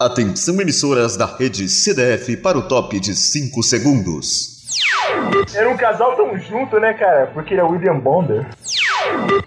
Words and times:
Atenção 0.00 0.60
emissoras 0.60 1.16
da 1.16 1.26
rede 1.26 1.68
CDF 1.68 2.36
para 2.36 2.56
o 2.56 2.68
top 2.68 3.00
de 3.00 3.16
5 3.16 3.60
segundos. 3.64 4.64
Era 5.52 5.68
um 5.68 5.76
casal 5.76 6.14
tão 6.14 6.38
junto, 6.38 6.78
né, 6.78 6.94
cara? 6.94 7.26
Porque 7.34 7.52
ele 7.52 7.62
é 7.62 7.64
William 7.64 7.98
Bonder. 7.98 8.46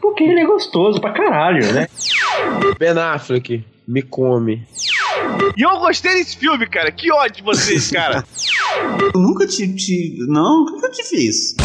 Porque 0.02 0.26
ele 0.26 0.42
é 0.42 0.46
gostoso 0.46 1.00
pra 1.00 1.14
caralho, 1.14 1.72
né? 1.72 1.88
Ben 2.78 2.90
Affleck, 2.90 3.66
me 3.88 4.02
come. 4.02 4.68
E 5.56 5.62
eu 5.62 5.79
gostei 5.79 6.16
desse 6.16 6.36
filme, 6.36 6.68
cara. 6.68 6.92
Que 6.92 7.10
ódio 7.13 7.38
de 7.38 7.44
vocês, 7.44 7.88
cara. 7.96 8.22
Eu 9.13 9.22
nunca 9.22 9.47
te, 9.47 9.74
te. 9.74 10.18
Não, 10.28 10.63
o 10.63 10.81
que 10.81 10.86
eu 10.86 10.92
te 10.92 11.04
fiz? 11.04 11.56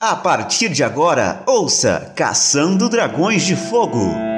A 0.00 0.16
partir 0.16 0.70
de 0.70 0.82
agora, 0.82 1.42
ouça 1.46 2.10
Caçando 2.16 2.88
Dragões 2.88 3.42
de 3.42 3.54
Fogo. 3.54 4.31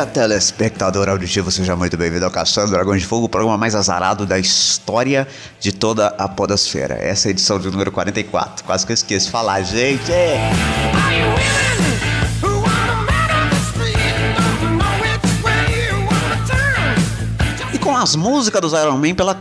Dia, 0.00 0.06
telespectador 0.06 1.08
auditivo, 1.08 1.50
seja 1.50 1.76
muito 1.76 1.96
bem-vindo 1.96 2.24
ao 2.24 2.30
Caçando 2.30 2.70
Dragões 2.70 3.02
de 3.02 3.06
Fogo, 3.06 3.26
o 3.26 3.28
programa 3.28 3.58
mais 3.58 3.74
azarado 3.74 4.24
da 4.24 4.38
história 4.38 5.26
de 5.58 5.72
toda 5.72 6.08
a 6.18 6.28
podosfera. 6.28 6.94
Essa 6.94 7.28
é 7.28 7.30
a 7.30 7.32
edição 7.32 7.58
de 7.58 7.70
número 7.70 7.92
44, 7.92 8.64
quase 8.64 8.86
que 8.86 8.92
eu 8.92 8.94
esqueço 8.94 9.26
de 9.26 9.32
falar, 9.32 9.62
gente. 9.62 10.10
E 17.72 17.78
com 17.78 17.96
as 17.96 18.16
músicas 18.16 18.60
dos 18.60 18.72
Iron 18.72 18.96
Man 18.98 19.14
pela 19.14 19.40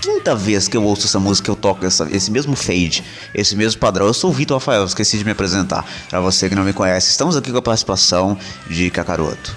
quinta 0.00 0.34
vez 0.34 0.66
que 0.66 0.76
eu 0.76 0.82
ouço 0.82 1.06
essa 1.06 1.20
música, 1.20 1.50
eu 1.50 1.56
toco 1.56 1.84
essa- 1.84 2.08
esse 2.10 2.30
mesmo 2.30 2.56
fade, 2.56 3.04
esse 3.34 3.54
mesmo 3.54 3.78
padrão. 3.80 4.06
Eu 4.06 4.14
sou 4.14 4.30
o 4.30 4.32
Vitor 4.32 4.56
Rafael, 4.58 4.84
esqueci 4.84 5.18
de 5.18 5.24
me 5.24 5.30
apresentar. 5.32 5.84
Pra 6.08 6.20
você 6.20 6.48
que 6.48 6.54
não 6.54 6.64
me 6.64 6.72
conhece, 6.72 7.10
estamos 7.10 7.36
aqui 7.36 7.52
com 7.52 7.58
a 7.58 7.62
participação 7.62 8.36
de 8.68 8.90
Kakaroto. 8.90 9.56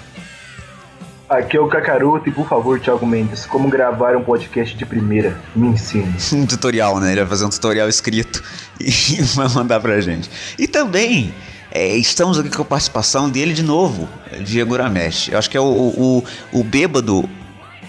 Aqui 1.28 1.56
é 1.56 1.60
o 1.60 1.66
Kakaroto 1.66 2.28
e, 2.28 2.32
por 2.32 2.46
favor, 2.46 2.78
Thiago 2.78 3.06
Mendes, 3.06 3.46
como 3.46 3.68
gravar 3.68 4.14
um 4.14 4.22
podcast 4.22 4.76
de 4.76 4.84
primeira? 4.84 5.40
Me 5.56 5.68
ensine. 5.68 6.14
um 6.34 6.46
tutorial, 6.46 7.00
né? 7.00 7.12
Ele 7.12 7.20
vai 7.22 7.28
fazer 7.30 7.44
um 7.46 7.50
tutorial 7.50 7.88
escrito 7.88 8.42
e 8.78 9.22
vai 9.34 9.48
mandar 9.48 9.80
pra 9.80 10.00
gente. 10.02 10.30
E 10.58 10.68
também 10.68 11.34
é, 11.70 11.96
estamos 11.96 12.38
aqui 12.38 12.50
com 12.50 12.62
a 12.62 12.64
participação 12.66 13.30
dele 13.30 13.54
de 13.54 13.62
novo, 13.62 14.08
Diego 14.42 14.76
Ramesh. 14.76 15.28
Eu 15.28 15.38
acho 15.38 15.48
que 15.48 15.56
é 15.56 15.60
o, 15.60 15.64
o, 15.64 16.18
o, 16.52 16.60
o 16.60 16.64
bêbado 16.64 17.28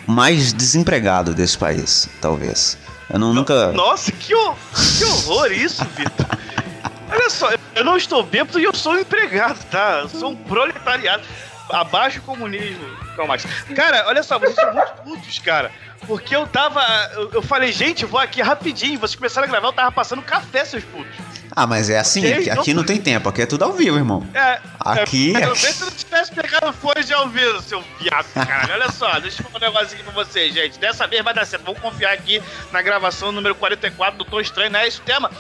mais 0.08 0.53
desempregado 0.53 1.33
desse 1.33 1.58
país, 1.58 2.08
talvez. 2.22 2.77
Eu 3.09 3.20
não, 3.20 3.33
nunca. 3.33 3.72
Nossa, 3.73 4.11
que, 4.14 4.33
ho- 4.33 4.55
que 4.97 5.03
horror 5.03 5.52
isso, 5.52 5.83
Vitor. 5.95 6.25
Olha 7.11 7.30
só, 7.30 7.49
eu 7.75 7.83
não 7.83 7.97
estou 7.97 8.23
bêbado 8.23 8.59
e 8.59 8.64
eu 8.64 8.73
sou 8.73 8.94
um 8.94 8.99
empregado, 8.99 9.59
tá? 9.70 9.99
Eu 10.03 10.09
sou 10.09 10.31
um 10.31 10.36
proletariado. 10.36 11.23
Abaixo 11.69 12.19
o 12.19 12.21
comunismo. 12.21 12.85
Calma. 13.16 13.35
Cara, 13.75 14.05
olha 14.08 14.21
só, 14.23 14.38
vocês 14.38 14.55
são 14.55 14.73
muito 14.73 14.91
putos, 15.03 15.39
cara. 15.39 15.71
Porque 16.05 16.35
eu 16.35 16.45
tava. 16.45 16.81
Eu, 17.13 17.31
eu 17.33 17.41
falei, 17.41 17.71
gente, 17.71 18.05
vou 18.05 18.19
aqui 18.19 18.41
rapidinho. 18.41 18.99
Vocês 18.99 19.16
começaram 19.16 19.47
a 19.47 19.49
gravar, 19.52 19.67
eu 19.69 19.73
tava 19.73 19.91
passando 19.91 20.21
café, 20.21 20.63
seus 20.63 20.83
putos. 20.83 21.16
Ah, 21.55 21.66
mas 21.66 21.89
é 21.89 21.97
assim, 21.97 22.31
aqui, 22.31 22.49
aqui 22.49 22.73
não- 22.73 22.81
não 22.81 22.86
tem 22.86 22.99
tempo, 23.02 23.30
aqui 23.30 23.41
é 23.41 23.45
tudo 23.45 23.63
ao 23.63 23.71
vivo, 23.71 23.95
irmão. 23.97 24.27
É. 24.33 24.59
Aqui- 24.80 25.30
É, 25.36 25.39
pelo 25.39 25.55
menos 25.55 25.75
se 25.75 25.81
eu 25.81 25.88
não 25.89 25.95
tivesse 25.95 26.31
pegado 26.33 26.73
fone 26.73 27.03
de 27.03 27.13
ouvido, 27.13 27.61
seu 27.61 27.81
viado, 27.99 28.25
cara. 28.33 28.73
Olha 28.73 28.91
só, 28.91 29.19
deixa 29.19 29.41
eu 29.41 29.45
falar 29.49 29.66
um 29.69 29.71
negócio 29.73 29.95
aqui 29.95 30.03
pra 30.03 30.11
vocês, 30.13 30.53
gente. 30.53 30.77
Dessa 30.77 31.08
vez 31.08 31.23
vai 31.23 31.33
dar 31.33 31.45
certo. 31.45 31.63
Vamos 31.63 31.80
confiar 31.80 32.11
aqui 32.13 32.43
na 32.71 32.81
gravação 32.81 33.31
número 33.31 33.55
44 33.55 34.17
do 34.17 34.26
Tom 34.26 34.39
Estranho, 34.42 34.70
não 34.71 34.80
é 34.80 34.87
esse 34.87 34.99
o 34.99 35.03
tema? 35.03 35.32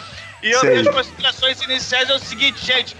E 0.41 0.49
eu, 0.51 0.59
Sei. 0.61 0.69
minhas 0.71 0.87
considerações 0.87 1.61
iniciais 1.63 2.09
é 2.09 2.13
o 2.15 2.19
seguinte, 2.19 2.65
gente. 2.65 2.95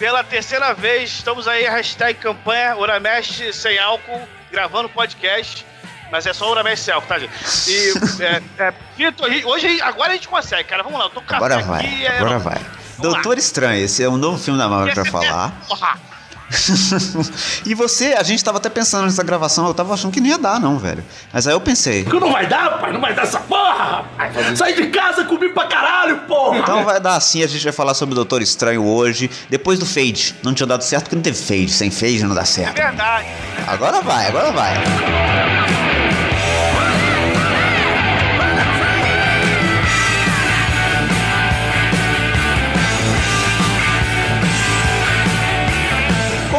Pela 0.00 0.24
terceira 0.24 0.72
vez, 0.72 1.10
estamos 1.10 1.46
aí, 1.46 1.64
hashtag 1.64 2.18
campanha 2.18 2.74
Uramesh 2.74 3.42
sem 3.52 3.78
álcool, 3.78 4.26
gravando 4.50 4.88
podcast. 4.88 5.66
Mas 6.10 6.26
é 6.26 6.32
só 6.32 6.50
Uramesh 6.50 6.80
sem 6.80 6.94
álcool, 6.94 7.06
tá, 7.06 7.18
gente? 7.18 7.30
E, 7.68 7.92
é, 8.24 8.42
é, 8.58 8.74
Vitor, 8.96 9.30
hoje, 9.44 9.78
agora 9.82 10.12
a 10.12 10.14
gente 10.14 10.26
consegue, 10.26 10.64
cara. 10.64 10.82
Vamos 10.82 10.98
lá, 10.98 11.04
eu 11.04 11.10
tô 11.10 11.20
com 11.20 11.34
Agora 11.34 11.56
café 11.56 11.66
vai, 11.66 11.84
aqui. 11.84 12.06
é, 12.06 12.16
agora 12.16 12.38
vamos 12.38 12.44
vai. 12.44 12.54
lá. 12.54 12.70
Doutor 12.98 13.36
Estranho, 13.36 13.84
esse 13.84 14.02
é 14.02 14.08
um 14.08 14.16
novo 14.16 14.42
filme 14.42 14.58
da 14.58 14.70
Marvel 14.70 14.94
pra 14.94 15.02
é- 15.02 15.10
falar. 15.10 15.52
Porra! 15.68 16.09
e 17.64 17.74
você, 17.74 18.14
a 18.14 18.22
gente 18.22 18.42
tava 18.42 18.58
até 18.58 18.68
pensando 18.68 19.04
nessa 19.04 19.22
gravação, 19.22 19.66
eu 19.66 19.74
tava 19.74 19.94
achando 19.94 20.12
que 20.12 20.20
não 20.20 20.28
ia 20.28 20.38
dar, 20.38 20.58
não, 20.60 20.78
velho. 20.78 21.04
Mas 21.32 21.46
aí 21.46 21.54
eu 21.54 21.60
pensei. 21.60 22.04
Que 22.04 22.18
não 22.18 22.32
vai 22.32 22.46
dar, 22.46 22.78
pai, 22.78 22.92
não 22.92 23.00
vai 23.00 23.14
dar 23.14 23.22
essa 23.22 23.38
porra, 23.40 24.04
rapaz. 24.18 24.58
Sai 24.58 24.74
de 24.74 24.88
casa, 24.88 25.24
comi 25.24 25.48
pra 25.50 25.66
caralho, 25.66 26.18
porra. 26.20 26.58
Então 26.58 26.84
vai 26.84 27.00
dar 27.00 27.16
assim, 27.16 27.42
a 27.42 27.46
gente 27.46 27.62
vai 27.62 27.72
falar 27.72 27.94
sobre 27.94 28.12
o 28.12 28.16
Doutor 28.16 28.42
Estranho 28.42 28.84
hoje, 28.84 29.30
depois 29.48 29.78
do 29.78 29.86
Fade. 29.86 30.34
Não 30.42 30.52
tinha 30.52 30.66
dado 30.66 30.82
certo 30.82 31.04
porque 31.04 31.16
não 31.16 31.22
teve 31.22 31.38
Fade, 31.38 31.70
sem 31.70 31.90
Fade 31.90 32.24
não 32.24 32.34
dá 32.34 32.44
certo. 32.44 32.76
Verdade. 32.76 33.26
Agora 33.66 34.00
vai, 34.00 34.26
agora 34.26 34.52
vai. 34.52 35.99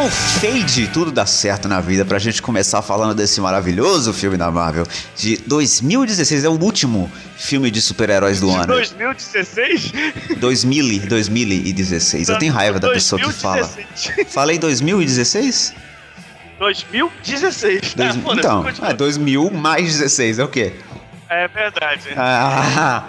Com 0.02 0.06
o 0.08 0.10
Fade, 0.10 0.88
tudo 0.88 1.12
dá 1.12 1.24
certo 1.24 1.68
na 1.68 1.80
vida. 1.80 2.04
Pra 2.04 2.18
gente 2.18 2.42
começar 2.42 2.82
falando 2.82 3.14
desse 3.14 3.40
maravilhoso 3.40 4.12
filme 4.12 4.36
da 4.36 4.50
Marvel 4.50 4.84
de 5.16 5.36
2016. 5.46 6.42
É 6.42 6.48
o 6.48 6.60
último 6.60 7.08
filme 7.36 7.70
de 7.70 7.80
super-heróis 7.80 8.40
do 8.40 8.50
ano. 8.50 8.66
2016? 8.66 9.92
2000, 10.38 11.06
2016. 11.06 12.28
Eu 12.30 12.38
tenho 12.40 12.52
raiva 12.52 12.80
da 12.80 12.88
pessoa 12.90 13.20
que 13.20 13.32
fala. 13.32 13.58
2016. 13.62 14.32
Falei 14.34 14.58
2016? 14.58 15.72
2016. 16.58 17.94
Dois- 17.94 18.16
Ah, 18.16 18.34
então, 18.34 18.64
é 18.88 18.94
2000 18.94 19.50
mais 19.52 19.84
16, 19.98 20.40
é 20.40 20.44
o 20.44 20.48
quê? 20.48 20.72
É 21.30 21.46
verdade. 21.46 22.08
Ah, 22.16 23.04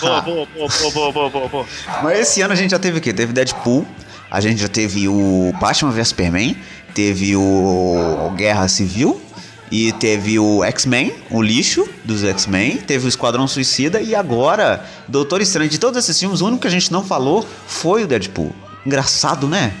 Boa, 0.00 0.20
boa, 0.22 0.46
boa, 0.56 0.68
boa, 0.68 0.90
boa, 0.90 1.12
boa, 1.12 1.30
boa, 1.30 1.48
boa. 1.48 1.66
Mas 2.02 2.18
esse 2.18 2.42
ano 2.42 2.52
a 2.52 2.56
gente 2.56 2.72
já 2.72 2.80
teve 2.80 2.98
o 2.98 3.00
quê? 3.00 3.12
Teve 3.12 3.32
Deadpool, 3.32 3.86
a 4.30 4.40
gente 4.40 4.60
já 4.60 4.68
teve 4.68 5.08
o 5.08 5.52
Batman 5.60 5.90
vs 5.90 6.08
Superman, 6.08 6.56
teve 6.94 7.34
o 7.36 8.32
Guerra 8.36 8.68
Civil 8.68 9.20
e 9.70 9.92
teve 9.92 10.38
o 10.38 10.64
X-Men, 10.64 11.14
o 11.30 11.42
lixo 11.42 11.88
dos 12.04 12.24
X-Men, 12.24 12.78
teve 12.78 13.06
o 13.06 13.08
Esquadrão 13.08 13.46
Suicida 13.46 14.00
e 14.00 14.14
agora 14.14 14.84
Doutor 15.06 15.40
Estranho. 15.40 15.70
De 15.70 15.78
todos 15.78 15.98
esses 15.98 16.18
filmes, 16.18 16.40
o 16.40 16.46
único 16.46 16.62
que 16.62 16.68
a 16.68 16.70
gente 16.70 16.90
não 16.90 17.04
falou 17.04 17.46
foi 17.66 18.04
o 18.04 18.06
Deadpool. 18.06 18.54
Engraçado, 18.86 19.46
né? 19.46 19.72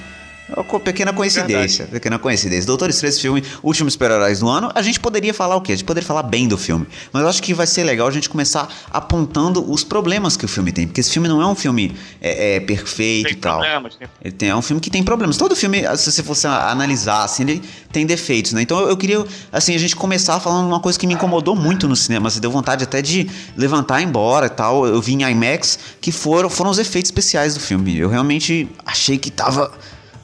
É 0.50 0.60
uma 0.60 0.80
pequena 0.80 1.12
coincidência, 1.12 1.86
pequena 1.86 2.18
coincidência. 2.18 2.66
Doutor 2.66 2.88
Estranho, 2.88 3.10
esse 3.10 3.20
filme, 3.20 3.44
último 3.62 3.90
super-heróis 3.90 4.40
do 4.40 4.48
ano, 4.48 4.70
a 4.74 4.80
gente 4.80 4.98
poderia 4.98 5.34
falar 5.34 5.56
o 5.56 5.60
quê? 5.60 5.72
A 5.72 5.76
gente 5.76 5.84
poderia 5.84 6.06
falar 6.06 6.22
bem 6.22 6.48
do 6.48 6.56
filme. 6.56 6.86
Mas 7.12 7.22
eu 7.22 7.28
acho 7.28 7.42
que 7.42 7.52
vai 7.52 7.66
ser 7.66 7.84
legal 7.84 8.08
a 8.08 8.10
gente 8.10 8.30
começar 8.30 8.66
apontando 8.90 9.70
os 9.70 9.84
problemas 9.84 10.36
que 10.36 10.46
o 10.46 10.48
filme 10.48 10.72
tem. 10.72 10.86
Porque 10.86 11.02
esse 11.02 11.10
filme 11.10 11.28
não 11.28 11.42
é 11.42 11.46
um 11.46 11.54
filme 11.54 11.94
é, 12.20 12.56
é, 12.56 12.60
perfeito 12.60 13.28
Tem 13.28 13.32
e 13.32 13.36
tal. 13.36 13.60
problemas, 13.60 13.96
tem 13.96 14.08
Ele 14.24 14.32
tem, 14.32 14.48
é 14.48 14.56
um 14.56 14.62
filme 14.62 14.80
que 14.80 14.88
tem 14.88 15.02
problemas. 15.02 15.36
Todo 15.36 15.54
filme, 15.54 15.82
se 15.96 16.10
você 16.10 16.22
fosse 16.22 16.46
analisar, 16.46 17.24
assim, 17.24 17.42
ele 17.42 17.62
tem 17.92 18.06
defeitos, 18.06 18.52
né? 18.52 18.62
Então 18.62 18.80
eu 18.88 18.96
queria, 18.96 19.22
assim, 19.52 19.74
a 19.74 19.78
gente 19.78 19.94
começar 19.94 20.40
falando 20.40 20.66
uma 20.66 20.80
coisa 20.80 20.98
que 20.98 21.06
me 21.06 21.12
incomodou 21.12 21.54
muito 21.54 21.86
no 21.86 21.94
cinema. 21.94 22.28
Assim, 22.28 22.40
deu 22.40 22.50
vontade 22.50 22.84
até 22.84 23.02
de 23.02 23.28
levantar 23.54 24.00
e 24.00 24.04
ir 24.04 24.06
embora 24.06 24.46
e 24.46 24.50
tal. 24.50 24.86
Eu 24.86 25.02
vi 25.02 25.12
em 25.12 25.30
IMAX 25.30 25.78
que 26.00 26.10
foram, 26.10 26.48
foram 26.48 26.70
os 26.70 26.78
efeitos 26.78 27.10
especiais 27.10 27.52
do 27.52 27.60
filme. 27.60 27.98
Eu 27.98 28.08
realmente 28.08 28.66
achei 28.86 29.18
que 29.18 29.30
tava 29.30 29.70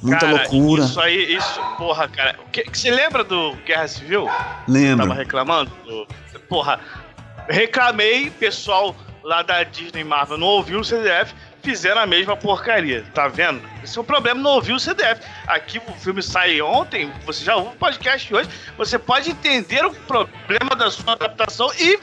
muita 0.05 0.27
Cara, 0.27 0.33
loucura. 0.33 0.85
Isso 0.85 1.01
aí, 1.01 1.35
isso, 1.35 1.61
porra, 1.77 2.07
cara. 2.09 2.37
O 2.47 2.51
que, 2.51 2.63
que 2.63 2.79
você 2.79 2.91
lembra 2.91 3.25
do 3.25 3.53
Guerra 3.67 3.89
Civil? 3.89 4.29
Lembro. 4.69 5.09
Tava 5.09 5.19
reclamando? 5.19 5.71
Do- 5.85 6.07
porra, 6.49 6.79
reclamei, 7.49 8.31
pessoal 8.31 8.95
lá 9.23 9.43
da 9.43 9.63
Disney 9.63 10.05
Marvel 10.05 10.37
não 10.37 10.47
ouviu 10.47 10.81
o 10.81 10.85
CDF, 10.85 11.35
fizeram 11.63 12.03
a 12.03 12.07
mesma 12.07 12.37
porcaria, 12.37 13.05
tá 13.15 13.27
vendo? 13.27 13.63
Esse 13.83 13.97
é 13.97 14.01
o 14.01 14.05
problema, 14.05 14.39
não 14.41 14.51
ouviu 14.53 14.77
o 14.77 14.81
CDF. 14.81 15.23
Aqui 15.47 15.81
o 15.89 15.93
filme 15.95 16.23
sai 16.23 16.61
ontem, 16.61 17.11
você 17.25 17.43
já 17.43 17.57
ouve 17.57 17.71
o 17.71 17.79
podcast 17.79 18.35
hoje, 18.35 18.51
você 18.77 18.99
pode 18.99 19.31
entender 19.31 19.85
o 19.85 19.95
problema 19.95 20.77
da 20.77 20.91
sua 20.91 21.15
adaptação 21.15 21.71
e 21.79 21.99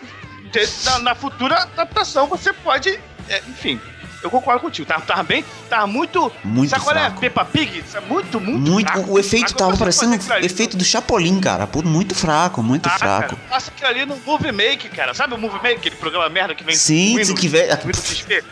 na, 0.86 1.00
na 1.00 1.16
futura 1.16 1.56
adaptação 1.56 2.28
você 2.28 2.52
pode, 2.52 3.00
é, 3.30 3.38
enfim. 3.48 3.80
Eu 4.24 4.30
concordo 4.30 4.60
contigo, 4.62 4.88
tava, 4.88 5.02
tava 5.02 5.24
bem, 5.24 5.44
tava 5.70 5.88
muito. 5.88 6.32
Muito 6.44 6.70
Sabe 6.70 6.84
qual 6.84 6.96
é? 6.96 7.10
Peppa 7.10 7.44
Pig? 7.44 7.84
É 7.94 8.00
Muito, 8.02 8.40
muito. 8.40 8.72
Muito, 8.72 8.92
fraco, 8.92 9.12
o 9.12 9.18
efeito 9.20 9.50
fraco. 9.50 9.58
tava 9.58 9.78
parecendo 9.78 10.16
o 10.16 10.46
efeito 10.46 10.78
do 10.78 10.84
Chapolin, 10.84 11.40
cara. 11.40 11.68
Muito 11.84 12.14
fraco, 12.14 12.62
muito 12.62 12.88
Ah, 12.88 12.98
fraco. 13.00 13.36
Cara, 13.36 13.42
passa 13.50 13.72
aquilo 13.72 13.90
ali 13.90 14.06
no 14.06 14.16
Movie 14.26 14.52
Make, 14.52 14.90
cara. 14.90 15.14
Sabe 15.14 15.34
o 15.34 15.38
Movie 15.38 15.62
Make, 15.64 15.76
aquele 15.78 15.96
programa 15.96 16.30
merda 16.30 16.54
que 16.54 16.64
vem 16.64 16.76
Sim, 16.76 17.18
Windows, 17.18 17.30
Windows 17.30 18.08
XP? 18.08 18.44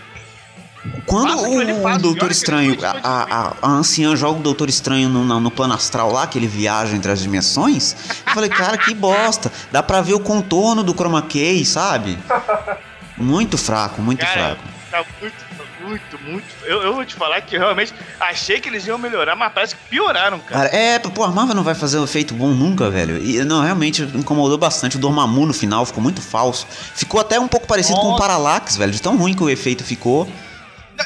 Quando 1.06 1.34
o, 1.38 1.98
Doutor 2.00 2.32
Estranho, 2.32 2.78
a, 2.84 2.92
a, 3.04 3.54
a 3.62 3.70
anciã 3.70 4.16
joga 4.16 4.40
o 4.40 4.42
Doutor 4.44 4.70
Estranho 4.70 5.10
no, 5.10 5.26
na- 5.26 5.40
no 5.40 5.52
plano 5.52 5.74
astral 5.74 6.12
lá, 6.12 6.26
que 6.26 6.38
ele 6.38 6.48
viaja 6.48 6.96
entre 6.96 7.12
as 7.12 7.20
dimensões, 7.22 7.96
eu 8.26 8.34
falei, 8.34 8.50
cara, 8.50 8.78
que 8.78 8.94
bosta. 8.94 9.52
Dá 9.72 9.84
pra 9.84 10.02
ver 10.02 10.14
o 10.14 10.20
contorno 10.20 10.84
do 10.84 10.94
chroma 10.94 11.22
key, 11.24 11.66
sabe? 11.66 12.18
Muito 13.18 13.58
fraco, 13.58 14.02
muito 14.02 14.20
Cara, 14.26 14.56
fraco. 14.56 14.62
tá 14.90 15.04
muito, 15.20 15.36
muito, 15.90 16.20
muito. 16.20 16.46
Eu, 16.64 16.82
eu 16.84 16.94
vou 16.94 17.04
te 17.04 17.16
falar 17.16 17.42
que 17.42 17.56
eu 17.56 17.60
realmente 17.60 17.94
achei 18.20 18.62
que 18.62 18.70
eles 18.70 18.86
iam 18.86 18.98
melhorar, 18.98 19.36
mas 19.36 19.52
parece 19.52 19.76
que 19.76 19.90
pioraram, 19.90 20.40
cara. 20.40 20.70
Cara, 20.70 20.76
é, 20.76 21.00
pô, 21.00 21.24
a 21.24 21.32
Marvel 21.32 21.56
não 21.56 21.64
vai 21.64 21.74
fazer 21.74 21.98
um 21.98 22.04
efeito 22.04 22.34
bom 22.34 22.50
nunca, 22.50 22.90
velho. 22.90 23.18
E 23.18 23.44
não, 23.44 23.62
realmente 23.62 24.04
incomodou 24.04 24.58
bastante. 24.58 24.98
O 24.98 25.00
Dormammu 25.00 25.48
no 25.48 25.54
final 25.54 25.86
ficou 25.86 26.02
muito 26.02 26.22
falso. 26.22 26.68
Ficou 26.70 27.20
até 27.20 27.40
um 27.40 27.48
pouco 27.48 27.66
parecido 27.66 28.00
com 28.00 28.08
o 28.08 28.12
Nossa. 28.12 28.22
Parallax, 28.22 28.78
velho. 28.78 28.92
De 28.92 29.02
tão 29.02 29.18
ruim 29.18 29.34
que 29.34 29.44
o 29.44 29.50
efeito 29.50 29.84
ficou. 29.84 30.28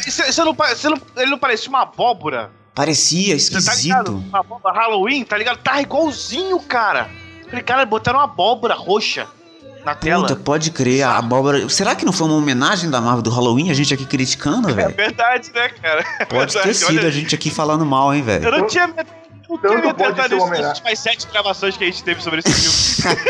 Você, 0.04 0.32
você 0.32 0.44
não, 0.44 0.54
você 0.54 0.90
não, 0.90 1.00
ele 1.16 1.32
não 1.32 1.38
parecia 1.38 1.70
uma 1.70 1.84
abóbora? 1.84 2.52
Parecia 2.76 3.36
tá 3.36 3.60
esquisito. 3.60 4.24
Uma 4.30 4.40
abóbora 4.40 4.76
Halloween, 4.76 5.24
tá 5.24 5.38
ligado? 5.38 5.60
Tá 5.60 5.82
igualzinho, 5.82 6.60
cara. 6.60 7.10
Falei, 7.46 7.64
cara, 7.64 7.86
botaram 7.86 8.20
uma 8.20 8.26
abóbora 8.26 8.74
roxa 8.74 9.28
na 9.86 9.96
tela. 9.96 10.24
Puta, 10.28 10.36
pode 10.36 10.72
crer, 10.72 11.04
a 11.04 11.18
abóbora. 11.18 11.68
Será 11.70 11.96
que 11.96 12.06
não 12.06 12.14
foi 12.14 12.28
uma 12.28 12.38
homenagem 12.38 12.90
da 12.90 13.02
Marvel 13.02 13.22
do 13.22 13.30
Halloween? 13.30 13.70
A 13.70 13.74
gente 13.74 13.94
aqui 13.94 14.06
criticando, 14.06 14.70
É 14.70 14.74
velho? 14.74 14.96
verdade, 14.96 15.52
né, 15.54 15.70
cara? 15.70 16.04
Pode 16.30 16.54
ter 16.54 16.74
sido 16.74 17.00
olha, 17.00 17.08
a 17.08 17.12
gente 17.12 17.36
aqui 17.36 17.50
falando 17.50 17.86
mal, 17.86 18.14
hein, 18.14 18.22
velho? 18.22 18.46
Eu 18.46 18.52
não 18.52 18.68
tinha. 18.68 18.88
Não 19.50 19.58
tinha 19.60 19.74
me 19.76 19.82
pode 19.94 20.04
atentado 20.04 20.30
ser 20.30 20.36
uma 20.36 20.50
nisso 20.50 20.62
nas 20.62 20.78
últimas 20.80 21.00
sete 21.00 21.28
gravações 21.32 21.78
que 21.78 21.84
a 21.84 21.88
gente 21.88 22.04
teve 22.04 22.22
sobre 22.24 22.40
esse 22.40 23.02
filme. 23.02 23.18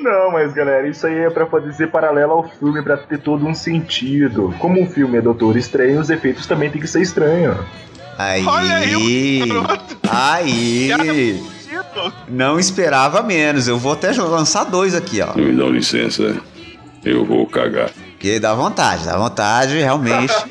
Não, 0.00 0.30
mas 0.30 0.52
galera, 0.52 0.86
isso 0.88 1.06
aí 1.06 1.18
é 1.18 1.30
pra 1.30 1.46
fazer 1.46 1.88
paralelo 1.88 2.32
ao 2.32 2.48
filme, 2.48 2.82
pra 2.82 2.96
ter 2.96 3.18
todo 3.18 3.46
um 3.46 3.54
sentido. 3.54 4.54
Como 4.58 4.82
o 4.82 4.86
filme 4.86 5.18
é 5.18 5.20
Doutor 5.20 5.56
Estranho, 5.56 6.00
os 6.00 6.10
efeitos 6.10 6.46
também 6.46 6.70
tem 6.70 6.80
que 6.80 6.86
ser 6.86 7.02
estranho. 7.02 7.58
Aí. 8.18 8.44
Olha 8.46 8.76
aí, 8.76 9.44
pronto. 9.48 9.98
Aí. 10.08 11.42
Não 12.28 12.58
esperava 12.58 13.22
menos. 13.22 13.66
Eu 13.68 13.78
vou 13.78 13.92
até 13.92 14.12
lançar 14.12 14.64
dois 14.64 14.94
aqui, 14.94 15.20
ó. 15.20 15.34
Me 15.34 15.52
dão 15.56 15.68
licença, 15.70 16.36
eu 17.04 17.24
vou 17.24 17.46
cagar. 17.46 17.90
Porque 18.12 18.38
dá 18.40 18.54
vontade, 18.54 19.04
dá 19.04 19.16
vontade, 19.16 19.78
realmente. 19.78 20.32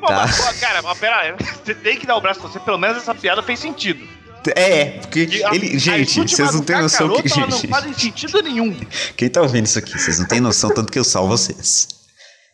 Pô, 0.00 0.08
Tá. 0.08 0.26
mas, 0.26 0.36
pô, 0.36 0.60
cara, 0.60 0.82
mas 0.82 0.98
pera 0.98 1.16
aí. 1.20 1.34
Você 1.64 1.74
tem 1.76 1.96
que 1.96 2.04
dar 2.06 2.16
o 2.16 2.20
braço 2.20 2.40
pra 2.40 2.48
você. 2.50 2.58
Pelo 2.58 2.76
menos 2.76 2.96
essa 2.96 3.14
piada 3.14 3.40
fez 3.40 3.60
sentido. 3.60 4.04
É, 4.56 4.86
porque 5.00 5.28
E 5.30 5.44
a- 5.44 5.54
ele. 5.54 5.76
as 5.76 5.80
Gente, 5.82 6.18
últimas 6.18 6.30
vocês 6.32 6.54
não 6.54 6.62
têm 6.62 6.80
noção 6.82 7.08
que. 7.10 7.28
Gente, 7.28 7.48
não 7.48 7.70
fazem 7.70 7.92
sentido 7.94 8.42
nenhum. 8.42 8.76
quem 9.16 9.28
tá 9.28 9.40
ouvindo 9.40 9.66
isso 9.66 9.78
aqui, 9.78 9.96
vocês 9.96 10.18
não 10.18 10.26
têm 10.26 10.40
noção 10.40 10.70
tanto 10.74 10.90
que 10.90 10.98
eu 10.98 11.04
salvo 11.04 11.28
vocês. 11.36 11.86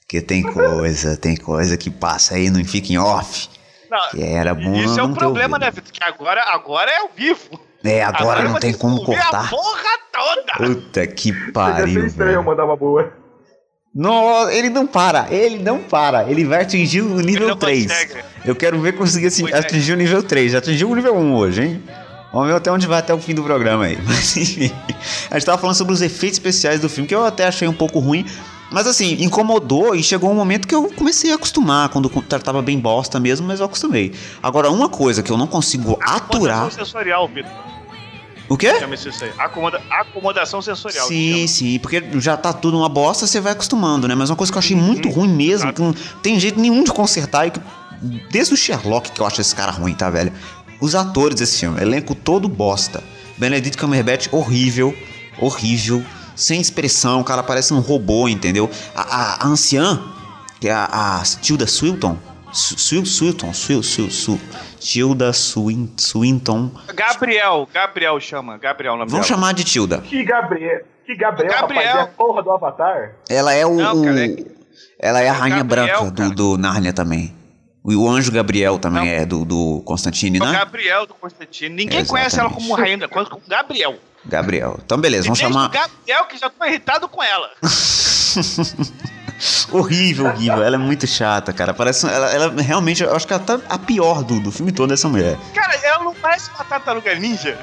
Porque 0.01 0.21
tem 0.21 0.43
coisa, 0.43 1.17
tem 1.17 1.37
coisa 1.39 1.79
que 1.79 1.89
passa 1.89 2.35
aí, 2.35 2.51
não 2.51 2.63
fica 2.63 2.93
em 2.93 2.99
off. 2.99 3.49
Não, 3.91 4.23
era 4.23 4.55
bom. 4.55 4.75
Isso 4.75 4.95
é 4.95 5.03
não 5.03 5.11
um 5.11 5.15
problema, 5.15 5.57
ouvido. 5.57 5.67
né, 5.67 5.71
Vitor? 5.71 5.93
Que 5.93 6.05
agora, 6.05 6.43
agora 6.53 6.91
é 6.91 6.99
ao 6.99 7.11
vivo. 7.15 7.61
É, 7.85 8.03
agora 8.03 8.43
não 8.43 8.53
vai 8.53 8.61
tem 8.61 8.75
como 8.75 9.05
cortar. 9.05 9.47
A 9.47 9.49
porra 9.49 9.99
toda. 10.13 10.53
Puta 10.57 11.07
que 11.07 11.33
Seria 11.33 11.53
pariu, 11.53 12.07
estranho 12.07 12.43
mandar 12.43 12.65
uma 12.65 12.77
boa. 12.77 13.13
Não, 13.95 14.51
ele 14.51 14.69
não 14.69 14.87
para, 14.87 15.27
ele 15.31 15.59
não 15.59 15.83
para. 15.83 16.31
Ele 16.31 16.45
vai 16.45 16.63
atingir 16.63 17.01
o 17.01 17.21
nível 17.21 17.49
não 17.49 17.57
3. 17.57 17.87
consegue. 17.87 18.25
Eu 18.45 18.55
quero 18.55 18.81
ver 18.81 18.93
conseguir 18.93 19.27
assim, 19.29 19.53
atingir 19.53 19.93
o 19.93 19.97
nível 19.97 20.23
3. 20.23 20.53
Já 20.53 20.59
atingiu 20.59 20.91
o 20.91 20.95
nível 20.95 21.17
1 21.17 21.35
hoje, 21.35 21.63
hein? 21.63 21.83
Vamos 22.33 22.49
ver 22.49 22.55
até 22.55 22.71
onde 22.71 22.87
vai 22.87 22.99
até 22.99 23.15
o 23.15 23.19
fim 23.19 23.35
do 23.35 23.43
programa 23.43 23.87
aí. 23.87 23.99
Mas 24.07 24.37
enfim, 24.37 24.73
a 25.31 25.35
gente 25.35 25.47
tava 25.47 25.59
falando 25.59 25.77
sobre 25.77 25.95
os 25.95 26.03
efeitos 26.03 26.39
especiais 26.39 26.81
do 26.81 26.89
filme, 26.89 27.09
que 27.09 27.15
eu 27.15 27.25
até 27.25 27.47
achei 27.47 27.67
um 27.67 27.73
pouco 27.73 27.99
ruim. 27.99 28.27
Mas 28.71 28.87
assim, 28.87 29.23
incomodou 29.23 29.95
e 29.95 30.03
chegou 30.03 30.31
um 30.31 30.35
momento 30.35 30.69
que 30.69 30.75
eu 30.75 30.93
comecei 30.93 31.33
a 31.33 31.37
acostumar, 31.37 31.89
quando 31.89 32.11
tava 32.43 32.61
bem 32.61 32.79
bosta 32.79 33.19
mesmo, 33.19 33.47
mas 33.47 33.61
eu 33.61 33.67
acostumei. 33.67 34.13
Agora, 34.43 34.71
uma 34.71 34.89
coisa 34.89 35.23
que 35.23 35.33
eu 35.33 35.39
não 35.39 35.47
consigo 35.47 35.99
aturar. 36.03 36.59
Acomodação 36.59 36.85
sensorial, 36.85 37.29
Vitor. 37.29 37.51
O 38.49 38.57
quê? 38.57 38.79
Chama 38.79 38.95
isso 38.95 39.09
aí. 39.23 39.33
Acomoda... 39.39 39.81
Acomodação 39.91 40.63
sensorial. 40.63 41.07
Sim, 41.07 41.47
sim, 41.47 41.79
porque 41.79 42.03
já 42.15 42.37
tá 42.37 42.53
tudo 42.53 42.79
uma 42.79 42.89
bosta, 42.89 43.27
você 43.27 43.41
vai 43.41 43.53
acostumando, 43.53 44.09
né? 44.09 44.15
Mas 44.15 44.31
uma 44.31 44.37
coisa 44.37 44.51
que 44.51 44.57
eu 44.57 44.61
achei 44.61 44.77
muito 44.77 45.09
ruim 45.11 45.29
mesmo, 45.29 45.73
que 45.73 45.81
não 45.81 45.95
tem 46.23 46.41
jeito 46.41 46.59
nenhum 46.59 46.83
de 46.83 46.91
consertar, 46.91 47.47
e 47.47 47.51
que 47.51 47.61
desde 48.31 48.55
o 48.55 48.57
Sherlock 48.57 49.13
que 49.13 49.21
eu 49.21 49.27
acho 49.27 49.41
esse 49.41 49.55
cara 49.55 49.71
ruim, 49.71 49.95
tá, 49.95 50.09
velho? 50.09 50.33
Os 50.81 50.95
atores 50.95 51.37
desse 51.37 51.59
filme, 51.59 51.81
elenco 51.81 52.15
todo 52.15 52.49
bosta. 52.49 53.03
Benedict 53.37 53.77
Cumberbatch, 53.77 54.29
horrível, 54.33 54.95
horrível, 55.39 56.03
sem 56.39 56.61
expressão, 56.61 57.21
o 57.21 57.25
cara 57.25 57.43
parece 57.43 57.75
um 57.75 57.81
robô, 57.81 58.29
entendeu? 58.29 58.71
A, 58.95 59.03
a- 59.03 59.45
a 59.45 59.47
anciã, 59.49 60.01
que 60.61 60.69
é 60.69 60.73
a, 60.73 60.85
a 61.19 61.23
Tilda 61.41 61.67
Su- 63.53 63.83
Su- 63.83 64.11
Su- 64.11 64.41
Tilda 64.81 65.33
Swin- 65.33 65.93
Swinton, 65.97 66.71
Gabriel, 66.95 67.69
Gabriel 67.75 68.19
chama. 68.21 68.57
Gabriel, 68.57 68.97
nome 68.97 69.11
vamos 69.11 69.27
dela. 69.27 69.37
chamar 69.39 69.53
de 69.53 69.65
Tilda. 69.65 69.99
Que 69.99 70.25
Gabriel, 70.25 70.81
que 71.05 71.15
Gabriel, 71.17 71.51
Gabriel. 71.53 71.85
rapaz, 71.85 71.99
é 71.99 72.03
a 72.03 72.07
porra 72.07 72.43
do 72.43 72.51
Avatar? 72.53 73.13
Ela 73.29 73.53
é 73.53 73.67
o. 73.67 73.75
Não, 73.75 74.03
cara, 74.03 74.25
é- 74.27 74.37
ela 75.01 75.21
é 75.21 75.29
a 75.29 75.33
rainha 75.33 75.59
Gabriel, 75.59 76.11
branca 76.11 76.31
do, 76.31 76.35
do 76.55 76.59
Nárnia 76.59 76.93
também. 76.93 77.35
O, 77.97 78.03
o 78.05 78.09
anjo 78.11 78.31
Gabriel 78.31 78.79
também 78.79 79.05
Não. 79.05 79.09
é 79.11 79.25
do, 79.25 79.45
do 79.45 79.83
Constantine, 79.85 80.39
É 80.39 80.43
o 80.43 80.47
né? 80.47 80.53
Gabriel 80.53 81.07
do 81.07 81.15
Constantino. 81.15 81.71
Ninguém 81.75 82.01
Exatamente. 82.01 82.09
conhece 82.11 82.41
ela 82.41 82.51
como 82.51 82.75
rainha, 82.75 83.09
conhece 83.09 83.31
como 83.31 83.43
Gabriel. 83.49 83.97
Gabriel. 84.25 84.79
Então, 84.85 84.99
beleza, 84.99 85.25
vamos 85.25 85.39
chamar. 85.39 85.67
o 85.69 85.71
Gabriel 85.71 86.25
que 86.27 86.37
já 86.37 86.51
tô 86.51 86.65
irritado 86.65 87.09
com 87.09 87.23
ela. 87.23 87.51
horrível, 89.71 90.27
horrível. 90.27 90.63
Ela 90.63 90.77
é 90.77 90.79
muito 90.79 91.07
chata, 91.07 91.53
cara. 91.53 91.73
Parece. 91.75 92.07
Ela, 92.07 92.33
ela 92.33 92.63
realmente, 92.63 93.03
eu 93.03 93.15
acho 93.15 93.27
que 93.27 93.33
ela 93.33 93.43
tá 93.43 93.59
a 93.69 93.79
pior 93.79 94.23
do, 94.25 94.41
do 94.41 94.51
filme 94.53 94.73
todo, 94.73 94.93
essa 94.93 95.09
mulher. 95.09 95.37
Cara, 95.55 95.75
ela 95.83 96.05
não 96.05 96.15
parece 96.15 96.51
uma 96.51 96.65
tartaruga 96.65 97.15
ninja. 97.15 97.59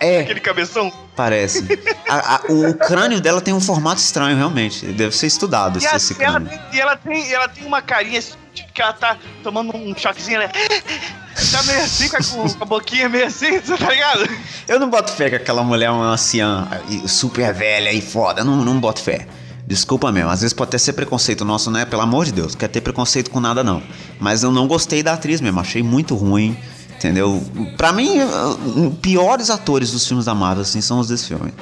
É, 0.00 0.20
Aquele 0.20 0.40
cabeção. 0.40 0.92
parece. 1.16 1.66
A- 2.08 2.36
a- 2.36 2.40
o 2.48 2.74
crânio 2.74 3.20
dela 3.20 3.40
tem 3.40 3.52
um 3.54 3.60
formato 3.60 4.00
estranho, 4.00 4.36
realmente. 4.36 4.86
Deve 4.86 5.14
ser 5.16 5.26
estudado 5.26 5.76
E, 5.76 5.78
esse, 5.78 5.88
a- 5.88 5.96
esse 5.96 6.22
ela, 6.22 6.40
crânio. 6.40 6.48
tem, 6.48 6.60
e 6.72 6.80
ela 6.80 6.96
tem, 6.96 7.32
ela 7.32 7.48
tem 7.48 7.66
uma 7.66 7.82
carinha 7.82 8.18
assim, 8.18 8.32
tipo, 8.54 8.72
que 8.72 8.80
ela 8.82 8.92
tá 8.92 9.16
tomando 9.42 9.76
um 9.76 9.94
choquezinho, 9.96 10.40
ela 10.40 10.48
tá 10.48 11.62
meio 11.64 11.80
assim, 11.82 12.08
com 12.08 12.16
a, 12.16 12.20
com 12.54 12.62
a 12.62 12.66
boquinha 12.66 13.08
meio 13.08 13.26
assim, 13.26 13.58
tá 13.60 13.90
ligado? 13.90 14.28
Eu 14.66 14.78
não 14.80 14.88
boto 14.90 15.12
fé 15.12 15.28
que 15.30 15.36
aquela 15.36 15.62
mulher 15.62 15.86
é 15.86 15.90
uma 15.90 16.10
anciã 16.12 16.68
super 17.06 17.52
velha 17.52 17.92
e 17.92 18.00
foda. 18.00 18.44
Não, 18.44 18.56
não 18.56 18.78
boto 18.80 19.00
fé. 19.00 19.26
Desculpa 19.68 20.10
mesmo, 20.10 20.30
às 20.30 20.40
vezes 20.40 20.54
pode 20.54 20.70
até 20.70 20.78
ser 20.78 20.94
preconceito 20.94 21.44
nosso, 21.44 21.70
né? 21.70 21.84
Pelo 21.84 22.00
amor 22.00 22.24
de 22.24 22.32
Deus, 22.32 22.54
quer 22.54 22.68
ter 22.68 22.80
preconceito 22.80 23.30
com 23.30 23.38
nada 23.38 23.62
não. 23.62 23.82
Mas 24.18 24.42
eu 24.42 24.50
não 24.50 24.66
gostei 24.66 25.02
da 25.02 25.12
atriz 25.12 25.42
mesmo, 25.42 25.60
achei 25.60 25.82
muito 25.82 26.14
ruim, 26.14 26.56
entendeu? 26.96 27.42
Pra 27.76 27.92
mim, 27.92 28.18
uh, 28.18 28.90
piores 29.02 29.50
atores 29.50 29.92
dos 29.92 30.06
filmes 30.08 30.24
da 30.24 30.34
Marvel, 30.34 30.62
assim, 30.62 30.80
são 30.80 30.98
os 31.00 31.08
desse 31.08 31.26
filme. 31.26 31.52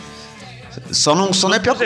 Só 0.92 1.16
não, 1.16 1.32
só 1.32 1.48
não 1.48 1.56
é 1.56 1.58
pior 1.58 1.76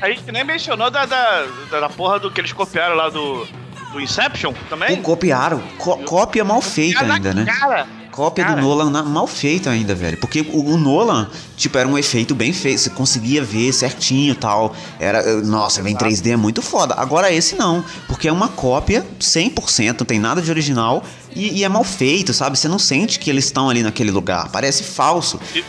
A 0.00 0.08
gente 0.08 0.30
nem 0.30 0.44
mencionou 0.44 0.88
da, 0.88 1.04
da, 1.04 1.46
da, 1.80 1.88
porra 1.88 2.20
do 2.20 2.30
que 2.30 2.40
eles 2.40 2.52
copiaram 2.52 2.94
lá 2.94 3.08
do, 3.08 3.44
do 3.90 4.00
Inception 4.00 4.54
também. 4.68 4.94
Pô, 4.98 5.02
copiaram. 5.02 5.60
Co- 5.78 5.98
cópia 5.98 6.44
mal 6.44 6.62
feita 6.62 7.00
ainda, 7.00 7.34
né? 7.34 7.44
Cara, 7.44 7.88
Cópia 8.16 8.46
Cara. 8.46 8.62
do 8.62 8.66
Nolan 8.66 8.88
na- 8.88 9.02
mal 9.02 9.26
feita 9.26 9.68
ainda, 9.68 9.94
velho. 9.94 10.16
Porque 10.16 10.40
o, 10.40 10.72
o 10.72 10.78
Nolan, 10.78 11.28
tipo, 11.54 11.76
era 11.76 11.86
um 11.86 11.98
efeito 11.98 12.34
bem 12.34 12.50
feito. 12.50 12.80
Você 12.80 12.88
conseguia 12.88 13.44
ver 13.44 13.70
certinho 13.74 14.32
e 14.32 14.34
tal. 14.34 14.74
Era, 14.98 15.18
eh, 15.18 15.42
nossa, 15.42 15.82
vem 15.82 15.94
3D 15.94 16.30
é 16.32 16.36
muito 16.36 16.62
foda. 16.62 16.94
Agora 16.96 17.30
esse 17.30 17.56
não. 17.56 17.84
Porque 18.08 18.26
é 18.26 18.32
uma 18.32 18.48
cópia 18.48 19.06
100%, 19.20 20.00
não 20.00 20.06
tem 20.06 20.18
nada 20.18 20.40
de 20.40 20.50
original. 20.50 21.04
E, 21.34 21.58
e 21.58 21.62
é 21.64 21.68
mal 21.68 21.84
feito, 21.84 22.32
sabe? 22.32 22.58
Você 22.58 22.68
não 22.68 22.78
sente 22.78 23.18
que 23.18 23.28
eles 23.28 23.44
estão 23.44 23.68
ali 23.68 23.82
naquele 23.82 24.10
lugar. 24.10 24.48
Parece 24.50 24.82
falso. 24.82 25.38
E, 25.54 25.62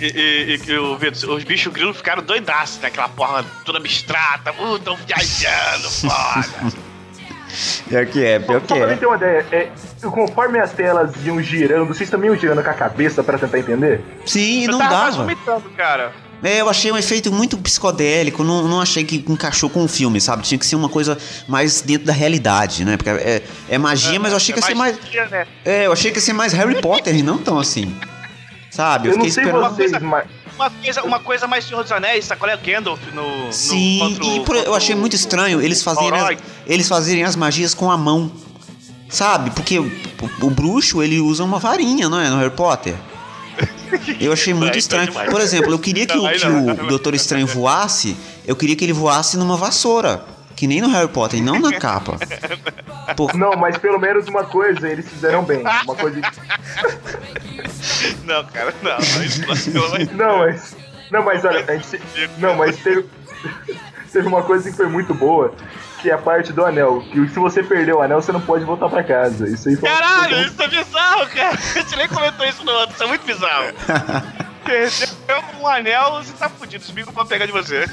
e, 0.00 0.54
e 0.54 0.58
que 0.58 0.72
o 0.78 0.96
Vitor, 0.96 1.30
os 1.30 1.42
bichos 1.42 1.72
grilos 1.72 1.96
ficaram 1.96 2.22
doidaços, 2.22 2.78
né? 2.80 2.86
Aquela 2.86 3.08
porra 3.08 3.44
toda 3.64 3.78
abstrata. 3.78 4.52
Uh, 4.52 4.78
tão 4.78 4.96
viajando, 4.96 5.90
foda. 5.90 6.72
Pior 7.88 8.06
que 8.06 8.24
é, 8.24 8.38
pior 8.38 8.60
que 8.60 8.68
Só 8.68 8.76
pra 8.76 8.86
mim 8.86 8.92
é. 8.94 8.96
ter 8.96 9.06
uma 9.06 9.16
ideia, 9.16 9.46
é, 9.52 9.68
conforme 10.08 10.58
as 10.58 10.72
telas 10.72 11.12
iam 11.24 11.40
girando, 11.42 11.86
vocês 11.86 12.08
também 12.08 12.30
iam 12.30 12.36
girando 12.38 12.62
com 12.62 12.70
a 12.70 12.74
cabeça 12.74 13.22
pra 13.22 13.38
tentar 13.38 13.58
entender? 13.58 14.00
Sim, 14.24 14.64
Eu 14.64 14.72
não 14.72 14.78
tava 14.78 14.90
dava. 14.94 15.10
vomitando, 15.18 15.70
cara. 15.76 16.12
É, 16.44 16.60
eu 16.60 16.68
achei 16.68 16.90
um 16.90 16.98
efeito 16.98 17.30
muito 17.30 17.56
psicodélico, 17.56 18.42
não, 18.42 18.66
não 18.66 18.80
achei 18.80 19.04
que 19.04 19.24
encaixou 19.28 19.70
com 19.70 19.84
o 19.84 19.88
filme, 19.88 20.20
sabe? 20.20 20.42
Tinha 20.42 20.58
que 20.58 20.66
ser 20.66 20.74
uma 20.74 20.88
coisa 20.88 21.16
mais 21.46 21.80
dentro 21.82 22.04
da 22.06 22.12
realidade, 22.12 22.84
né? 22.84 22.96
Porque 22.96 23.10
é, 23.10 23.42
é 23.68 23.78
magia, 23.78 24.18
mas 24.18 24.32
eu 24.32 24.36
achei 24.38 24.52
que 24.52 24.60
ia 24.60 24.66
ser 24.66 24.74
mais. 24.74 24.98
magia, 24.98 25.26
Né? 25.26 25.46
É, 25.64 25.86
eu 25.86 25.92
achei 25.92 26.10
que 26.10 26.18
ia 26.18 26.22
ser 26.22 26.32
mais 26.32 26.52
Harry 26.52 26.80
Potter 26.80 27.14
e 27.14 27.22
não 27.22 27.38
tão 27.38 27.60
assim. 27.60 27.94
Sabe? 28.72 29.06
Eu, 29.08 29.12
Eu 29.12 29.18
não 29.18 29.24
fiquei 29.26 29.34
sei 29.34 29.44
esperando. 29.44 29.76
vocês, 29.76 29.92
mas 30.02 30.24
Uma 30.62 30.70
coisa, 30.70 31.02
uma 31.02 31.18
coisa 31.20 31.46
mais 31.48 31.64
Senhor 31.64 31.82
dos 31.82 31.90
Anéis, 31.92 32.24
sacolé 32.24 32.56
Gandalf 32.56 33.00
no. 33.12 33.46
no 33.46 33.52
Sim, 33.52 33.98
contra 34.00 34.24
o- 34.24 34.36
e 34.36 34.40
por- 34.40 34.56
eu 34.56 34.74
achei 34.74 34.94
muito 34.94 35.16
estranho 35.16 35.60
eles 35.60 35.82
fazerem, 35.82 36.10
as, 36.20 36.38
eles 36.66 36.88
fazerem 36.88 37.24
as 37.24 37.34
magias 37.36 37.74
com 37.74 37.90
a 37.90 37.96
mão. 37.96 38.30
Sabe? 39.08 39.50
Porque 39.50 39.78
o, 39.78 39.90
o 40.40 40.50
bruxo 40.50 41.02
ele 41.02 41.20
usa 41.20 41.44
uma 41.44 41.58
varinha, 41.58 42.08
não 42.08 42.18
é? 42.18 42.30
No 42.30 42.38
Harry 42.38 42.50
Potter. 42.54 42.94
Eu 44.18 44.32
achei 44.32 44.54
muito 44.54 44.78
estranho. 44.78 45.12
Por 45.12 45.40
exemplo, 45.40 45.70
eu 45.72 45.78
queria 45.78 46.06
que, 46.06 46.16
o, 46.16 46.22
que 46.30 46.46
o. 46.46 46.86
Doutor 46.88 47.14
Estranho 47.14 47.46
voasse, 47.46 48.16
eu 48.46 48.56
queria 48.56 48.74
que 48.74 48.84
ele 48.84 48.92
voasse 48.94 49.36
numa 49.36 49.56
vassoura. 49.56 50.24
Que 50.62 50.68
nem 50.68 50.80
no 50.80 50.88
Harry 50.90 51.08
Potter, 51.08 51.40
e 51.40 51.42
não 51.42 51.58
na 51.58 51.76
capa. 51.76 52.16
Por- 53.16 53.34
Não, 53.34 53.56
mas 53.56 53.76
pelo 53.78 53.98
menos 53.98 54.28
uma 54.28 54.44
coisa 54.44 54.88
eles 54.88 55.08
fizeram 55.08 55.42
bem. 55.42 55.58
Uma 55.58 55.96
coisa. 55.96 56.20
Não, 58.22 58.44
cara, 58.44 58.72
não. 58.80 58.96
não, 59.72 60.14
não, 60.14 60.38
mas. 60.38 60.76
Não, 61.10 61.24
mas 61.24 61.44
olha, 61.44 61.64
a 61.68 61.76
gente. 61.76 62.00
Não, 62.38 62.54
mas 62.54 62.76
teve. 62.76 63.08
teve 64.12 64.28
uma 64.28 64.44
coisa 64.44 64.70
que 64.70 64.76
foi 64.76 64.86
muito 64.86 65.12
boa, 65.12 65.52
que 66.00 66.08
é 66.08 66.14
a 66.14 66.18
parte 66.18 66.52
do 66.52 66.64
anel. 66.64 67.02
Que 67.10 67.26
se 67.26 67.40
você 67.40 67.60
perder 67.64 67.96
o 67.96 68.00
anel, 68.00 68.22
você 68.22 68.30
não 68.30 68.40
pode 68.40 68.64
voltar 68.64 68.88
pra 68.88 69.02
casa. 69.02 69.48
Isso 69.48 69.68
aí 69.68 69.74
foi 69.74 69.88
Caralho, 69.88 70.46
isso 70.46 70.62
é 70.62 70.68
bizarro, 70.68 71.26
cara. 71.26 71.58
A 71.74 71.78
gente 71.80 71.96
nem 71.96 72.06
comentou 72.06 72.46
isso 72.46 72.62
no 72.64 72.70
outro, 72.70 72.94
isso 72.94 73.02
é 73.02 73.06
muito 73.08 73.26
bizarro. 73.26 73.72
Perdeu 74.64 75.42
um 75.60 75.66
anel, 75.66 76.22
você 76.22 76.32
tá 76.34 76.48
fudido, 76.48 76.84
os 76.84 76.90
amigos 76.90 77.12
vão 77.12 77.26
pegar 77.26 77.46
de 77.46 77.52
você. 77.52 77.84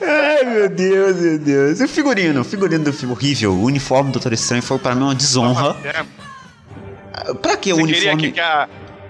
Ai, 0.00 0.44
meu 0.44 0.68
Deus, 0.68 1.16
meu 1.16 1.38
Deus. 1.38 1.80
E 1.80 1.84
o 1.84 1.88
figurino? 1.88 2.40
O 2.40 2.44
figurino 2.44 2.84
do 2.84 2.92
filme 2.92 3.14
horrível. 3.14 3.52
O 3.52 3.64
uniforme 3.64 4.10
do 4.10 4.14
Doutor 4.14 4.32
Estranho 4.32 4.62
foi 4.62 4.78
pra 4.78 4.94
mim 4.94 5.02
uma 5.04 5.14
desonra. 5.14 5.76
Pra 7.42 7.56
que 7.56 7.72
o 7.72 7.76
você 7.76 7.82
queria 7.92 8.12
uniforme? 8.12 8.22
que, 8.22 8.32
que, 8.32 8.40
a- 8.40 8.68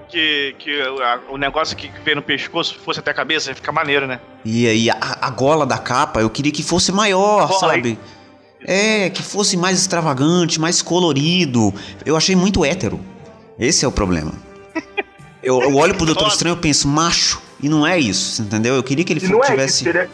que, 0.09 0.55
que 0.59 0.81
a- 1.03 1.21
o 1.31 1.37
negócio 1.37 1.77
que 1.77 1.91
veio 2.05 2.17
no 2.17 2.23
pescoço 2.23 2.77
fosse 2.85 2.99
até 3.01 3.11
a 3.11 3.15
cabeça, 3.15 3.51
ia 3.51 3.55
ficar 3.55 3.73
maneiro, 3.73 4.07
né? 4.07 4.21
E 4.45 4.67
aí, 4.67 4.91
a, 4.91 4.97
a 5.21 5.31
gola 5.31 5.67
da 5.67 5.79
capa, 5.79 6.21
eu 6.21 6.31
queria 6.31 6.51
que 6.53 6.63
fosse 6.63 6.91
maior, 6.91 7.53
sabe? 7.61 7.99
É, 8.65 9.09
que 9.11 9.23
fosse 9.23 9.57
mais 9.57 9.79
extravagante, 9.79 10.61
mais 10.61 10.83
colorido. 10.83 11.73
Eu 12.05 12.17
achei 12.17 12.35
muito 12.35 12.65
hétero. 12.65 12.99
Esse 13.59 13.85
é 13.85 13.89
o 13.89 13.93
problema. 13.93 14.33
Eu, 15.43 15.63
eu 15.63 15.77
olho 15.77 15.95
pro 15.95 16.05
Doutor. 16.07 16.27
Estranho 16.29 16.57
e 16.57 16.59
penso, 16.59 16.89
macho. 16.89 17.41
E 17.61 17.69
não 17.69 17.87
é 17.87 17.99
isso, 17.99 18.43
entendeu? 18.43 18.75
Eu 18.77 18.83
queria 18.83 19.05
que 19.05 19.13
ele 19.13 19.27
não 19.29 19.43
é 19.43 19.47
tivesse. 19.47 19.81
isso, 19.83 19.89
ele 19.89 19.99
é. 19.99 20.09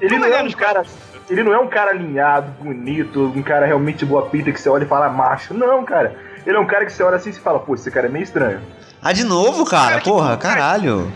Ele 0.00 0.18
não 0.18 0.28
é 0.28 0.42
um 0.42 0.50
cara. 0.52 0.82
Ele 1.30 1.42
não 1.42 1.52
é 1.52 1.58
um 1.58 1.68
cara 1.68 1.90
alinhado, 1.90 2.50
bonito, 2.62 3.32
um 3.36 3.42
cara 3.42 3.66
realmente 3.66 4.04
boa 4.04 4.26
pinta 4.26 4.50
que 4.52 4.60
você 4.60 4.68
olha 4.68 4.84
e 4.84 4.86
fala 4.88 5.08
macho. 5.08 5.52
Não, 5.54 5.84
cara. 5.84 6.16
Ele 6.46 6.56
é 6.56 6.60
um 6.60 6.66
cara 6.66 6.86
que 6.86 6.92
você 6.92 7.02
olha 7.02 7.16
assim 7.16 7.30
e 7.30 7.32
fala, 7.34 7.58
pô, 7.58 7.74
esse 7.74 7.90
cara 7.90 8.06
é 8.06 8.10
meio 8.10 8.22
estranho. 8.22 8.60
Ah, 9.02 9.12
de 9.12 9.24
novo, 9.24 9.64
cara? 9.66 10.00
Porra, 10.00 10.36
caralho. 10.36 11.12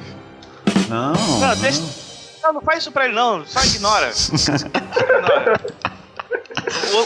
Não. 0.89 1.13
Não, 1.13 1.39
não. 1.41 1.57
deixa- 1.57 1.83
Não, 2.43 2.53
não 2.55 2.61
faz 2.61 2.81
isso 2.81 2.93
pra 2.93 3.07
ele 3.07 3.15
não, 3.15 3.45
só 3.47 3.61
ignora. 3.65 4.11
Ignora. 4.13 5.61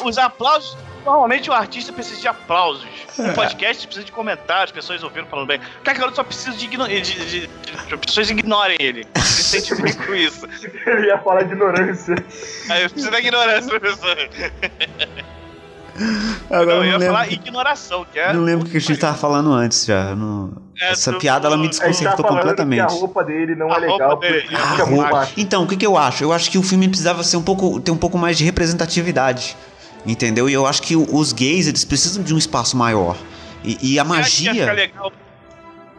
O- 0.03 0.09
Os 0.09 0.19
aplausos. 0.19 0.77
Normalmente 1.07 1.49
o 1.49 1.53
artista 1.55 1.93
precisa 1.93 2.21
de 2.21 2.29
aplausos. 2.29 2.85
Um 3.19 3.33
podcast 3.33 3.87
precisa 3.87 4.05
de 4.05 4.13
comentários, 4.13 4.71
pessoas 4.73 5.03
ouvindo 5.03 5.27
falando 5.29 5.47
bem. 5.47 5.59
O 5.81 5.83
cara 5.85 6.13
só 6.15 6.23
precisa 6.23 6.55
de, 6.55 6.67
igno- 6.67 6.87
de, 6.87 7.01
de, 7.01 7.47
de- 7.47 7.97
pessoas 8.05 8.29
ignorem 8.29 8.77
ele. 8.79 9.07
Ele 9.15 9.25
se 9.25 9.43
sente 9.61 9.81
bem 9.81 9.95
com 9.95 10.13
isso. 10.15 10.47
Eu 10.85 11.05
ia 11.05 11.17
falar 11.21 11.45
de 11.45 11.53
ignorância. 11.55 12.15
Aí 12.69 12.83
eu 12.83 12.91
preciso 12.91 13.11
da 13.11 13.19
ignorância 13.19 13.73
da 13.73 13.81
pessoa. 13.81 14.15
Agora 16.51 16.67
Não, 16.67 16.73
eu 16.73 16.77
eu 16.77 16.85
ia 16.85 16.99
lembro, 16.99 17.07
falar 17.07 17.33
ignoração, 17.33 18.05
que 18.13 18.19
é. 18.19 18.31
não 18.35 18.43
lembro 18.43 18.67
o 18.67 18.71
que 18.71 18.77
a 18.77 18.81
gente 18.81 18.99
tava 18.99 19.17
falando 19.17 19.51
antes 19.53 19.87
já. 19.87 20.15
não- 20.15 20.53
É, 20.79 20.93
Essa 20.93 21.11
do- 21.13 21.19
piada 21.19 21.47
ela 21.47 21.57
me 21.57 21.65
tá 21.65 21.71
desconcertou 21.71 22.23
que 22.23 22.31
completamente. 22.35 22.81
a 22.81 22.87
roupa 22.87 23.25
dele 23.25 23.55
não 23.55 23.73
A 23.73 23.77
é 23.77 23.81
legal. 23.81 24.19
dele, 24.19 24.43
porque 24.43 24.83
a 24.83 24.85
roupa-. 24.85 25.29
Então, 25.39 25.63
o 25.63 25.67
que, 25.67 25.75
que 25.75 25.87
eu 25.87 25.97
acho? 25.97 26.23
Eu 26.23 26.35
acho 26.35 26.51
que 26.51 26.59
o 26.59 26.63
filme 26.63 26.87
precisava 26.87 27.25
ser 27.25 27.39
um 27.39 27.43
pouco, 27.43 27.81
ter 27.81 27.91
um 27.93 27.97
pouco 27.97 28.19
mais 28.19 28.37
de 28.37 28.45
representatividade. 28.45 29.57
Entendeu? 30.07 30.49
E 30.49 30.53
eu 30.53 30.67
acho 30.67 30.83
que 30.83 30.95
os 30.95 31.33
gays, 31.33 31.67
eles 31.67 31.85
precisam 31.85 32.23
de 32.23 32.33
um 32.33 32.39
espaço 32.39 32.77
maior. 32.77 33.17
E, 33.65 33.95
e 33.95 33.99
a 33.99 34.05
Você 34.05 34.09
magia. 34.09 34.91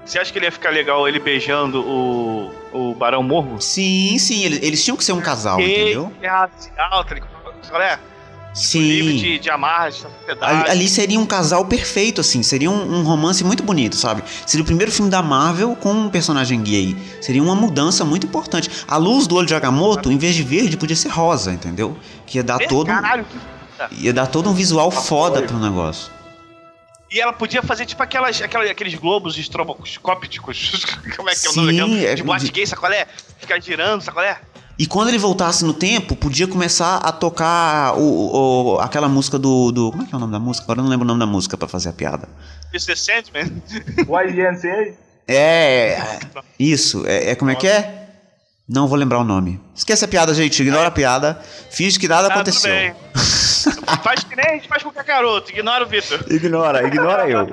Você 0.06 0.20
acha 0.20 0.32
que 0.32 0.40
ele 0.40 0.46
ia 0.46 0.52
ficar 0.52 0.70
legal 0.70 1.06
ele 1.06 1.20
beijando 1.20 1.82
o, 1.82 2.52
o 2.72 2.96
Barão 2.96 3.22
Morgo? 3.22 3.60
Sim, 3.60 4.18
sim, 4.18 4.46
eles, 4.46 4.64
eles 4.64 4.84
tinham 4.84 4.96
que 4.96 5.04
ser 5.04 5.12
um 5.12 5.20
casal, 5.20 5.58
Gay, 5.58 5.82
entendeu? 5.82 6.14
É 6.22 6.28
racial, 6.30 7.04
tá 7.04 7.84
é? 7.84 8.00
Livre 8.74 9.12
Sim. 9.12 9.18
de, 9.18 9.40
de 9.40 9.50
amarras, 9.52 9.98
de. 9.98 10.08
Ali, 10.42 10.70
ali 10.70 10.90
seria 10.90 11.20
um 11.20 11.26
casal 11.28 11.66
perfeito, 11.66 12.22
assim. 12.22 12.42
Seria 12.42 12.72
um, 12.72 13.00
um 13.00 13.04
romance 13.04 13.44
muito 13.44 13.62
bonito, 13.62 13.96
sabe? 13.96 14.24
Seria 14.48 14.64
o 14.64 14.66
primeiro 14.66 14.92
filme 14.92 15.12
da 15.12 15.22
Marvel 15.22 15.76
com 15.76 15.92
um 15.92 16.10
personagem 16.10 16.64
gay. 16.64 16.98
Seria 17.22 17.44
uma 17.44 17.54
mudança 17.54 18.04
muito 18.04 18.26
importante. 18.26 18.72
A 18.88 18.98
luz 18.98 19.28
do 19.28 19.36
olho 19.36 19.46
de 19.46 19.54
Agamotto, 19.54 20.12
em 20.12 20.18
vez 20.18 20.34
de 20.34 20.42
verde, 20.42 20.76
podia 20.76 20.96
ser 20.96 21.10
rosa, 21.10 21.52
entendeu? 21.52 21.96
Que 22.26 22.40
ia 22.40 22.44
dar 22.44 22.60
Esse 22.60 22.68
todo, 22.68 22.88
Caralho, 22.88 23.26
que 23.26 23.38
ia 23.92 24.14
dar 24.14 24.28
todo 24.28 24.50
um 24.50 24.54
visual 24.54 24.90
foda 24.92 25.40
foi. 25.40 25.48
pro 25.48 25.58
negócio. 25.60 26.12
E 27.10 27.22
ela 27.22 27.32
podia 27.32 27.62
fazer 27.64 27.86
tipo 27.86 28.04
aquelas, 28.04 28.42
aquelas, 28.42 28.70
aqueles 28.70 28.94
globos 28.96 29.38
estroboscópicos. 29.38 30.86
Como 31.16 31.30
é 31.30 31.36
que 31.36 31.48
é 31.48 31.50
o 31.50 31.56
nome 31.56 31.72
Sim, 31.72 31.78
daquilo? 31.80 32.06
é- 32.06 32.16
De 32.16 32.24
boate 32.24 32.52
gay, 32.52 32.66
sacolé? 32.68 33.08
Ficar 33.40 33.62
girando, 33.62 34.02
sacolé? 34.02 34.40
E 34.80 34.86
quando 34.86 35.08
ele 35.08 35.18
voltasse 35.18 35.64
no 35.66 35.74
tempo, 35.74 36.16
podia 36.16 36.48
começar 36.48 36.98
a 36.98 37.12
tocar 37.12 37.96
o, 37.98 38.76
o- 38.76 38.80
aquela 38.80 39.08
música 39.08 39.40
do, 39.40 39.72
do. 39.72 39.90
Como 39.92 40.04
é 40.04 40.06
que 40.06 40.14
é 40.14 40.18
o 40.18 40.20
nome 40.20 40.34
da 40.34 40.40
música? 40.40 40.66
Agora 40.66 40.80
eu 40.80 40.84
não 40.84 40.90
lembro 40.92 41.06
o 41.06 41.08
nome 41.08 41.20
da 41.20 41.26
música 41.26 41.58
pra 41.58 41.68
fazer 41.68 41.90
a 41.90 41.94
piada. 41.94 42.28
Isso 42.74 42.86
The 42.88 42.96
Sandman? 42.96 43.64
YNCA? 43.98 44.94
É. 45.28 45.98
é, 45.98 46.20
Isso, 46.60 47.04
é, 47.08 47.32
é 47.32 47.36
como 47.36 47.50
é 47.52 47.56
que 47.56 47.68
é? 47.68 48.10
Não 48.70 48.88
vou 48.88 48.98
lembrar 48.98 49.20
o 49.20 49.24
nome. 49.24 49.60
Esquece 49.74 50.04
a 50.04 50.08
piada, 50.10 50.34
gente. 50.34 50.62
Ignora 50.62 50.90
a 50.90 50.92
piada. 50.92 51.42
Finge 51.72 51.98
que 51.98 52.08
nada 52.08 52.28
Ah, 52.28 52.32
tudo 52.32 52.42
aconteceu. 52.50 52.96
faz 53.98 54.24
que 54.24 54.36
nem 54.36 54.46
a 54.46 54.54
gente 54.54 54.68
faz 54.68 54.84
com 54.84 54.90
o 54.90 54.92
Kakaroto. 54.94 55.52
Ignora 55.52 55.84
o 55.84 55.88
Vitor. 55.88 56.20
Ignora, 56.30 56.88
ignora 56.88 57.30
eu. 57.30 57.48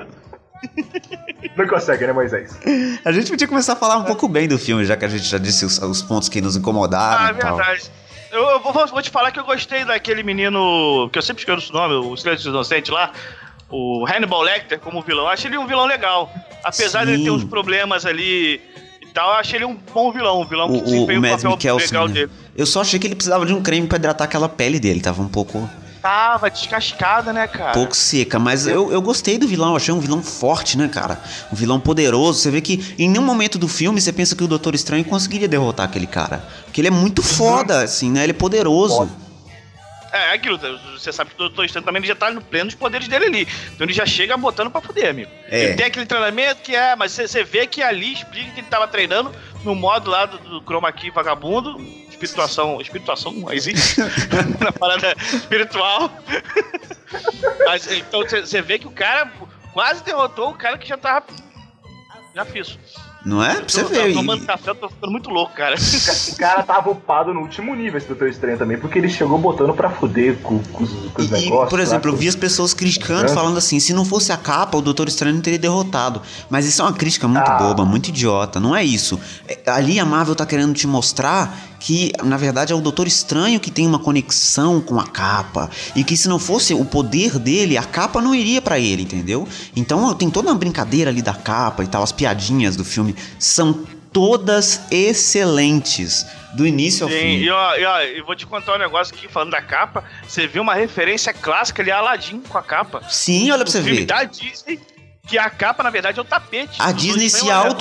Não 1.55 1.67
consegue, 1.67 2.05
né, 2.07 2.13
Moisés? 2.13 2.57
A 3.03 3.11
gente 3.11 3.29
podia 3.29 3.47
começar 3.47 3.73
a 3.73 3.75
falar 3.75 3.97
um 3.97 4.03
pouco 4.03 4.27
bem 4.27 4.47
do 4.47 4.57
filme, 4.57 4.83
já 4.85 4.95
que 4.97 5.05
a 5.05 5.07
gente 5.07 5.23
já 5.25 5.37
disse 5.37 5.65
os, 5.65 5.77
os 5.79 6.01
pontos 6.01 6.27
que 6.29 6.41
nos 6.41 6.55
incomodaram 6.55 7.25
Ah, 7.25 7.29
é 7.29 7.31
e 7.31 7.35
tal. 7.35 7.55
verdade. 7.57 7.91
Eu, 8.31 8.41
eu 8.49 8.59
vou, 8.59 8.73
vou 8.73 9.01
te 9.01 9.09
falar 9.09 9.31
que 9.31 9.39
eu 9.39 9.45
gostei 9.45 9.85
daquele 9.85 10.23
menino, 10.23 11.09
que 11.11 11.17
eu 11.17 11.21
sempre 11.21 11.41
esqueço 11.41 11.71
o 11.71 11.75
nome, 11.75 11.93
o 11.93 12.17
Silêncio 12.17 12.49
Inocente 12.49 12.91
lá, 12.91 13.11
o 13.69 14.05
Hannibal 14.05 14.41
Lecter 14.41 14.79
como 14.79 15.01
vilão. 15.01 15.25
Eu 15.25 15.29
achei 15.29 15.49
ele 15.49 15.57
um 15.57 15.67
vilão 15.67 15.85
legal. 15.85 16.31
Apesar 16.63 17.05
de 17.05 17.11
ele 17.11 17.19
ter 17.23 17.29
Sim. 17.29 17.35
uns 17.35 17.43
problemas 17.45 18.05
ali 18.05 18.59
e 19.01 19.05
tal, 19.13 19.29
eu 19.29 19.35
achei 19.37 19.57
ele 19.57 19.65
um 19.65 19.75
bom 19.93 20.11
vilão, 20.11 20.41
um 20.41 20.45
vilão 20.45 20.67
O, 20.67 20.73
que 20.73 20.79
o, 20.79 20.83
desempenha 20.83 21.19
o 21.19 21.21
um 21.21 21.21
Mads 21.21 21.43
papel 21.43 21.51
Mikkelsen. 21.51 21.87
legal 21.87 22.07
né? 22.07 22.13
dele. 22.13 22.31
Eu 22.57 22.65
só 22.65 22.81
achei 22.81 22.99
que 22.99 23.07
ele 23.07 23.15
precisava 23.15 23.45
de 23.45 23.53
um 23.53 23.61
creme 23.61 23.87
pra 23.87 23.97
hidratar 23.97 24.23
aquela 24.25 24.49
pele 24.49 24.79
dele. 24.79 24.99
Tava 24.99 25.21
um 25.21 25.29
pouco, 25.29 25.69
Tava 26.05 26.51
descascada, 26.51 27.33
né, 27.33 27.47
cara? 27.47 27.71
pouco 27.71 27.95
seca. 27.95 28.37
Mas 28.37 28.67
eu, 28.67 28.91
eu 28.91 29.01
gostei 29.01 29.39
do 29.39 29.47
vilão. 29.47 29.71
Eu 29.71 29.77
achei 29.77 29.91
um 29.91 29.99
vilão 29.99 30.21
forte, 30.21 30.77
né, 30.77 30.87
cara? 30.87 31.19
Um 31.51 31.55
vilão 31.55 31.79
poderoso. 31.79 32.37
Você 32.41 32.51
vê 32.51 32.61
que 32.61 32.93
em 32.99 33.09
nenhum 33.09 33.23
momento 33.23 33.57
do 33.57 33.67
filme 33.67 33.99
você 33.99 34.13
pensa 34.13 34.35
que 34.35 34.43
o 34.43 34.47
Doutor 34.47 34.75
Estranho 34.75 35.03
conseguiria 35.03 35.47
derrotar 35.47 35.87
aquele 35.87 36.05
cara. 36.05 36.47
Porque 36.65 36.79
ele 36.79 36.89
é 36.89 36.91
muito 36.91 37.23
foda, 37.23 37.81
assim, 37.81 38.11
né? 38.11 38.21
Ele 38.21 38.33
é 38.33 38.35
poderoso. 38.35 39.09
É, 40.13 40.29
é 40.29 40.33
aquilo, 40.35 40.59
você 40.95 41.11
sabe 41.11 41.31
que 41.31 41.35
o 41.37 41.39
Doutor 41.39 41.65
Estranho 41.65 41.83
também 41.83 42.03
já 42.03 42.13
tá 42.13 42.29
no 42.29 42.39
pleno 42.39 42.65
dos 42.67 42.75
poderes 42.75 43.07
dele 43.07 43.25
ali. 43.25 43.47
Então 43.73 43.83
ele 43.87 43.93
já 43.93 44.05
chega 44.05 44.37
botando 44.37 44.69
pra 44.69 44.81
fuder, 44.81 45.09
amigo. 45.09 45.31
É. 45.49 45.63
Ele 45.63 45.73
tem 45.73 45.87
aquele 45.87 46.05
treinamento 46.05 46.61
que 46.61 46.75
é, 46.75 46.95
mas 46.95 47.13
você- 47.13 47.27
você 47.27 47.43
vê 47.43 47.65
que 47.65 47.81
ali 47.81 48.13
explica 48.13 48.51
que 48.51 48.59
ele 48.59 48.67
tava 48.67 48.87
treinando 48.87 49.31
no 49.63 49.73
modo 49.73 50.11
lá 50.11 50.27
do, 50.27 50.37
do 50.37 50.61
Chroma 50.61 50.91
Key 50.91 51.09
vagabundo. 51.09 51.75
Espirituação. 52.25 52.81
Espirituação 52.81 53.31
não 53.31 53.51
existe. 53.53 53.99
Na 54.59 54.71
parada 54.71 55.15
espiritual. 55.33 56.09
mas 57.65 57.91
então 57.91 58.21
você 58.21 58.61
vê 58.61 58.77
que 58.79 58.87
o 58.87 58.91
cara 58.91 59.31
quase 59.73 60.03
derrotou 60.03 60.49
o 60.49 60.53
cara 60.53 60.77
que 60.77 60.87
já 60.87 60.97
tava. 60.97 61.25
Já 62.33 62.43
fiz. 62.43 62.77
Não 63.25 63.43
é? 63.43 63.55
Pra 63.55 63.63
você 63.67 63.81
tô, 63.81 63.89
ver. 63.89 64.01
tô 64.03 64.07
E- 64.09 64.13
tomando 64.13 64.45
café, 64.45 64.69
eu 64.69 64.75
tô 64.75 64.87
ficando 64.87 65.11
muito 65.11 65.29
louco, 65.31 65.55
cara. 65.55 65.75
O 65.75 66.35
cara 66.37 66.61
tava 66.61 66.91
upado 66.91 67.33
no 67.33 67.39
último 67.41 67.73
nível, 67.73 67.97
esse 67.97 68.05
Doutor 68.07 68.27
Estranho 68.29 68.55
também, 68.55 68.77
porque 68.77 68.99
ele 68.99 69.09
chegou 69.09 69.39
botando 69.39 69.73
pra 69.73 69.89
fuder 69.89 70.35
com, 70.43 70.59
com 70.59 70.83
os, 70.83 70.91
com 71.11 71.21
os 71.23 71.29
E, 71.29 71.31
negócios. 71.31 71.69
por 71.69 71.79
exemplo, 71.79 72.11
lá, 72.11 72.15
eu 72.15 72.19
vi 72.19 72.27
as 72.27 72.35
pessoas 72.35 72.71
criticando, 72.71 73.31
falando 73.33 73.57
assim: 73.57 73.79
se 73.79 73.93
não 73.93 74.05
fosse 74.05 74.31
a 74.31 74.37
capa, 74.37 74.77
o 74.77 74.81
Doutor 74.81 75.07
Estranho 75.07 75.33
não 75.33 75.41
teria 75.41 75.57
derrotado. 75.57 76.21
Mas 76.51 76.67
isso 76.67 76.81
é 76.83 76.85
uma 76.85 76.93
crítica 76.93 77.27
muito 77.27 77.49
Ah. 77.49 77.57
boba, 77.57 77.83
muito 77.83 78.09
idiota. 78.09 78.59
Não 78.59 78.75
é 78.75 78.83
isso. 78.83 79.19
É, 79.47 79.57
Ali 79.71 79.99
a 79.99 80.05
Marvel 80.05 80.35
tá 80.35 80.45
querendo 80.45 80.73
te 80.75 80.85
mostrar 80.85 81.57
que, 81.85 82.11
na 82.23 82.35
verdade, 82.35 82.73
é 82.73 82.75
o 82.75 82.81
Doutor 82.81 83.05
Estranho 83.05 83.59
que 83.59 83.69
tem 83.69 83.85
uma 83.85 83.99
conexão 83.99 84.81
com 84.81 84.99
a 84.99 85.05
capa. 85.05 85.69
E 85.95 86.03
que 86.03 86.17
se 86.17 86.27
não 86.27 86.39
fosse 86.39 86.73
o 86.73 86.83
poder 86.83 87.37
dele, 87.37 87.77
a 87.77 87.83
capa 87.83 88.19
não 88.19 88.33
iria 88.33 88.59
pra 88.59 88.79
ele, 88.79 89.03
entendeu? 89.03 89.47
Então 89.75 90.11
tem 90.15 90.31
toda 90.31 90.49
uma 90.49 90.55
brincadeira 90.55 91.11
ali 91.11 91.21
da 91.21 91.35
capa 91.35 91.83
e 91.83 91.87
tal. 91.87 92.01
As 92.01 92.11
piadinhas 92.11 92.75
do 92.75 92.83
filme 92.83 93.15
são 93.37 93.85
todas 94.11 94.81
excelentes. 94.89 96.25
Do 96.55 96.65
início 96.65 97.03
ao 97.03 97.11
Sim, 97.11 97.19
fim. 97.19 97.37
e 97.43 97.49
ó, 97.51 97.75
e 97.75 97.85
ó, 97.85 97.99
eu 98.01 98.25
vou 98.25 98.35
te 98.35 98.47
contar 98.47 98.73
um 98.75 98.79
negócio 98.79 99.13
aqui 99.13 99.27
falando 99.27 99.51
da 99.51 99.61
capa. 99.61 100.03
Você 100.27 100.47
viu 100.47 100.63
uma 100.63 100.73
referência 100.73 101.33
clássica 101.33 101.83
ali 101.83 101.91
Aladdin 101.91 102.39
com 102.49 102.57
a 102.57 102.63
capa. 102.63 103.03
Sim, 103.09 103.51
olha 103.51 103.63
pra 103.63 103.71
você 103.71 103.83
filme 103.83 103.99
ver. 103.99 104.05
da 104.05 104.23
Disney, 104.23 104.79
que 105.27 105.37
a 105.37 105.51
capa, 105.51 105.83
na 105.83 105.91
verdade, 105.91 106.17
é 106.17 106.21
o 106.21 106.25
tapete. 106.25 106.77
A 106.79 106.91
Disney 106.91 107.29
se 107.29 107.45
Estranho, 107.45 107.75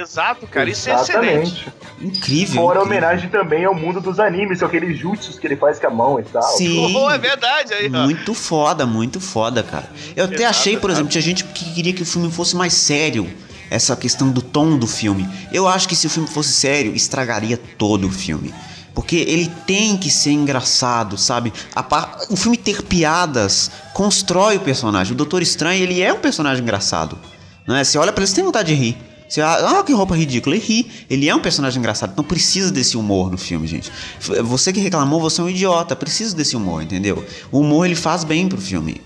Exato, 0.00 0.46
cara, 0.46 0.70
isso 0.70 0.88
é 0.88 0.94
excelente. 0.94 1.64
Exatamente. 1.66 1.72
Incrível. 2.00 2.54
Fora 2.62 2.78
a 2.78 2.82
incrível. 2.82 2.82
homenagem 2.82 3.28
também 3.30 3.64
ao 3.64 3.74
mundo 3.74 4.00
dos 4.00 4.20
animes, 4.20 4.60
são 4.60 4.68
aqueles 4.68 4.96
jutsus 4.96 5.38
que 5.38 5.46
ele 5.46 5.56
faz 5.56 5.78
com 5.80 5.88
a 5.88 5.90
mão 5.90 6.20
e 6.20 6.22
tal. 6.22 6.42
Sim. 6.56 6.94
Oh, 6.96 7.10
é 7.10 7.18
verdade 7.18 7.74
aí, 7.74 7.90
ó. 7.92 8.04
Muito 8.04 8.32
foda, 8.34 8.86
muito 8.86 9.18
foda, 9.20 9.62
cara. 9.62 9.90
Eu 10.14 10.26
até 10.26 10.36
Exato, 10.36 10.50
achei, 10.50 10.76
por 10.76 10.90
exato. 10.90 10.92
exemplo, 11.00 11.10
tinha 11.10 11.22
gente 11.22 11.42
que 11.44 11.74
queria 11.74 11.92
que 11.92 12.02
o 12.02 12.06
filme 12.06 12.30
fosse 12.30 12.54
mais 12.56 12.72
sério. 12.74 13.28
Essa 13.70 13.94
questão 13.96 14.30
do 14.30 14.40
tom 14.40 14.78
do 14.78 14.86
filme. 14.86 15.28
Eu 15.52 15.68
acho 15.68 15.86
que 15.88 15.94
se 15.94 16.06
o 16.06 16.10
filme 16.10 16.26
fosse 16.28 16.50
sério, 16.52 16.94
estragaria 16.94 17.60
todo 17.76 18.06
o 18.06 18.10
filme. 18.10 18.54
Porque 18.94 19.16
ele 19.16 19.52
tem 19.66 19.96
que 19.98 20.10
ser 20.10 20.30
engraçado, 20.30 21.18
sabe? 21.18 21.52
A 21.74 21.82
pa- 21.82 22.16
O 22.30 22.36
filme 22.36 22.56
ter 22.56 22.80
piadas 22.82 23.70
constrói 23.92 24.56
o 24.56 24.60
personagem. 24.60 25.12
O 25.12 25.16
Doutor 25.16 25.42
Estranho, 25.42 25.82
ele 25.82 26.00
é 26.00 26.10
um 26.12 26.18
personagem 26.18 26.62
engraçado. 26.62 27.18
Né? 27.66 27.84
Você 27.84 27.98
olha 27.98 28.10
pra 28.12 28.22
ele, 28.22 28.28
você 28.30 28.36
tem 28.36 28.44
vontade 28.44 28.74
de 28.74 28.80
rir. 28.80 28.96
Você, 29.28 29.40
ah, 29.42 29.82
que 29.84 29.92
roupa 29.92 30.16
ridícula. 30.16 30.56
Ele 30.56 30.64
ri. 30.64 30.90
Ele 31.10 31.28
é 31.28 31.34
um 31.34 31.40
personagem 31.40 31.78
engraçado. 31.78 32.12
Então 32.12 32.24
precisa 32.24 32.70
desse 32.72 32.96
humor 32.96 33.30
no 33.30 33.36
filme, 33.38 33.66
gente. 33.66 33.92
Você 34.20 34.72
que 34.72 34.80
reclamou, 34.80 35.20
você 35.20 35.40
é 35.40 35.44
um 35.44 35.48
idiota. 35.50 35.94
Precisa 35.94 36.34
desse 36.34 36.56
humor, 36.56 36.82
entendeu? 36.82 37.24
O 37.52 37.60
humor, 37.60 37.84
ele 37.84 37.94
faz 37.94 38.24
bem 38.24 38.48
pro 38.48 38.58
filme. 38.58 39.00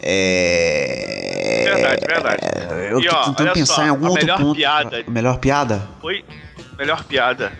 É... 0.00 1.62
Verdade, 1.64 2.06
verdade. 2.06 2.42
Eu 2.90 3.00
E, 3.00 3.06
tô 3.08 3.14
ó, 3.14 3.24
tentando 3.24 3.52
pensar 3.52 3.74
só, 3.74 3.84
em 3.84 3.88
algum 3.88 4.06
outro 4.08 4.22
melhor 4.24 4.38
ponto. 4.38 4.56
piada- 4.56 5.04
melhor 5.08 5.38
piada? 5.38 5.88
Foi 6.00 6.24
melhor 6.78 7.04
piada. 7.04 7.52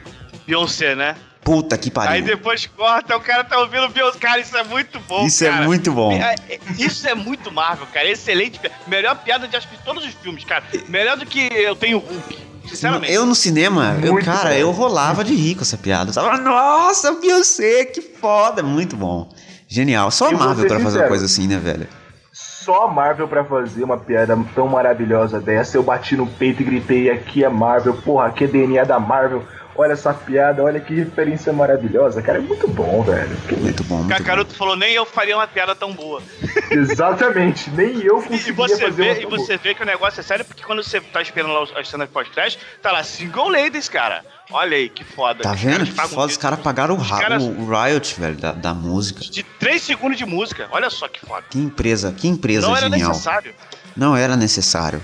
Beyoncé, 0.46 0.94
né? 0.94 1.14
Puta 1.44 1.76
que 1.76 1.90
pariu. 1.90 2.12
Aí 2.12 2.22
depois 2.22 2.66
corta, 2.66 3.16
o 3.16 3.20
cara 3.20 3.42
tá 3.42 3.58
ouvindo 3.58 3.88
Beyoncé. 3.88 4.18
Cara, 4.18 4.40
isso 4.40 4.56
é 4.56 4.62
muito 4.62 5.00
bom, 5.00 5.26
Isso 5.26 5.44
é 5.44 5.50
cara. 5.50 5.64
muito 5.64 5.90
bom. 5.90 6.12
É, 6.12 6.36
é, 6.48 6.58
Isso 6.78 7.06
é 7.08 7.14
muito 7.14 7.50
Marvel, 7.50 7.86
cara. 7.92 8.08
Excelente. 8.08 8.60
Melhor 8.86 9.16
piada 9.16 9.48
de 9.48 9.56
acho 9.56 9.68
que 9.68 9.76
todos 9.84 10.04
os 10.04 10.14
filmes, 10.14 10.44
cara. 10.44 10.62
Melhor 10.88 11.16
do 11.16 11.26
que 11.26 11.48
eu 11.52 11.74
tenho 11.74 11.98
Hulk. 11.98 12.38
Sinceramente. 12.68 13.12
Eu 13.12 13.26
no 13.26 13.34
cinema, 13.34 13.98
eu, 14.02 14.16
cara, 14.22 14.50
bom. 14.50 14.56
eu 14.56 14.70
rolava 14.70 15.24
de 15.24 15.34
rir 15.34 15.56
com 15.56 15.62
essa 15.62 15.76
piada. 15.76 16.10
Eu 16.10 16.14
tava, 16.14 16.36
nossa, 16.38 17.12
Beyoncé, 17.12 17.86
que 17.86 18.00
foda. 18.00 18.62
Muito 18.62 18.96
bom. 18.96 19.28
Genial. 19.66 20.10
Só 20.12 20.28
a 20.28 20.32
Marvel 20.32 20.68
pra 20.68 20.78
fazer 20.78 21.00
uma 21.00 21.08
coisa 21.08 21.24
assim, 21.24 21.48
né, 21.48 21.58
velho? 21.58 21.88
Só 22.32 22.84
a 22.84 22.88
Marvel 22.88 23.26
pra 23.26 23.44
fazer 23.44 23.82
uma 23.82 23.98
piada 23.98 24.38
tão 24.54 24.68
maravilhosa 24.68 25.40
dessa. 25.40 25.76
Eu 25.76 25.82
bati 25.82 26.16
no 26.16 26.26
peito 26.26 26.62
e 26.62 26.64
gritei: 26.64 27.10
aqui 27.10 27.42
é 27.42 27.48
Marvel, 27.48 27.94
porra, 27.94 28.26
aqui 28.26 28.44
é 28.44 28.46
DNA 28.46 28.84
da 28.84 29.00
Marvel. 29.00 29.42
Olha 29.82 29.92
essa 29.94 30.14
piada, 30.14 30.62
olha 30.62 30.78
que 30.80 30.94
referência 30.94 31.52
maravilhosa. 31.52 32.22
Cara, 32.22 32.38
é 32.38 32.40
muito 32.40 32.68
bom, 32.68 33.02
velho. 33.02 33.28
Muito 33.28 33.54
bom, 33.56 33.56
muito 33.62 33.84
bom. 33.84 34.08
Cacaroto 34.08 34.54
falou, 34.54 34.76
nem 34.76 34.92
eu 34.94 35.04
faria 35.04 35.36
uma 35.36 35.46
piada 35.46 35.74
tão 35.74 35.92
boa. 35.92 36.22
Exatamente, 36.70 37.70
nem 37.70 38.00
eu 38.02 38.20
E 38.20 38.28
conseguia 38.28 38.54
você 38.54 38.76
fazer 38.84 38.90
vê, 38.92 39.02
uma 39.10 39.12
e 39.12 39.20
tão 39.22 39.30
boa. 39.30 39.44
você 39.46 39.56
vê 39.56 39.74
que 39.74 39.82
o 39.82 39.86
negócio 39.86 40.20
é 40.20 40.22
sério, 40.22 40.44
porque 40.44 40.62
quando 40.62 40.82
você 40.82 41.00
tá 41.00 41.20
esperando 41.22 41.52
lá 41.52 41.66
as 41.80 41.88
cenas 41.88 42.08
pós-crédito, 42.10 42.60
tá 42.80 42.92
lá 42.92 43.02
single 43.04 43.48
ladies, 43.48 43.88
cara. 43.88 44.24
Olha 44.50 44.76
aí, 44.76 44.88
que 44.88 45.04
foda. 45.04 45.42
Tá 45.42 45.52
vendo? 45.54 45.84
Que 45.84 45.92
foda, 45.92 46.26
os 46.26 46.36
caras 46.36 46.60
pagaram 46.60 46.94
o, 46.96 47.08
caras- 47.08 47.42
o 47.42 47.66
Riot, 47.70 48.20
velho, 48.20 48.36
da, 48.36 48.52
da 48.52 48.74
música. 48.74 49.20
De 49.20 49.42
3 49.42 49.80
segundos 49.80 50.18
de 50.18 50.26
música. 50.26 50.68
Olha 50.70 50.90
só 50.90 51.08
que 51.08 51.20
foda. 51.24 51.44
Que 51.48 51.58
empresa, 51.58 52.12
que 52.12 52.28
empresa 52.28 52.66
Não 52.66 52.76
era 52.76 52.88
genial. 52.88 53.08
necessário. 53.10 53.54
Não 53.96 54.16
era 54.16 54.36
necessário. 54.36 55.02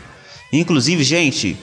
Inclusive, 0.53 1.03
gente, 1.03 1.57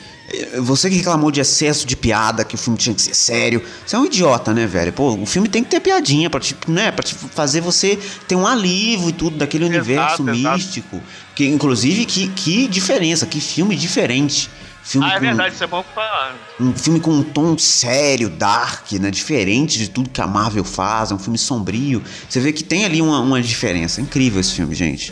você 0.62 0.90
que 0.90 0.96
reclamou 0.98 1.30
de 1.32 1.40
excesso 1.40 1.86
de 1.86 1.96
piada, 1.96 2.44
que 2.44 2.56
o 2.56 2.58
filme 2.58 2.78
tinha 2.78 2.96
que 2.96 3.02
ser 3.02 3.14
sério, 3.14 3.62
você 3.86 3.96
é 3.96 4.00
um 4.00 4.06
idiota, 4.06 4.54
né, 4.54 4.66
velho? 4.66 4.92
Pô, 4.92 5.14
o 5.14 5.26
filme 5.26 5.48
tem 5.48 5.64
que 5.64 5.70
ter 5.70 5.80
piadinha 5.80 6.30
pra, 6.30 6.40
tipo, 6.40 6.72
né, 6.72 6.92
pra 6.92 7.04
te 7.04 7.14
fazer 7.14 7.62
você 7.62 7.98
ter 8.28 8.36
um 8.36 8.46
alívio 8.48 9.10
e 9.10 9.14
tudo 9.14 9.38
daquele 9.38 9.66
Exato, 9.66 9.78
universo 9.80 10.24
exato. 10.30 10.58
místico. 10.58 11.02
Que, 11.36 11.46
inclusive, 11.48 12.06
que, 12.06 12.28
que 12.30 12.68
diferença, 12.68 13.26
que 13.26 13.40
filme 13.40 13.76
diferente. 13.76 14.50
Filme 14.84 15.08
Ah, 15.08 15.12
é 15.12 15.14
com- 15.16 15.20
verdade, 15.22 15.56
isso 15.56 15.64
é 15.64 15.68
bom 15.68 15.84
pra. 15.96 16.36
um 16.60 16.72
filme 16.74 17.00
com 17.00 17.12
um 17.12 17.24
tom 17.24 17.58
sério, 17.58 18.30
dark, 18.30 18.92
né? 18.94 19.10
Diferente 19.10 19.80
de 19.80 19.90
tudo 19.90 20.10
que 20.12 20.22
a 20.22 20.28
Marvel 20.28 20.64
faz, 20.64 21.10
é 21.10 21.16
um 21.16 21.20
filme 21.20 21.38
sombrio. 21.40 22.04
Você 22.30 22.40
vê 22.40 22.54
que 22.54 22.64
tem 22.64 22.86
ali 22.86 23.02
uma, 23.02 23.20
uma 23.20 23.42
diferença. 23.42 24.00
Incrível 24.00 24.40
esse 24.40 24.54
filme, 24.54 24.76
gente. 24.76 25.12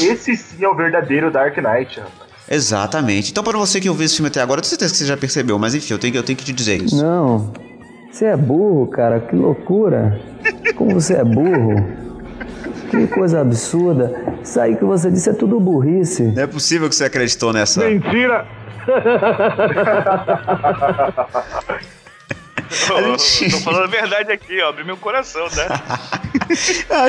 Esse 0.00 0.34
sim 0.36 0.64
é 0.64 0.68
o 0.68 0.74
verdadeiro 0.74 1.30
Dark 1.30 1.54
Knight, 1.58 2.00
rapaz. 2.00 2.21
Exatamente. 2.54 3.30
Então, 3.30 3.42
para 3.42 3.56
você 3.58 3.80
que 3.80 3.88
ouviu 3.88 4.04
esse 4.04 4.16
filme 4.16 4.28
até 4.28 4.42
agora, 4.42 4.58
eu 4.58 4.62
tenho 4.62 4.68
certeza 4.70 4.92
que 4.92 4.98
você 4.98 5.06
já 5.06 5.16
percebeu, 5.16 5.58
mas 5.58 5.74
enfim, 5.74 5.94
eu 5.94 5.98
tenho, 5.98 6.12
que- 6.12 6.18
eu 6.18 6.22
tenho 6.22 6.36
que 6.38 6.44
te 6.44 6.52
dizer 6.52 6.82
isso. 6.82 7.02
Não. 7.02 7.50
Você 8.10 8.26
é 8.26 8.36
burro, 8.36 8.86
cara. 8.88 9.20
Que 9.20 9.34
loucura. 9.34 10.20
Como 10.76 11.00
você 11.00 11.14
é 11.14 11.24
burro. 11.24 11.82
Que 12.90 13.06
coisa 13.06 13.40
absurda. 13.40 14.12
Isso 14.44 14.60
aí 14.60 14.76
que 14.76 14.84
você 14.84 15.10
disse 15.10 15.30
é 15.30 15.32
tudo 15.32 15.58
burrice. 15.58 16.24
Não 16.24 16.42
é 16.42 16.46
possível 16.46 16.90
que 16.90 16.94
você 16.94 17.04
acreditou 17.04 17.54
nessa. 17.54 17.82
Mentira! 17.88 18.44
Eu, 22.90 23.18
gente- 23.18 23.50
tô 23.50 23.60
falando 23.60 23.84
a 23.84 23.86
verdade 23.86 24.32
aqui, 24.32 24.60
ó. 24.62 24.68
Abri 24.70 24.84
meu 24.84 24.96
coração, 24.96 25.48
tá? 25.50 26.00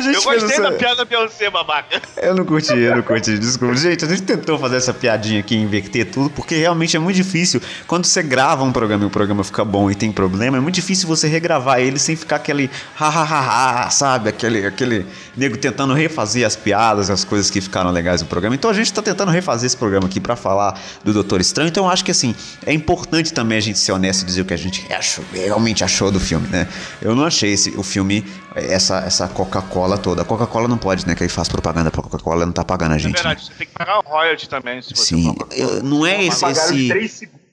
Eu 0.06 0.22
gostei 0.24 0.52
essa- 0.52 0.62
da 0.62 0.72
piada 0.74 1.06
Beyoncé, 1.06 1.50
babaca. 1.50 2.02
Eu 2.22 2.36
não 2.36 2.46
curti, 2.46 2.78
eu 2.78 2.96
não 2.96 3.02
curti, 3.04 3.38
desculpa. 3.38 3.76
Gente, 3.76 4.06
a 4.06 4.08
gente 4.08 4.22
tentou 4.24 4.58
fazer 4.60 4.78
essa 4.78 4.94
piadinha 4.94 5.40
aqui, 5.40 5.56
inverter 5.56 6.06
tudo, 6.12 6.30
porque 6.30 6.56
realmente 6.56 6.96
é 6.96 7.00
muito 7.00 7.16
difícil. 7.16 7.62
Quando 7.88 8.06
você 8.06 8.22
grava 8.24 8.64
um 8.64 8.72
programa 8.72 9.04
e 9.04 9.08
o 9.08 9.10
programa 9.10 9.44
fica 9.44 9.64
bom 9.66 9.90
e 9.90 9.96
tem 9.96 10.12
problema, 10.12 10.58
é 10.58 10.60
muito 10.60 10.76
difícil 10.76 11.08
você 11.08 11.28
regravar 11.28 11.80
ele 11.80 12.00
sem 12.00 12.16
ficar 12.16 12.38
aquele 12.38 12.70
ha-ha-ha-ha, 12.96 13.90
sabe? 13.90 14.30
Aquele, 14.30 14.66
aquele 14.66 15.06
nego 15.36 15.58
tentando 15.58 15.94
refazer 15.94 16.46
as 16.46 16.56
piadas, 16.56 17.10
as 17.10 17.24
coisas 17.24 17.50
que 17.50 17.60
ficaram 17.62 17.92
legais 17.92 18.22
no 18.22 18.28
programa. 18.28 18.56
Então 18.56 18.70
a 18.70 18.74
gente 18.74 18.92
tá 18.94 19.02
tentando 19.02 19.32
refazer 19.32 19.68
esse 19.68 19.78
programa 19.78 20.08
aqui 20.08 20.20
pra 20.20 20.36
falar 20.36 20.80
do 21.04 21.14
Doutor 21.14 21.42
Estranho. 21.42 21.68
Então 21.70 21.86
eu 21.86 21.90
acho 21.92 22.04
que 22.06 22.12
assim, 22.12 22.36
é 22.66 22.74
importante 22.74 23.34
também 23.34 23.58
a 23.58 23.62
gente 23.62 23.80
ser 23.80 23.92
honesto 23.92 24.24
e 24.24 24.26
dizer 24.26 24.42
o 24.42 24.46
que 24.46 24.54
a 24.54 24.58
gente 24.58 24.86
achou, 24.94 25.24
realmente 25.54 25.84
achou 25.84 26.12
do 26.12 26.20
filme, 26.20 26.48
né? 26.48 26.68
Eu 27.02 27.16
não 27.16 27.24
achei 27.26 27.54
esse, 27.54 27.70
o 27.78 27.84
filme, 27.84 28.26
essa, 28.56 28.98
essa 29.00 29.28
Coca-Cola 29.28 29.98
toda. 29.98 30.24
A 30.24 30.26
Coca-Cola 30.26 30.68
não 30.68 30.78
pode, 30.78 31.08
né? 31.08 31.14
Que 31.16 31.24
aí 31.24 31.30
faz 31.30 31.48
propaganda 31.48 31.92
pra 31.92 32.02
Coca-Cola, 32.02 32.46
não 32.46 32.54
tá 32.54 32.64
pagando 32.66 32.94
a 32.94 32.96
É 32.96 33.00
gente. 33.00 33.14
né? 33.16 33.22
verdade, 33.22 33.46
você 33.46 33.54
tem 33.54 33.68
que 33.68 33.74
pagar 33.74 34.00
o 34.00 34.02
royalty 34.02 34.50
também, 34.50 34.82
se 34.82 34.96
você 34.96 35.06
Sim, 35.16 35.36
eu- 35.52 35.84
não 35.84 36.06
é 36.06 36.26
esse. 36.26 36.46
Esse... 36.46 36.88
3 36.90 37.12
segundos. 37.12 37.44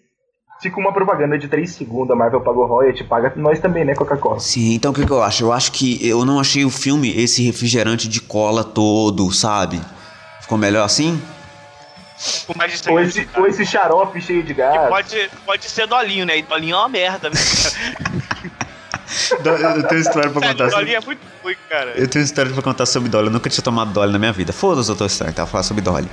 Fica 0.63 0.79
uma 0.79 0.93
propaganda 0.93 1.39
de 1.39 1.49
3 1.49 1.71
segundos, 1.71 2.11
a 2.11 2.15
Marvel 2.15 2.43
pagou 2.43 2.67
royalty, 2.67 3.03
paga 3.05 3.33
nós 3.37 3.59
também, 3.61 3.83
né, 3.85 3.95
Coca-Cola? 3.95 4.39
Sim, 4.41 4.75
então 4.75 4.91
o 4.93 4.95
que, 4.95 5.07
que 5.07 5.11
eu 5.13 5.23
acho? 5.23 5.45
Eu 5.45 5.53
acho 5.53 5.73
que 5.73 6.07
eu 6.07 6.25
não 6.27 6.39
achei 6.39 6.65
o 6.67 6.71
filme 6.71 7.11
esse 7.19 7.43
refrigerante 7.43 8.07
de 8.09 8.21
cola 8.21 8.63
todo, 8.63 9.33
sabe? 9.33 9.81
Ficou 10.43 10.59
melhor 10.59 10.85
assim? 10.85 11.19
Com 12.47 12.57
mais 12.57 12.73
de 12.73 12.79
100 12.79 12.93
Ou 12.93 13.01
esse, 13.01 13.29
ou 13.37 13.47
esse 13.47 13.65
xarope 13.65 14.21
cheio 14.21 14.43
de 14.43 14.55
gás. 14.55 14.89
Pode, 14.89 15.31
pode 15.47 15.65
ser 15.65 15.87
dolinho, 15.87 16.27
né? 16.27 16.39
E 16.39 16.43
dolinho 16.43 16.75
é 16.75 16.79
uma 16.79 16.89
merda, 16.89 17.31
né? 17.31 17.37
Eu 19.31 19.89
tenho 19.89 20.01
história 20.01 20.31
pra 20.31 20.41
Sério, 20.41 20.71
dolinho 20.71 20.97
é 20.97 21.01
muito 21.01 21.21
ruim, 21.43 21.57
cara. 21.69 21.93
Eu 21.97 22.07
tenho 22.07 22.25
história 22.25 22.53
pra 22.53 22.63
contar 22.63 22.87
sobre 22.87 23.09
Dolly. 23.09 23.27
Eu 23.27 23.33
nunca 23.33 23.51
tinha 23.51 23.63
tomado 23.63 23.93
Dolly 23.93 24.13
na 24.13 24.19
minha 24.19 24.33
vida. 24.33 24.53
Foda-se, 24.53 24.87
doutor 24.87 25.07
Estranho, 25.07 25.33
tá? 25.33 25.47
Falar 25.47 25.65
sobre 25.65 25.83
Dolly. 25.83 26.09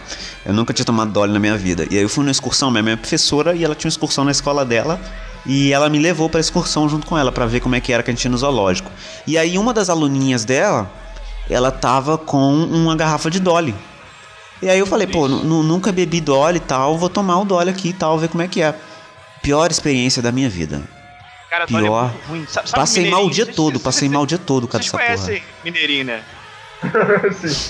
Eu 0.45 0.53
nunca 0.53 0.73
tinha 0.73 0.85
tomado 0.85 1.11
Dolly 1.11 1.31
na 1.31 1.39
minha 1.39 1.55
vida. 1.57 1.85
E 1.91 1.97
aí 1.97 2.01
eu 2.01 2.09
fui 2.09 2.23
numa 2.23 2.31
excursão, 2.31 2.71
minha 2.71 2.81
mãe 2.81 2.93
é 2.93 2.95
professora 2.95 3.53
e 3.53 3.63
ela 3.63 3.75
tinha 3.75 3.87
uma 3.87 3.93
excursão 3.93 4.23
na 4.23 4.31
escola 4.31 4.65
dela. 4.65 4.99
E 5.45 5.71
ela 5.71 5.89
me 5.89 5.99
levou 5.99 6.29
pra 6.29 6.39
excursão 6.39 6.89
junto 6.89 7.05
com 7.05 7.17
ela 7.17 7.31
pra 7.31 7.45
ver 7.45 7.59
como 7.59 7.75
é 7.75 7.79
que 7.79 7.93
era 7.93 8.01
que 8.01 8.11
a 8.11 8.29
no 8.29 8.37
zoológico. 8.37 8.91
E 9.25 9.37
aí 9.37 9.57
uma 9.57 9.73
das 9.73 9.89
aluninhas 9.89 10.43
dela, 10.43 10.89
ela 11.49 11.71
tava 11.71 12.17
com 12.17 12.53
uma 12.53 12.95
garrafa 12.95 13.29
de 13.29 13.39
Dolly. 13.39 13.75
E 14.61 14.69
aí 14.69 14.79
eu 14.79 14.85
falei, 14.87 15.05
pô, 15.07 15.27
nu- 15.27 15.43
nu- 15.43 15.63
nunca 15.63 15.91
bebi 15.91 16.19
Dolly 16.19 16.57
e 16.57 16.59
tal, 16.59 16.97
vou 16.97 17.09
tomar 17.09 17.39
o 17.39 17.45
Dolly 17.45 17.69
aqui 17.69 17.89
e 17.89 17.93
tal, 17.93 18.17
ver 18.17 18.27
como 18.29 18.41
é 18.43 18.47
que 18.47 18.61
é. 18.61 18.73
Pior 19.41 19.69
experiência 19.69 20.21
da 20.21 20.31
minha 20.31 20.49
vida. 20.49 20.81
Cara, 21.49 21.63
é 21.63 21.67
Pior. 21.67 22.11
ruim. 22.27 22.45
Sabe, 22.47 22.67
sabe 22.69 22.81
Passei 22.81 23.09
mal 23.09 23.25
o 23.25 23.29
dia 23.29 23.45
todo, 23.45 23.79
passei 23.79 24.09
mal 24.09 24.23
o 24.23 24.27
dia 24.27 24.37
todo 24.37 24.67
com 24.67 24.73
Vocês 24.77 24.87
essa 24.87 24.97
porra. 24.97 25.05
conhecem 25.15 25.43
Mineirinho, 25.63 26.05
né? 26.05 26.23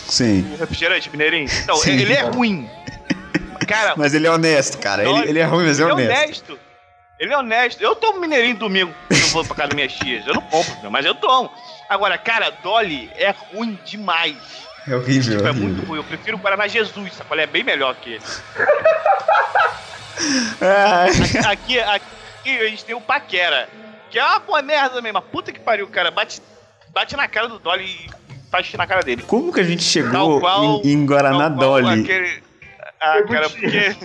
Sim. 0.08 0.54
O 0.54 0.58
refrigerante 0.58 1.10
Mineirinho? 1.10 1.50
Então, 1.64 1.76
Sim. 1.78 1.92
ele 1.92 2.14
é 2.14 2.22
ruim. 2.22 2.70
Cara, 3.68 3.94
Mas 3.98 4.14
ele 4.14 4.26
é 4.28 4.32
honesto, 4.32 4.78
cara. 4.78 5.04
Ele, 5.04 5.12
Dolly- 5.12 5.30
ele 5.30 5.40
é 5.40 5.44
ruim, 5.46 5.66
mas 5.66 5.80
é 5.80 5.84
ele 5.84 5.92
é 5.92 5.94
honesto. 5.94 6.24
honesto. 6.24 6.60
Ele 7.20 7.34
é 7.34 7.38
honesto. 7.38 7.82
Eu 7.82 7.96
tomo 7.96 8.20
Mineirinho 8.20 8.56
domingo 8.58 8.94
quando 9.08 9.22
eu 9.22 9.28
vou 9.30 9.44
pra 9.46 9.56
casa 9.56 9.68
das 9.70 9.76
minhas 9.76 9.94
tias. 9.94 10.26
Eu 10.26 10.36
não 10.36 10.42
compro, 10.44 10.90
mas 10.92 11.06
eu 11.06 11.16
tomo. 11.16 11.52
Agora, 11.90 12.18
cara, 12.18 12.52
Dolly 12.64 13.10
é 13.16 13.34
ruim 13.54 13.78
demais. 13.86 14.36
É 14.88 14.96
horrível. 14.96 15.38
Tipo, 15.38 15.48
é 15.50 15.52
muito 15.52 15.86
ruim. 15.86 15.98
Eu 16.00 16.04
prefiro 16.04 16.38
o 16.38 16.40
Guaraná 16.40 16.68
Jesus, 16.68 17.14
sabe? 17.14 17.30
Ele 17.34 17.42
é 17.42 17.48
bem 17.48 17.64
melhor 17.64 17.96
que 17.96 18.14
ele. 18.14 18.24
Ai. 20.62 21.10
Aqui, 21.52 21.80
aqui 21.80 22.58
a 22.60 22.70
gente 22.70 22.86
tem 22.86 22.96
o 22.96 23.02
Paquera, 23.02 23.68
que 24.10 24.18
é 24.18 24.24
uma 24.24 24.40
boa 24.40 24.62
merda 24.62 25.02
mesmo. 25.02 25.20
Mas 25.20 25.30
puta 25.32 25.52
que 25.52 25.60
pariu, 25.60 25.88
cara. 25.88 26.10
Bate, 26.12 26.42
bate 26.94 27.16
na 27.16 27.28
cara 27.28 27.48
do 27.48 27.60
Dolly 27.60 27.84
e 27.86 28.10
faz 28.50 28.66
xixi 28.66 28.78
na 28.78 28.88
cara 28.88 29.04
dele. 29.04 29.22
Como 29.24 29.54
que 29.54 29.60
a 29.60 29.64
gente 29.64 29.84
chegou 29.84 30.40
qual- 30.40 30.82
em, 30.84 30.94
em 30.94 31.06
Guaraná 31.06 31.50
Dolly? 31.50 32.02
aquele- 32.04 32.44
Ah, 33.00 33.22
cara, 33.24 33.50
porque. 33.50 33.96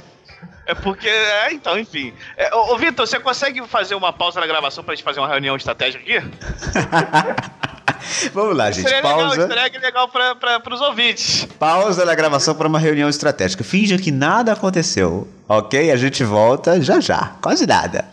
É 0.67 0.75
porque. 0.75 1.09
É, 1.09 1.53
então, 1.53 1.79
enfim. 1.79 2.13
É, 2.37 2.55
ô, 2.55 2.75
ô, 2.75 2.79
Vitor, 2.79 3.07
você 3.07 3.19
consegue 3.19 3.67
fazer 3.67 3.95
uma 3.95 4.13
pausa 4.13 4.39
na 4.41 4.47
gravação 4.47 4.85
pra 4.85 4.95
gente 4.95 5.05
fazer 5.05 5.19
uma 5.21 5.29
reunião 5.29 5.57
estratégica 5.57 6.03
aqui? 6.03 6.21
Vamos 8.33 8.57
lá, 8.57 8.71
gente. 8.71 8.89
Seria 8.89 9.03
legal, 9.03 9.19
Pausa. 9.19 9.49
seria 9.49 9.81
legal 9.81 10.09
pra, 10.09 10.61
pros 10.61 10.81
ouvintes. 10.81 11.47
Pausa 11.59 12.05
na 12.05 12.15
gravação 12.15 12.55
para 12.55 12.69
uma 12.69 12.79
reunião 12.79 13.09
estratégica. 13.09 13.65
Finja 13.65 13.99
que 13.99 14.11
nada 14.11 14.53
aconteceu, 14.53 15.29
ok? 15.49 15.91
A 15.91 15.97
gente 15.97 16.25
volta 16.25 16.81
já 16.81 17.01
já. 17.01 17.33
Quase 17.41 17.67
nada. 17.67 18.05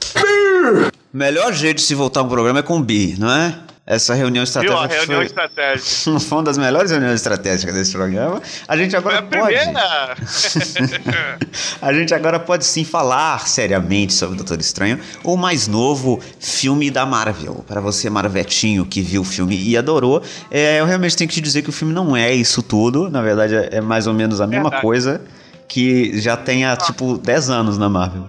Melhor 1.11 1.53
jeito 1.53 1.77
de 1.77 1.83
se 1.83 1.95
voltar 1.95 2.21
um 2.21 2.29
programa 2.29 2.59
é 2.59 2.63
com 2.63 2.81
bi, 2.81 3.15
não 3.17 3.31
é? 3.31 3.55
Essa 3.89 4.13
reunião 4.13 4.43
Viu? 4.43 4.43
estratégica 4.43 4.83
A 4.83 4.87
reunião 4.87 5.17
foi, 5.17 5.25
estratégica. 5.25 6.19
foi 6.21 6.37
uma 6.37 6.43
das 6.43 6.59
melhores 6.59 6.91
reuniões 6.91 7.15
estratégicas 7.15 7.73
desse 7.73 7.91
programa. 7.91 8.39
A 8.67 8.77
gente 8.77 8.91
Foi 8.91 8.99
agora 8.99 9.17
a 9.17 9.21
pode. 9.23 9.31
primeira. 9.57 10.15
A 11.81 11.91
gente 11.91 12.13
agora 12.13 12.39
pode 12.39 12.65
sim 12.65 12.83
falar 12.83 13.47
seriamente 13.47 14.13
sobre 14.13 14.35
o 14.35 14.37
Doutor 14.37 14.59
Estranho, 14.59 14.99
o 15.23 15.35
mais 15.35 15.67
novo 15.67 16.19
filme 16.39 16.91
da 16.91 17.03
Marvel. 17.05 17.63
Para 17.67 17.81
você, 17.81 18.09
Marvetinho, 18.11 18.85
que 18.85 19.01
viu 19.01 19.21
o 19.21 19.25
filme 19.25 19.57
e 19.57 19.75
adorou, 19.75 20.21
é, 20.51 20.79
eu 20.79 20.85
realmente 20.85 21.17
tenho 21.17 21.27
que 21.27 21.33
te 21.33 21.41
dizer 21.41 21.63
que 21.63 21.69
o 21.69 21.73
filme 21.73 21.91
não 21.93 22.15
é 22.15 22.31
isso 22.31 22.61
tudo. 22.61 23.09
Na 23.09 23.21
verdade, 23.23 23.55
é 23.55 23.69
é 23.71 23.81
mais 23.81 24.05
ou 24.07 24.13
menos 24.13 24.39
a 24.41 24.45
mesma 24.47 24.63
Verdade. 24.65 24.81
coisa 24.81 25.21
que 25.67 26.19
já 26.19 26.35
tem 26.37 26.65
há, 26.65 26.75
tipo, 26.75 27.17
10 27.17 27.49
anos 27.49 27.77
na 27.77 27.87
Marvel. 27.89 28.25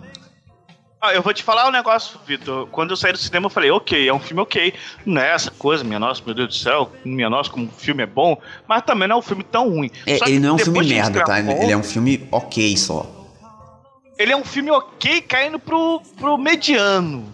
Ah, 1.02 1.14
eu 1.14 1.22
vou 1.22 1.32
te 1.32 1.42
falar 1.42 1.66
um 1.66 1.70
negócio, 1.70 2.20
Vitor. 2.26 2.66
Quando 2.66 2.90
eu 2.90 2.96
saí 2.96 3.10
do 3.10 3.16
cinema, 3.18 3.46
eu 3.46 3.50
falei, 3.50 3.70
ok, 3.70 4.06
é 4.06 4.12
um 4.12 4.20
filme 4.20 4.42
ok. 4.42 4.74
Não 5.06 5.22
é 5.22 5.30
essa 5.30 5.50
coisa, 5.50 5.82
minha 5.82 5.98
nossa, 5.98 6.22
meu 6.26 6.34
Deus 6.34 6.48
do 6.48 6.54
céu, 6.54 6.92
minha 7.04 7.30
nossa, 7.30 7.48
como 7.48 7.66
o 7.66 7.70
filme 7.72 8.02
é 8.02 8.06
bom, 8.06 8.36
mas 8.68 8.82
também 8.82 9.08
não 9.08 9.16
é 9.16 9.18
um 9.18 9.22
filme 9.22 9.42
tão 9.42 9.70
ruim. 9.70 9.90
É, 10.06 10.16
ele 10.28 10.38
não 10.40 10.50
é 10.50 10.52
um 10.52 10.58
filme 10.58 10.86
merda, 10.86 11.24
tá? 11.24 11.40
gravou, 11.40 11.62
Ele 11.62 11.72
é 11.72 11.76
um 11.76 11.82
filme 11.82 12.28
ok 12.30 12.76
só. 12.76 13.06
ele 14.18 14.32
é 14.32 14.36
um 14.36 14.44
filme 14.44 14.70
ok 14.70 15.22
caindo 15.22 15.58
pro, 15.58 16.02
pro 16.18 16.36
mediano. 16.36 17.24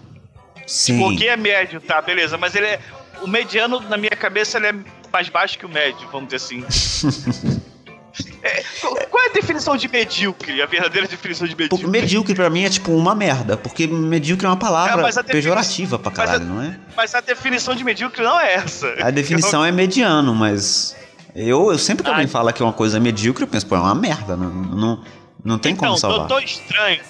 Sim. 0.64 1.00
Porque 1.00 1.26
é 1.26 1.36
médio, 1.36 1.80
tá, 1.80 2.00
beleza, 2.00 2.38
mas 2.38 2.54
ele 2.54 2.66
é. 2.66 2.80
O 3.22 3.26
mediano, 3.26 3.80
na 3.80 3.96
minha 3.96 4.10
cabeça, 4.10 4.58
ele 4.58 4.66
é 4.68 4.74
mais 5.12 5.28
baixo 5.28 5.58
que 5.58 5.66
o 5.66 5.68
médio, 5.68 6.06
vamos 6.12 6.28
dizer 6.28 6.36
assim. 6.36 7.60
É, 8.42 8.62
qual 8.80 9.24
é 9.24 9.28
a 9.28 9.32
definição 9.32 9.76
de 9.76 9.88
medíocre? 9.88 10.62
A 10.62 10.66
verdadeira 10.66 11.06
definição 11.08 11.46
de 11.46 11.54
Porque 11.56 11.74
medíocre? 11.74 12.00
medíocre 12.00 12.34
pra 12.34 12.48
mim 12.50 12.64
é 12.64 12.70
tipo 12.70 12.92
uma 12.92 13.14
merda, 13.14 13.56
porque 13.56 13.86
medíocre 13.86 14.46
é 14.46 14.48
uma 14.48 14.56
palavra 14.56 15.08
É, 15.08 15.22
pejorativa 15.22 15.98
pra 15.98 16.10
mas 16.10 16.20
a- 16.20 16.24
caralho, 16.26 16.44
não 16.44 16.62
é? 16.62 16.78
Mas 16.96 17.14
a 17.14 17.20
definição 17.20 17.74
de 17.74 17.82
medíocre 17.84 18.22
não 18.22 18.38
é 18.40 18.54
essa. 18.54 18.94
A 19.00 19.10
definição 19.10 19.64
é 19.64 19.72
mediano, 19.72 20.34
mas 20.34 20.96
eu, 21.34 21.72
eu 21.72 21.78
sempre 21.78 22.04
que 22.04 22.08
alguém 22.10 22.24
Ai. 22.26 22.30
fala 22.30 22.52
que 22.52 22.62
é 22.62 22.64
uma 22.66 22.72
coisa 22.72 22.98
medíocre, 23.00 23.42
eu 23.44 23.48
penso, 23.48 23.66
pô, 23.66 23.74
é 23.76 23.80
uma 23.80 23.94
merda, 23.94 24.36
não, 24.36 24.48
não, 24.50 25.04
não 25.44 25.58
tem 25.58 25.74
como 25.74 25.90
então, 25.92 25.98
salvar. 25.98 26.20
Doutor 26.20 26.42
Estranho, 26.42 27.00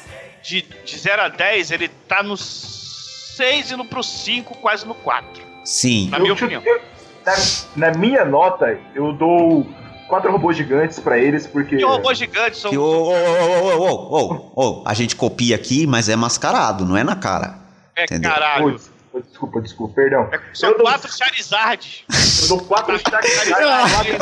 de, 0.43 0.65
de 0.85 0.99
0 0.99 1.23
a 1.23 1.29
10, 1.29 1.71
ele 1.73 1.89
tá 2.09 2.23
no 2.23 2.37
6 2.37 3.73
indo 3.73 3.85
pro 3.85 4.03
5, 4.03 4.57
quase 4.59 4.87
no 4.87 4.95
4. 4.95 5.43
Sim. 5.65 6.09
Na 6.11 6.19
minha 6.19 6.31
Eu- 6.31 6.35
opinião. 6.35 6.63
eu- 6.65 6.81
na, 7.77 7.89
na 7.91 7.99
minha 7.99 8.25
nota, 8.25 8.79
eu 8.95 9.13
dou 9.13 9.67
quatro 10.09 10.31
robôs 10.31 10.57
gigantes 10.57 10.99
para 10.99 11.19
eles, 11.19 11.47
porque. 11.47 11.77
Que 11.77 11.85
robôs 11.85 12.19
gigantes 12.19 12.61
são. 12.61 12.73
Oh, 12.75 13.13
oh, 13.79 14.53
oh, 14.55 14.83
a 14.87 14.95
gente 14.95 15.17
copia 15.17 15.57
aqui, 15.57 15.87
mas 15.87 16.09
é 16.09 16.17
mascarado, 16.17 16.85
não 16.85 16.97
é 16.97 17.05
na 17.05 17.17
cara. 17.17 17.59
É 17.95 18.05
entendeu? 18.05 18.31
caralho. 18.31 18.81
Desculpa, 19.31 19.63
desculpa, 19.63 19.95
perdão. 19.95 20.29
É, 20.31 20.39
são 20.53 20.71
eu 20.71 20.79
quatro 20.79 21.09
dou... 21.09 21.17
Charizard. 21.17 22.05
Eu 22.43 22.49
dou 22.49 22.61
quatro 22.65 22.99
Charizard. 23.01 24.19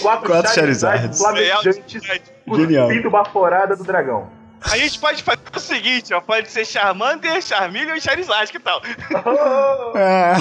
quatro, 0.00 0.30
quatro 0.30 0.54
Charizards. 0.54 1.18
Flamejantes. 1.18 2.04
É, 2.08 2.20
Genial. 2.54 2.88
Fim 2.88 3.02
baforada 3.08 3.74
do 3.74 3.82
dragão. 3.82 4.28
A 4.62 4.78
gente 4.78 4.98
pode 4.98 5.22
fazer 5.22 5.40
o 5.54 5.60
seguinte, 5.60 6.14
ó, 6.14 6.20
pode 6.20 6.50
ser 6.50 6.64
Charmander, 6.64 7.42
Charmeleon 7.42 7.96
e 7.96 8.00
Charizard, 8.00 8.50
que 8.50 8.58
tal? 8.58 8.80
é. 9.94 10.34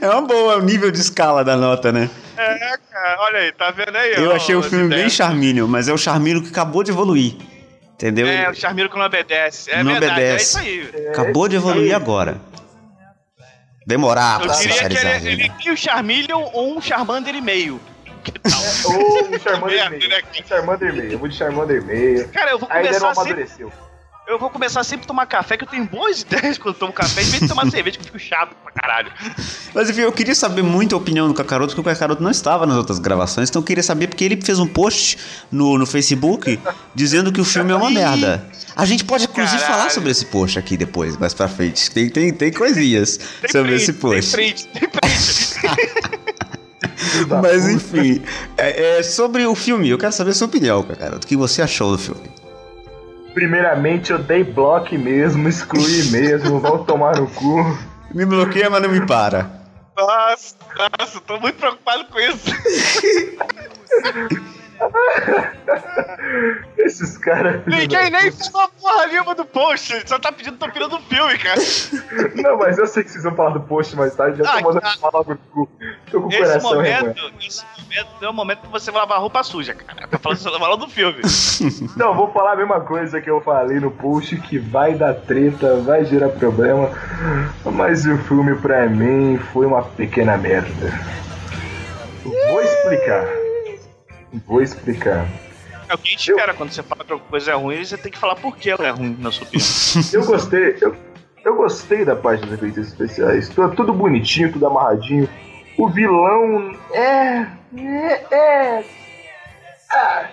é 0.00 0.10
uma 0.10 0.22
boa, 0.22 0.56
o 0.56 0.62
nível 0.62 0.90
de 0.90 0.98
escala 0.98 1.44
da 1.44 1.56
nota, 1.56 1.92
né? 1.92 2.10
É, 2.36 2.76
cara, 2.90 3.16
olha 3.20 3.38
aí, 3.40 3.52
tá 3.52 3.70
vendo 3.70 3.96
aí? 3.96 4.12
Eu 4.14 4.30
ó, 4.30 4.34
achei 4.36 4.54
o 4.54 4.62
filme 4.62 4.88
bem. 4.88 5.08
Charmeleon, 5.10 5.66
mas 5.66 5.88
é 5.88 5.92
o 5.92 5.98
Charmeleon 5.98 6.42
que 6.42 6.48
acabou 6.50 6.82
de 6.82 6.90
evoluir. 6.90 7.34
Entendeu? 7.94 8.26
É, 8.26 8.50
o 8.50 8.54
Charmeleon 8.54 8.90
que 8.90 8.98
não 8.98 9.06
obedece. 9.06 9.70
É 9.70 9.82
Não 9.82 9.92
verdade, 9.92 10.12
obedece. 10.12 10.58
é 10.58 10.62
isso 10.62 10.92
aí. 10.96 11.08
acabou 11.08 11.48
de 11.48 11.56
evoluir 11.56 11.94
agora. 11.96 12.38
Demorar 13.86 14.40
Eu 14.40 14.46
pra 14.46 14.54
ser 14.54 14.68
diria 14.68 14.78
que 14.80 14.84
ele, 14.86 14.96
Charizard. 14.96 15.28
ele 15.28 15.50
tem 15.62 15.72
o 15.72 15.76
Charmeleon 15.76 16.50
ou 16.52 16.76
um 16.76 16.80
Charmander 16.80 17.34
e 17.34 17.40
meio. 17.40 17.80
Que 18.24 18.32
tal? 18.32 18.60
Ou 18.86 19.28
um 19.28 19.38
Charmander 19.38 19.76
Merda, 19.78 19.90
meio. 19.96 20.08
né, 20.08 20.20
Um 20.40 20.46
Charmander 20.48 20.92
meio. 20.94 21.12
Eu 21.12 21.18
vou 21.20 21.28
de 21.28 21.36
Charmander 21.36 21.82
meio. 21.84 22.28
Cara, 22.30 22.50
eu 22.50 22.58
vou 22.58 22.68
Ainda 22.70 22.90
não 22.98 23.14
começar 23.14 23.22
sempre. 23.46 23.46
Eu 24.26 24.40
vou 24.40 24.50
começar 24.50 24.82
sempre 24.82 25.04
a 25.04 25.06
tomar 25.06 25.26
café, 25.26 25.56
que 25.56 25.62
eu 25.62 25.68
tenho 25.68 25.84
boas 25.84 26.22
ideias 26.22 26.58
quando 26.58 26.74
tomo 26.74 26.92
café, 26.92 27.22
em 27.22 27.26
vez 27.26 27.42
de 27.42 27.48
tomar 27.48 27.70
cerveja, 27.70 27.96
que 27.96 28.02
eu 28.02 28.06
fico 28.06 28.18
chato 28.18 28.56
pra 28.60 28.72
caralho. 28.72 29.12
Mas 29.72 29.88
enfim, 29.88 30.00
eu 30.00 30.10
queria 30.10 30.34
saber 30.34 30.62
muito 30.62 30.96
a 30.96 30.98
opinião 30.98 31.28
do 31.28 31.34
Kakaroto, 31.34 31.76
porque 31.76 31.88
o 31.88 31.94
Kakaroto 31.94 32.20
não 32.20 32.30
estava 32.32 32.66
nas 32.66 32.76
outras 32.76 32.98
gravações, 32.98 33.48
então 33.48 33.62
eu 33.62 33.66
queria 33.66 33.84
saber 33.84 34.08
porque 34.08 34.24
ele 34.24 34.36
fez 34.42 34.58
um 34.58 34.66
post 34.66 35.16
no, 35.50 35.78
no 35.78 35.86
Facebook 35.86 36.58
dizendo 36.92 37.30
que 37.32 37.40
o 37.40 37.44
filme 37.44 37.70
é 37.70 37.76
uma 37.76 37.88
merda. 37.90 38.44
A 38.74 38.84
gente 38.84 39.04
pode 39.04 39.24
inclusive 39.24 39.58
Caralho. 39.62 39.78
falar 39.78 39.90
sobre 39.90 40.10
esse 40.10 40.26
post 40.26 40.58
aqui 40.58 40.76
depois, 40.76 41.16
mais 41.16 41.32
pra 41.32 41.46
frente. 41.46 41.88
Tem, 41.92 42.10
tem, 42.10 42.32
tem 42.32 42.52
coisinhas 42.52 43.18
Tem 43.40 43.50
sobre 43.50 43.68
print, 43.68 43.82
esse 43.82 43.92
post. 43.92 44.36
Tem 44.36 44.52
print, 44.52 44.68
tem 44.68 44.88
print. 44.88 46.26
Mas 47.40 47.68
enfim, 47.68 48.22
é, 48.56 48.98
é, 48.98 49.02
sobre 49.04 49.46
o 49.46 49.54
filme, 49.54 49.88
eu 49.88 49.96
quero 49.96 50.12
saber 50.12 50.32
a 50.32 50.34
sua 50.34 50.48
opinião, 50.48 50.82
Kakaroto. 50.82 51.24
O 51.24 51.28
que 51.28 51.36
você 51.36 51.62
achou 51.62 51.92
do 51.92 51.98
filme? 51.98 52.28
Primeiramente, 53.36 54.12
eu 54.12 54.18
dei 54.18 54.42
bloco 54.42 54.98
mesmo, 54.98 55.46
excluí 55.46 56.04
mesmo, 56.10 56.58
vão 56.58 56.82
tomar 56.82 57.16
no 57.16 57.28
cu. 57.28 57.78
Me 58.14 58.24
bloqueia, 58.24 58.70
mas 58.70 58.80
não 58.80 58.88
me 58.88 59.06
para. 59.06 59.50
Nossa, 59.94 60.54
nossa, 60.98 61.20
tô 61.20 61.38
muito 61.38 61.56
preocupado 61.56 62.06
com 62.06 62.18
isso. 62.18 62.46
Esses 66.78 67.18
caras. 67.18 67.62
Ninguém 67.66 68.10
nem 68.10 68.30
falou 68.30 68.68
porra 68.80 69.06
nenhuma 69.06 69.34
do 69.34 69.44
post, 69.44 69.92
ele 69.92 70.06
só 70.06 70.18
tá 70.18 70.32
pedindo 70.32 70.62
opinião 70.64 70.88
do 70.88 70.98
filme, 71.00 71.36
cara. 71.38 71.60
Não, 72.36 72.58
mas 72.58 72.78
eu 72.78 72.86
sei 72.86 73.04
que 73.04 73.10
vocês 73.10 73.24
vão 73.24 73.34
falar 73.34 73.50
do 73.50 73.60
post 73.60 73.96
mais 73.96 74.14
tarde, 74.14 74.38
já 74.38 74.50
Ah, 74.50 74.58
tô 74.58 74.64
mandando 74.64 74.98
falar 74.98 75.18
logo. 75.18 75.38
Tô 76.10 76.20
com 76.20 76.28
o 76.28 76.30
Esse 76.30 76.38
coração 76.38 76.74
momento, 76.74 77.32
esse 77.40 77.64
momento 77.78 78.08
é 78.22 78.28
o 78.28 78.32
momento 78.32 78.60
que 78.60 78.68
você 78.68 78.90
vai 78.90 79.00
lavar 79.02 79.20
roupa 79.20 79.42
suja, 79.42 79.74
cara. 79.74 80.06
Tá 80.06 80.18
falando, 80.18 80.38
você 80.38 80.58
falando 80.58 80.86
do 80.86 80.90
filme. 80.90 81.20
Não, 81.96 82.14
vou 82.14 82.30
falar 82.32 82.52
a 82.52 82.56
mesma 82.56 82.80
coisa 82.80 83.20
que 83.20 83.30
eu 83.30 83.40
falei 83.40 83.80
no 83.80 83.90
post, 83.90 84.36
que 84.36 84.58
vai 84.58 84.94
dar 84.94 85.14
treta, 85.14 85.76
vai 85.76 86.04
gerar 86.04 86.28
problema. 86.30 86.90
Mas 87.64 88.04
o 88.06 88.16
filme 88.18 88.54
pra 88.56 88.86
mim 88.86 89.38
foi 89.52 89.66
uma 89.66 89.82
pequena 89.82 90.36
merda. 90.36 90.92
Vou 92.24 92.62
explicar. 92.62 93.24
Vou 94.46 94.62
explicar. 94.62 95.26
É 95.88 95.94
o 95.94 95.98
que 95.98 96.08
a 96.08 96.10
gente 96.10 96.30
espera 96.30 96.54
quando 96.54 96.72
você 96.72 96.82
fala 96.82 97.04
que 97.04 97.12
alguma 97.12 97.30
coisa 97.30 97.52
é 97.52 97.54
ruim, 97.54 97.84
você 97.84 97.96
tem 97.96 98.10
que 98.10 98.18
falar 98.18 98.36
por 98.36 98.56
que 98.56 98.70
ela 98.70 98.86
é 98.86 98.90
ruim, 98.90 99.16
na 99.20 99.30
sua 99.30 99.46
opinião. 99.46 99.68
Eu 100.12 100.24
gostei, 100.24 100.76
eu, 100.80 100.96
eu 101.44 101.56
gostei 101.56 102.04
da 102.04 102.16
parte 102.16 102.44
dos 102.44 102.52
efeitos 102.52 102.88
especiais. 102.88 103.48
Tudo, 103.48 103.74
tudo 103.76 103.92
bonitinho, 103.92 104.52
tudo 104.52 104.66
amarradinho. 104.66 105.28
O 105.78 105.88
vilão 105.88 106.76
é. 106.92 107.46
É. 107.76 108.34
é 108.34 108.84
ah, 109.90 110.28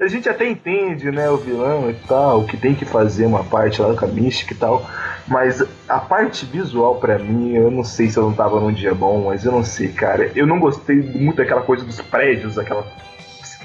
a 0.00 0.06
gente 0.06 0.28
até 0.28 0.48
entende, 0.48 1.10
né, 1.10 1.30
o 1.30 1.36
vilão 1.36 1.90
e 1.90 1.94
tal, 1.94 2.44
que 2.44 2.56
tem 2.56 2.74
que 2.74 2.84
fazer 2.84 3.26
uma 3.26 3.44
parte 3.44 3.82
lá 3.82 3.94
com 3.94 4.04
a 4.04 4.08
mística 4.08 4.54
e 4.54 4.56
tal. 4.56 4.88
Mas 5.28 5.62
a 5.88 5.98
parte 5.98 6.46
visual, 6.46 6.96
pra 6.96 7.18
mim, 7.18 7.54
eu 7.54 7.70
não 7.70 7.84
sei 7.84 8.08
se 8.08 8.16
eu 8.16 8.24
não 8.24 8.32
tava 8.32 8.58
num 8.58 8.72
dia 8.72 8.94
bom, 8.94 9.26
mas 9.26 9.44
eu 9.44 9.52
não 9.52 9.62
sei, 9.62 9.88
cara. 9.88 10.32
Eu 10.34 10.46
não 10.46 10.58
gostei 10.58 10.96
muito 10.96 11.36
daquela 11.36 11.62
coisa 11.62 11.84
dos 11.84 12.00
prédios, 12.00 12.58
aquela. 12.58 12.84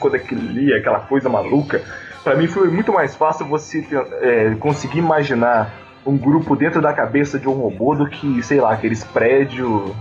Ali, 0.02 0.74
aquela 0.74 1.00
coisa 1.00 1.30
maluca. 1.30 1.82
Pra 2.24 2.36
mim 2.36 2.48
foi 2.48 2.70
muito 2.70 2.92
mais 2.92 3.16
fácil 3.16 3.46
você 3.46 3.86
é, 4.22 4.56
conseguir 4.60 5.00
imaginar 5.00 5.74
um 6.06 6.18
grupo 6.18 6.56
dentro 6.56 6.82
da 6.82 6.94
cabeça 6.94 7.40
de 7.40 7.48
um 7.48 7.54
robô 7.54 7.96
do 7.96 8.08
que, 8.10 8.42
sei 8.44 8.60
lá, 8.60 8.74
aqueles 8.74 9.04
prédios 9.04 9.92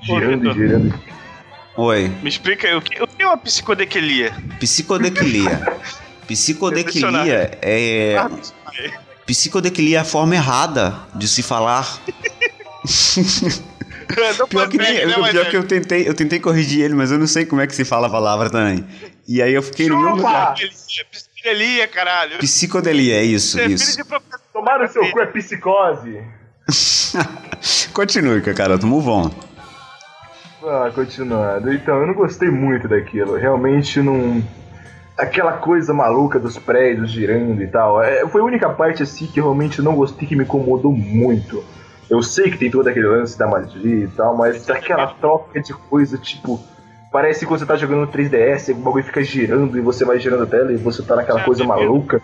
girando 0.00 0.50
e 0.50 0.54
girando. 0.54 0.94
Oi, 1.76 2.10
Me 2.22 2.28
explica 2.28 2.66
aí, 2.66 2.74
o 2.74 2.82
que, 2.82 3.00
o 3.02 3.06
que 3.06 3.22
é 3.22 3.26
uma 3.26 3.36
psicodequilia? 3.36 4.32
psicodequilia. 4.58 5.60
Psicodequilia 6.26 7.58
é. 7.62 8.16
Psicodequilia 9.24 9.98
é 9.98 10.00
a 10.00 10.04
forma 10.04 10.34
errada 10.34 10.94
de 11.14 11.26
se 11.26 11.42
falar. 11.42 11.98
não 14.38 14.46
Pior 14.48 14.68
que, 14.68 14.78
consegue, 14.78 15.06
né, 15.06 15.14
pior 15.14 15.20
Mané? 15.20 15.44
que 15.46 15.56
eu 15.56 15.64
tentei, 15.64 16.08
eu 16.08 16.14
tentei 16.14 16.38
corrigir 16.38 16.82
ele, 16.82 16.94
mas 16.94 17.10
eu 17.10 17.18
não 17.18 17.26
sei 17.26 17.46
como 17.46 17.62
é 17.62 17.66
que 17.66 17.74
se 17.74 17.84
fala 17.84 18.08
a 18.08 18.10
palavra 18.10 18.50
também. 18.50 18.84
E 19.28 19.42
aí 19.42 19.52
eu 19.52 19.62
fiquei 19.62 19.90
no 19.90 19.96
mesmo 19.96 20.16
Chupa! 20.16 20.28
lugar. 20.28 20.54
Psicodelia, 21.10 21.86
caralho. 21.86 22.38
Psicodelia, 22.38 23.16
é 23.16 23.24
isso, 23.24 23.60
é 23.60 23.66
isso. 23.66 23.98
de 23.98 24.02
professor. 24.02 24.40
Tomar 24.54 24.78
no 24.78 24.88
seu 24.88 25.08
cu 25.10 25.20
é 25.20 25.26
psicose. 25.26 26.22
Continue, 27.92 28.40
Kakaroto, 28.40 28.86
move 28.86 29.08
on. 29.08 29.30
Ah, 30.64 30.90
continuando. 30.94 31.72
Então, 31.72 32.00
eu 32.00 32.06
não 32.06 32.14
gostei 32.14 32.50
muito 32.50 32.88
daquilo. 32.88 33.36
Realmente 33.36 34.00
não. 34.00 34.42
Aquela 35.16 35.52
coisa 35.52 35.92
maluca 35.92 36.38
dos 36.38 36.56
prédios 36.58 37.10
girando 37.10 37.62
e 37.62 37.66
tal. 37.66 38.02
É, 38.02 38.26
foi 38.28 38.40
a 38.40 38.44
única 38.44 38.70
parte 38.70 39.02
assim 39.02 39.26
que 39.26 39.40
eu 39.40 39.44
realmente 39.44 39.82
não 39.82 39.94
gostei, 39.94 40.26
que 40.26 40.34
me 40.36 40.44
incomodou 40.44 40.92
muito. 40.92 41.62
Eu 42.08 42.22
sei 42.22 42.50
que 42.50 42.56
tem 42.56 42.70
todo 42.70 42.88
aquele 42.88 43.06
lance 43.06 43.38
da 43.38 43.46
magia 43.46 44.04
e 44.04 44.08
tal, 44.08 44.36
mas 44.36 44.68
aquela 44.70 45.08
troca 45.08 45.60
de 45.60 45.74
coisa, 45.74 46.16
tipo. 46.16 46.58
Parece 47.18 47.44
que 47.44 47.50
você 47.50 47.66
tá 47.66 47.74
jogando 47.74 48.02
no 48.02 48.06
3DS, 48.06 48.72
o 48.72 48.76
bagulho 48.76 49.02
fica 49.02 49.24
girando 49.24 49.76
e 49.76 49.80
você 49.80 50.04
vai 50.04 50.20
girando 50.20 50.44
a 50.44 50.46
tela 50.46 50.72
e 50.72 50.76
você 50.76 51.02
tá 51.02 51.16
naquela 51.16 51.42
coisa 51.42 51.64
maluca. 51.64 52.22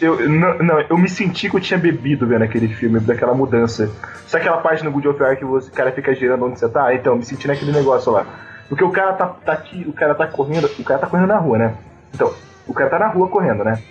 Eu, 0.00 0.26
não, 0.26 0.56
não, 0.56 0.80
eu 0.80 0.96
me 0.96 1.06
senti 1.06 1.50
que 1.50 1.56
eu 1.56 1.60
tinha 1.60 1.78
bebido 1.78 2.26
vendo 2.26 2.40
aquele 2.40 2.66
filme, 2.66 2.98
daquela 2.98 3.34
mudança. 3.34 3.90
Sabe 4.26 4.40
aquela 4.40 4.62
parte 4.62 4.82
no 4.82 4.90
Good 4.90 5.08
of 5.08 5.22
War 5.22 5.36
que 5.36 5.44
você, 5.44 5.68
o 5.68 5.72
cara 5.72 5.92
fica 5.92 6.14
girando 6.14 6.46
onde 6.46 6.58
você 6.58 6.66
tá? 6.66 6.94
Então, 6.94 7.12
eu 7.12 7.18
me 7.18 7.26
senti 7.26 7.46
naquele 7.46 7.72
negócio 7.72 8.10
lá. 8.10 8.24
Porque 8.70 8.82
o 8.82 8.90
cara 8.90 9.12
tá, 9.12 9.26
tá 9.26 9.52
aqui, 9.52 9.84
o 9.86 9.92
cara 9.92 10.14
tá 10.14 10.26
correndo, 10.26 10.64
o 10.64 10.82
cara 10.82 10.98
tá 10.98 11.06
correndo 11.08 11.28
na 11.28 11.36
rua, 11.36 11.58
né? 11.58 11.74
Então, 12.14 12.32
o 12.66 12.72
cara 12.72 12.88
tá 12.88 12.98
na 12.98 13.08
rua 13.08 13.28
correndo, 13.28 13.64
né? 13.64 13.82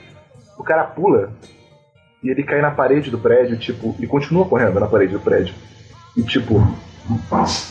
O 0.58 0.64
cara 0.64 0.86
pula 0.86 1.34
e 2.24 2.32
ele 2.32 2.42
cai 2.42 2.64
na 2.64 2.72
parede 2.72 3.12
do 3.12 3.20
prédio, 3.20 3.60
tipo, 3.60 3.96
e 4.00 4.08
continua 4.08 4.46
correndo 4.46 4.80
na 4.80 4.88
parede 4.88 5.14
do 5.14 5.20
prédio. 5.20 5.54
E 6.18 6.24
tipo, 6.24 6.68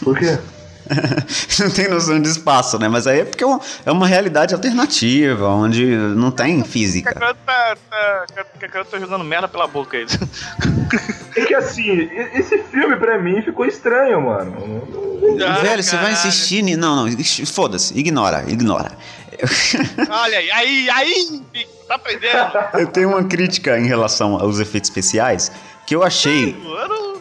por 0.04 0.16
quê? 0.16 0.38
não 1.60 1.70
tem 1.70 1.88
noção 1.88 2.20
de 2.20 2.28
espaço, 2.28 2.78
né? 2.78 2.88
Mas 2.88 3.06
aí 3.06 3.20
é 3.20 3.24
porque 3.24 3.42
é 3.44 3.46
uma, 3.46 3.60
é 3.86 3.92
uma 3.92 4.06
realidade 4.06 4.54
alternativa, 4.54 5.48
onde 5.48 5.84
não 5.84 6.30
tem 6.30 6.62
física. 6.64 7.12
Cacau 7.12 7.34
tá, 7.46 7.76
tá, 7.90 8.84
tá 8.90 8.98
jogando 8.98 9.24
merda 9.24 9.48
pela 9.48 9.66
boca 9.66 9.96
aí. 9.96 10.06
É 11.36 11.44
que 11.46 11.54
assim, 11.54 12.08
esse 12.34 12.58
filme 12.70 12.96
pra 12.96 13.18
mim 13.18 13.42
ficou 13.42 13.64
estranho, 13.66 14.20
mano. 14.22 14.82
Ah, 15.46 15.60
Velho, 15.60 15.82
você 15.82 15.96
vai 15.96 16.12
insistir. 16.12 16.62
ni- 16.62 16.76
Não, 16.76 16.94
não, 17.06 17.24
foda-se, 17.46 17.98
ignora, 17.98 18.44
ignora. 18.48 18.92
Olha 20.08 20.38
aí, 20.38 20.50
aí, 20.50 20.90
aí, 20.90 21.40
tá 21.88 21.96
aprendendo. 21.96 22.52
Eu 22.74 22.86
tenho 22.86 23.08
uma 23.08 23.24
crítica 23.24 23.78
em 23.78 23.86
relação 23.86 24.36
aos 24.36 24.60
efeitos 24.60 24.88
especiais 24.90 25.50
que 25.86 25.94
eu 25.94 26.02
achei. 26.02 26.56
Não- 26.62 27.13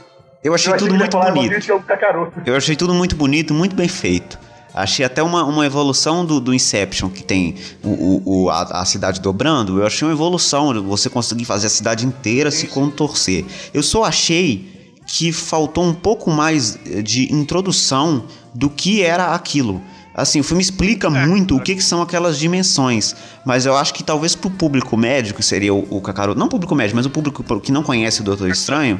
Eu 0.44 0.54
achei 0.54 0.72
Eu 0.72 0.76
achei 0.76 0.88
tudo 0.88 0.98
muito 0.98 1.18
bonito. 1.18 1.80
Kakaroto. 1.88 2.42
Eu 2.46 2.56
achei 2.56 2.76
tudo 2.76 2.94
muito 2.94 3.16
bonito, 3.16 3.54
muito 3.54 3.76
bem 3.76 3.88
feito. 3.88 4.38
Achei 4.74 5.06
até 5.06 5.22
uma, 5.22 5.44
uma 5.46 5.66
evolução 5.66 6.26
do, 6.26 6.40
do 6.40 6.52
Inception, 6.54 7.08
que 7.10 7.24
tem 7.24 7.56
o, 7.84 8.22
o- 8.46 8.50
a, 8.50 8.82
a 8.82 8.86
cidade 8.86 9.22
dobrando. 9.22 9.80
Eu 9.80 9.86
achei 9.86 10.08
uma 10.08 10.14
evolução, 10.14 10.84
você 10.84 11.10
conseguir 11.10 11.46
fazer 11.46 11.68
a 11.68 11.70
cidade 11.70 12.06
inteira 12.06 12.50
se 12.50 12.68
contorcer. 12.68 13.46
Eu 13.74 13.84
só 13.84 14.04
achei 14.04 14.72
que 15.06 15.32
faltou 15.32 15.84
um 15.84 15.94
pouco 15.94 16.32
mais 16.32 16.80
eh, 16.90 17.02
de 17.04 17.32
introdução 17.32 18.24
do 18.54 18.70
que 18.70 19.04
era 19.04 19.36
aquilo. 19.36 19.80
Assim, 20.16 20.40
o 20.40 20.44
filme 20.44 20.62
explica 20.64 21.10
muito 21.10 21.56
o 21.56 21.60
que, 21.62 21.76
que 21.76 21.84
são 21.84 22.02
aquelas 22.02 22.38
dimensões, 22.40 23.16
mas 23.46 23.66
eu 23.66 23.76
acho 23.76 23.94
que 23.94 24.04
talvez 24.04 24.36
pro 24.36 24.50
público 24.50 24.96
médico, 24.96 25.40
que 25.40 25.46
seria 25.46 25.74
o, 25.74 25.86
o 25.90 26.02
Kakaroto, 26.02 26.40
não 26.40 26.46
o 26.48 26.50
público 26.50 26.74
médico, 26.76 26.96
mas 26.96 27.06
o 27.06 27.10
público 27.10 27.44
que 27.60 27.72
não 27.72 27.82
conhece 27.84 28.22
o 28.22 28.24
Doutor 28.24 28.50
Estranho, 28.50 29.00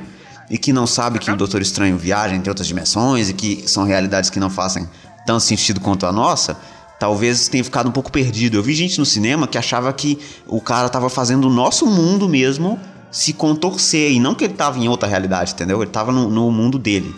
e 0.50 0.58
que 0.58 0.74
não 0.74 0.86
sabe 0.86 1.20
que 1.20 1.32
o 1.32 1.36
Doutor 1.36 1.62
Estranho 1.62 1.98
viaja 1.98 2.36
entre 2.36 2.50
outras 2.50 2.68
dimensões 2.68 3.30
e 3.30 3.34
que 3.34 3.68
são 3.68 3.84
realidades 3.84 4.30
que 4.30 4.40
não 4.40 4.50
fazem 4.50 4.88
tanto 5.26 5.42
sentido 5.42 5.80
quanto 5.80 6.06
a 6.06 6.12
nossa, 6.12 6.58
talvez 7.00 7.48
tenha 7.48 7.64
ficado 7.64 7.90
um 7.90 7.92
pouco 7.92 8.12
perdido. 8.12 8.58
Eu 8.58 8.64
vi 8.64 8.74
gente 8.74 9.00
no 9.00 9.06
cinema 9.06 9.48
que 9.48 9.58
achava 9.58 9.92
que 9.94 10.20
o 10.48 10.62
cara 10.62 10.90
tava 10.90 11.10
fazendo 11.10 11.48
o 11.48 11.50
nosso 11.50 11.86
mundo 11.86 12.28
mesmo 12.28 12.80
se 13.12 13.32
contorcer, 13.32 14.12
e 14.12 14.20
não 14.20 14.34
que 14.34 14.44
ele 14.44 14.56
tava 14.56 14.80
em 14.80 14.90
outra 14.90 15.08
realidade, 15.08 15.54
entendeu? 15.54 15.82
Ele 15.84 15.92
tava 15.92 16.12
no, 16.12 16.30
no 16.30 16.52
mundo 16.52 16.80
dele. 16.80 17.14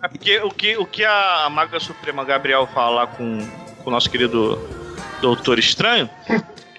É 0.00 0.08
porque 0.08 0.38
o 0.38 0.50
que, 0.50 0.76
o 0.76 0.86
que 0.86 1.04
a 1.04 1.48
Maga 1.50 1.80
Suprema 1.80 2.24
Gabriel 2.24 2.68
fala 2.72 3.04
com, 3.08 3.40
com 3.82 3.90
o 3.90 3.92
nosso 3.92 4.08
querido 4.08 4.56
Doutor 5.20 5.58
Estranho 5.58 6.08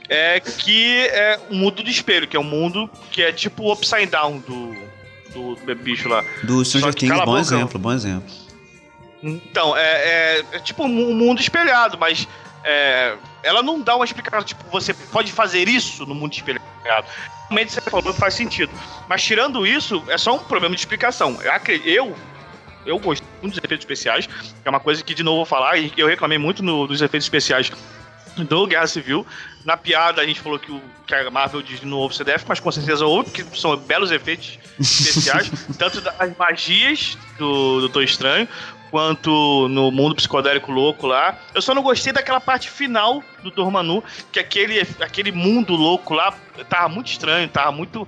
é 0.07 0.39
que 0.39 1.01
é 1.07 1.37
um 1.51 1.57
mundo 1.57 1.83
do 1.83 1.89
espelho, 1.89 2.27
que 2.27 2.37
é 2.37 2.39
um 2.39 2.43
mundo 2.43 2.89
que 3.11 3.21
é 3.21 3.33
tipo 3.33 3.63
o 3.63 3.73
upside 3.73 4.05
down 4.05 4.37
do, 4.39 4.73
do, 5.37 5.55
do 5.55 5.75
bicho 5.75 6.09
lá. 6.09 6.23
Do 6.43 6.63
Stranger 6.65 6.93
Things, 6.93 7.15
bom 7.25 7.37
exemplo, 7.37 7.79
bom 7.79 7.91
exemplo. 7.93 8.29
Então, 9.21 9.75
é, 9.75 9.81
é- 9.81 10.45
é 10.53 10.59
tipo 10.59 10.83
um 10.83 10.87
mundo 11.13 11.41
espelhado, 11.41 11.97
mas 11.97 12.27
é, 12.63 13.15
ela 13.43 13.63
não 13.63 13.81
dá 13.81 13.95
uma 13.95 14.05
explicação, 14.05 14.43
tipo, 14.43 14.63
você 14.69 14.93
pode 14.93 15.31
fazer 15.31 15.67
isso 15.67 16.05
no 16.05 16.13
mundo 16.13 16.33
espelhado. 16.33 16.63
Realmente 17.49 17.71
você 17.71 17.81
falou 17.81 18.13
faz 18.13 18.33
sentido. 18.33 18.71
Mas 19.07 19.23
tirando 19.23 19.65
isso, 19.65 20.03
é 20.07 20.17
só 20.17 20.35
um 20.35 20.39
problema 20.39 20.75
de 20.75 20.81
explicação. 20.81 21.37
Eu, 21.41 21.75
eu, 21.85 22.15
eu 22.85 22.99
gosto 22.99 23.23
muito 23.41 23.55
dos 23.55 23.63
efeitos 23.63 23.83
especiais, 23.85 24.27
que 24.27 24.33
é 24.65 24.69
uma 24.69 24.79
coisa 24.79 25.03
que, 25.03 25.13
de 25.13 25.23
novo, 25.23 25.37
vou 25.37 25.45
falar, 25.45 25.77
e 25.77 25.91
eu 25.97 26.07
reclamei 26.07 26.37
muito 26.37 26.61
no- 26.61 26.85
dos 26.87 27.01
efeitos 27.01 27.25
especiais 27.25 27.71
do 28.45 28.67
Guerra 28.67 28.87
Civil. 28.87 29.25
Na 29.65 29.75
piada, 29.75 30.21
a 30.21 30.25
gente 30.25 30.39
falou 30.39 30.57
que, 30.57 30.71
o, 30.71 30.81
que 31.05 31.13
a 31.13 31.29
Marvel 31.29 31.61
diz 31.61 31.79
que 31.79 31.85
não 31.85 31.97
houve 31.97 32.15
CDF, 32.15 32.45
mas 32.47 32.59
com 32.59 32.71
certeza 32.71 33.05
houve, 33.05 33.29
porque 33.29 33.43
são 33.57 33.75
belos 33.77 34.11
efeitos 34.11 34.57
especiais, 34.79 35.51
tanto 35.77 36.01
das 36.01 36.37
magias 36.37 37.17
do 37.37 37.81
Doutor 37.81 38.03
Estranho, 38.03 38.47
quanto 38.89 39.67
no 39.69 39.91
mundo 39.91 40.15
psicodélico 40.15 40.71
louco 40.71 41.07
lá. 41.07 41.37
Eu 41.53 41.61
só 41.61 41.73
não 41.73 41.81
gostei 41.81 42.13
daquela 42.13 42.39
parte 42.39 42.69
final 42.69 43.23
do 43.43 43.51
Dormanu, 43.51 44.03
que 44.31 44.39
aquele, 44.39 44.79
aquele 45.01 45.31
mundo 45.31 45.73
louco 45.75 46.13
lá 46.13 46.33
tava 46.69 46.89
muito 46.89 47.07
estranho, 47.07 47.47
tava 47.49 47.71
muito. 47.71 48.07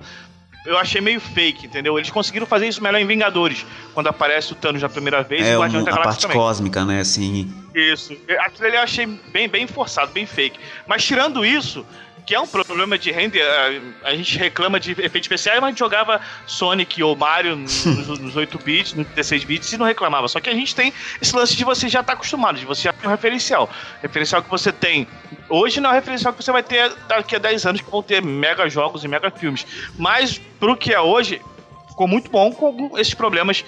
Eu 0.66 0.76
achei 0.78 1.00
meio 1.00 1.20
fake, 1.20 1.66
entendeu? 1.66 1.96
Eles 1.98 2.10
conseguiram 2.10 2.46
fazer 2.46 2.68
isso 2.68 2.82
melhor 2.82 3.00
em 3.00 3.06
Vingadores, 3.06 3.64
quando 3.94 4.08
aparece 4.08 4.52
o 4.52 4.54
Thanos 4.54 4.82
na 4.82 4.88
primeira 4.90 5.22
vez 5.22 5.46
e 5.46 5.50
É 5.50 5.54
o 5.56 5.58
um- 5.58 5.62
Guardião 5.62 5.82
da 5.84 5.90
a 5.90 5.94
Galáxia 5.94 6.10
parte 6.10 6.22
também. 6.22 6.36
cósmica, 6.36 6.84
né? 6.84 7.00
Assim. 7.00 7.50
Isso. 7.74 8.12
Aquilo 8.40 8.66
ali 8.68 8.76
eu 8.76 8.82
achei 8.82 9.06
bem, 9.06 9.48
bem 9.48 9.66
forçado, 9.66 10.12
bem 10.12 10.26
fake. 10.26 10.58
Mas 10.86 11.02
tirando 11.04 11.44
isso, 11.46 11.86
que 12.30 12.34
é 12.36 12.40
um 12.40 12.46
problema 12.46 12.96
de 12.96 13.10
render, 13.10 13.42
a, 13.42 14.10
a 14.10 14.14
gente 14.14 14.38
reclama 14.38 14.78
de 14.78 14.92
efeitos 14.92 15.22
especiais, 15.22 15.58
mas 15.58 15.66
a 15.66 15.70
gente 15.70 15.80
jogava 15.80 16.20
Sonic 16.46 17.02
ou 17.02 17.16
Mario 17.16 17.56
nos, 17.58 17.84
nos 17.84 18.36
8 18.36 18.56
bits, 18.62 18.94
nos 18.94 19.04
16 19.08 19.42
bits 19.42 19.72
e 19.72 19.76
não 19.76 19.84
reclamava. 19.84 20.28
Só 20.28 20.38
que 20.38 20.48
a 20.48 20.54
gente 20.54 20.72
tem 20.72 20.92
esse 21.20 21.34
lance 21.34 21.56
de 21.56 21.64
você 21.64 21.88
já 21.88 22.02
estar 22.02 22.12
acostumado, 22.12 22.56
de 22.56 22.64
você 22.64 22.82
já 22.82 22.92
ter 22.92 23.04
um 23.04 23.10
referencial. 23.10 23.68
Referencial 24.00 24.44
que 24.44 24.48
você 24.48 24.70
tem 24.70 25.08
hoje 25.48 25.80
não 25.80 25.90
é 25.90 25.94
o 25.94 25.96
referencial 25.96 26.32
que 26.32 26.40
você 26.40 26.52
vai 26.52 26.62
ter 26.62 26.94
daqui 27.08 27.34
a 27.34 27.38
10 27.40 27.66
anos, 27.66 27.80
que 27.80 27.90
vão 27.90 28.00
ter 28.00 28.22
mega 28.22 28.68
jogos 28.68 29.02
e 29.02 29.08
mega 29.08 29.28
filmes. 29.32 29.66
Mas 29.98 30.38
pro 30.60 30.76
que 30.76 30.92
é 30.94 31.00
hoje, 31.00 31.42
ficou 31.88 32.06
muito 32.06 32.30
bom 32.30 32.52
com 32.52 32.66
algum- 32.66 32.96
esses 32.96 33.12
problemas 33.12 33.64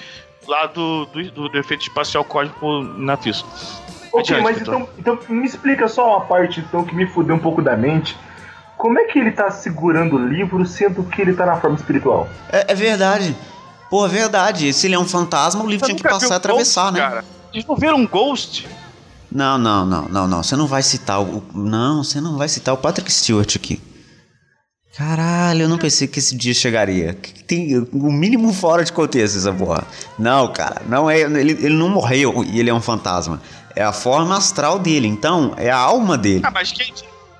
lá 0.47 0.67
do, 0.67 1.07
do, 1.07 1.49
do 1.49 1.59
efeito 1.59 1.83
espacial 1.83 2.23
cósmico 2.23 2.81
na 2.97 3.17
FISO. 3.17 3.45
Ok, 4.13 4.41
mas 4.41 4.61
então, 4.61 4.89
então 4.97 5.19
me 5.29 5.47
explica 5.47 5.89
só 5.89 6.11
uma 6.11 6.21
parte 6.27 6.61
então 6.61 6.85
que 6.85 6.95
me 6.95 7.09
fudeu 7.09 7.35
um 7.35 7.41
pouco 7.41 7.61
da 7.61 7.77
mente. 7.77 8.17
Como 8.83 8.99
é 8.99 9.05
que 9.05 9.17
ele 9.17 9.31
tá 9.31 9.49
segurando 9.49 10.17
o 10.17 10.27
livro 10.27 10.67
sendo 10.67 11.05
que 11.05 11.23
ele 11.23 11.35
tá 11.35 11.47
na 11.47 11.55
forma 11.61 11.77
espiritual? 11.77 12.29
É, 12.51 12.73
é 12.73 12.75
verdade. 12.75 13.37
Pô, 13.89 14.05
é 14.05 14.09
verdade. 14.09 14.73
Se 14.73 14.89
ele 14.89 14.97
é 14.97 14.99
um 14.99 15.07
fantasma, 15.07 15.63
o 15.63 15.69
livro 15.69 15.87
Você 15.87 15.95
tinha 15.95 16.03
que 16.03 16.03
passar 16.03 16.35
e 16.35 16.37
atravessar, 16.37 16.87
Ghost, 16.87 16.95
né? 16.95 17.09
Cara? 17.09 17.25
Vocês 17.53 17.65
não 17.65 17.77
viram 17.77 18.05
Ghost? 18.05 18.67
Não, 19.31 19.57
não, 19.57 19.87
não, 19.87 20.09
não, 20.09 20.27
não. 20.27 20.43
Você 20.43 20.57
não 20.57 20.67
vai 20.67 20.83
citar 20.83 21.23
o. 21.23 21.45
Não, 21.55 22.03
você 22.03 22.21
não 22.21 22.37
vai 22.37 22.49
citar 22.49 22.75
o 22.75 22.77
Patrick 22.77 23.09
Stewart 23.13 23.55
aqui. 23.55 23.81
Caralho, 24.97 25.63
eu 25.63 25.69
não 25.69 25.79
pensei 25.79 26.09
que 26.09 26.19
esse 26.19 26.37
dia 26.37 26.53
chegaria. 26.53 27.17
Tem 27.47 27.79
o 27.93 28.11
mínimo 28.11 28.53
fora 28.53 28.85
de 28.85 28.93
contexto 28.93 29.39
essa 29.39 29.53
porra. 29.53 29.87
Não, 30.19 30.53
cara, 30.53 30.83
não 30.89 31.09
é. 31.09 31.21
Ele, 31.21 31.53
ele 31.53 31.77
não 31.77 31.89
morreu 31.89 32.43
e 32.43 32.59
ele 32.59 32.69
é 32.69 32.75
um 32.75 32.83
fantasma. 32.83 33.41
É 33.77 33.85
a 33.85 33.93
forma 33.93 34.37
astral 34.37 34.81
dele, 34.81 35.07
então 35.07 35.55
é 35.57 35.71
a 35.71 35.79
alma 35.79 36.19
dele. 36.19 36.43
Ah, 36.45 36.51
mas 36.51 36.73
quem. 36.73 36.93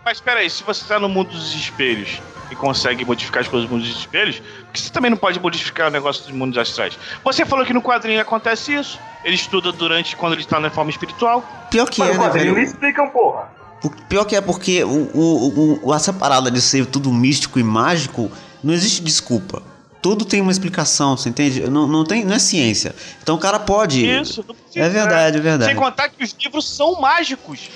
Mas 0.05 0.21
peraí, 0.21 0.51
se 0.51 0.63
você 0.63 0.85
tá 0.85 0.99
no 0.99 1.09
mundo 1.09 1.31
dos 1.31 1.55
espelhos 1.55 2.21
e 2.51 2.57
consegue 2.57 3.05
modificar 3.05 3.43
as 3.43 3.49
coisas 3.49 3.69
do 3.69 3.73
mundo 3.75 3.87
dos 3.87 3.97
espelhos, 3.97 4.37
por 4.41 4.73
que 4.73 4.81
você 4.81 4.91
também 4.91 5.11
não 5.11 5.17
pode 5.17 5.39
modificar 5.41 5.89
o 5.89 5.91
negócio 5.91 6.23
dos 6.25 6.33
mundos 6.33 6.59
astrais? 6.59 6.99
Você 7.25 7.45
falou 7.47 7.65
que 7.65 7.73
no 7.73 7.81
quadrinho 7.81 8.21
acontece 8.21 8.75
isso. 8.75 8.99
Ele 9.25 9.37
estuda 9.37 9.71
durante 9.71 10.17
quando 10.17 10.33
ele 10.33 10.43
está 10.43 10.59
na 10.59 10.71
forma 10.71 10.91
espiritual. 10.91 11.43
Pior 11.71 11.89
que 11.89 12.01
Mas 12.01 12.11
é, 12.11 12.13
né, 12.15 12.19
quadrinho 12.19 12.47
me 12.55 12.55
velho? 12.61 12.67
explicam, 12.67 13.09
porra. 13.11 13.49
O 13.85 13.91
Pior 13.91 14.25
que 14.25 14.37
é 14.37 14.41
porque 14.41 14.83
o, 14.85 14.89
o, 15.15 15.81
o- 15.89 15.95
essa 15.95 16.13
parada 16.13 16.51
de 16.51 16.61
ser 16.61 16.87
tudo 16.87 17.13
místico 17.13 17.59
e 17.59 17.63
mágico, 17.65 18.31
não 18.63 18.73
existe 18.75 19.03
desculpa. 19.03 19.63
Tudo 20.01 20.25
tem 20.25 20.41
uma 20.41 20.51
explicação, 20.51 21.17
você 21.17 21.29
entende? 21.29 21.61
Não, 21.71 21.87
não, 21.87 22.05
tem, 22.05 22.25
não 22.25 22.35
é 22.35 22.39
ciência. 22.41 22.93
Então 23.23 23.37
o 23.37 23.39
cara 23.39 23.61
pode. 23.61 24.05
Isso. 24.05 24.45
não 24.47 24.55
precisa, 24.55 24.85
É 24.85 24.89
verdade, 24.89 25.39
é 25.39 25.41
verdade. 25.41 25.71
Sem 25.73 25.81
contar 25.81 26.09
que 26.09 26.23
os 26.25 26.35
livros 26.43 26.69
são 26.69 27.01
mágicos. 27.01 27.71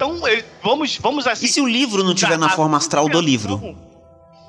Então, 0.00 0.26
ele- 0.26 0.44
vamos, 0.62 0.96
vamos 0.96 1.26
assim. 1.26 1.44
E 1.44 1.48
se 1.48 1.60
o 1.60 1.68
livro 1.68 2.02
não 2.02 2.14
tiver 2.14 2.38
na 2.38 2.48
forma 2.48 2.78
astral 2.78 3.06
do 3.06 3.20
livro? 3.20 3.76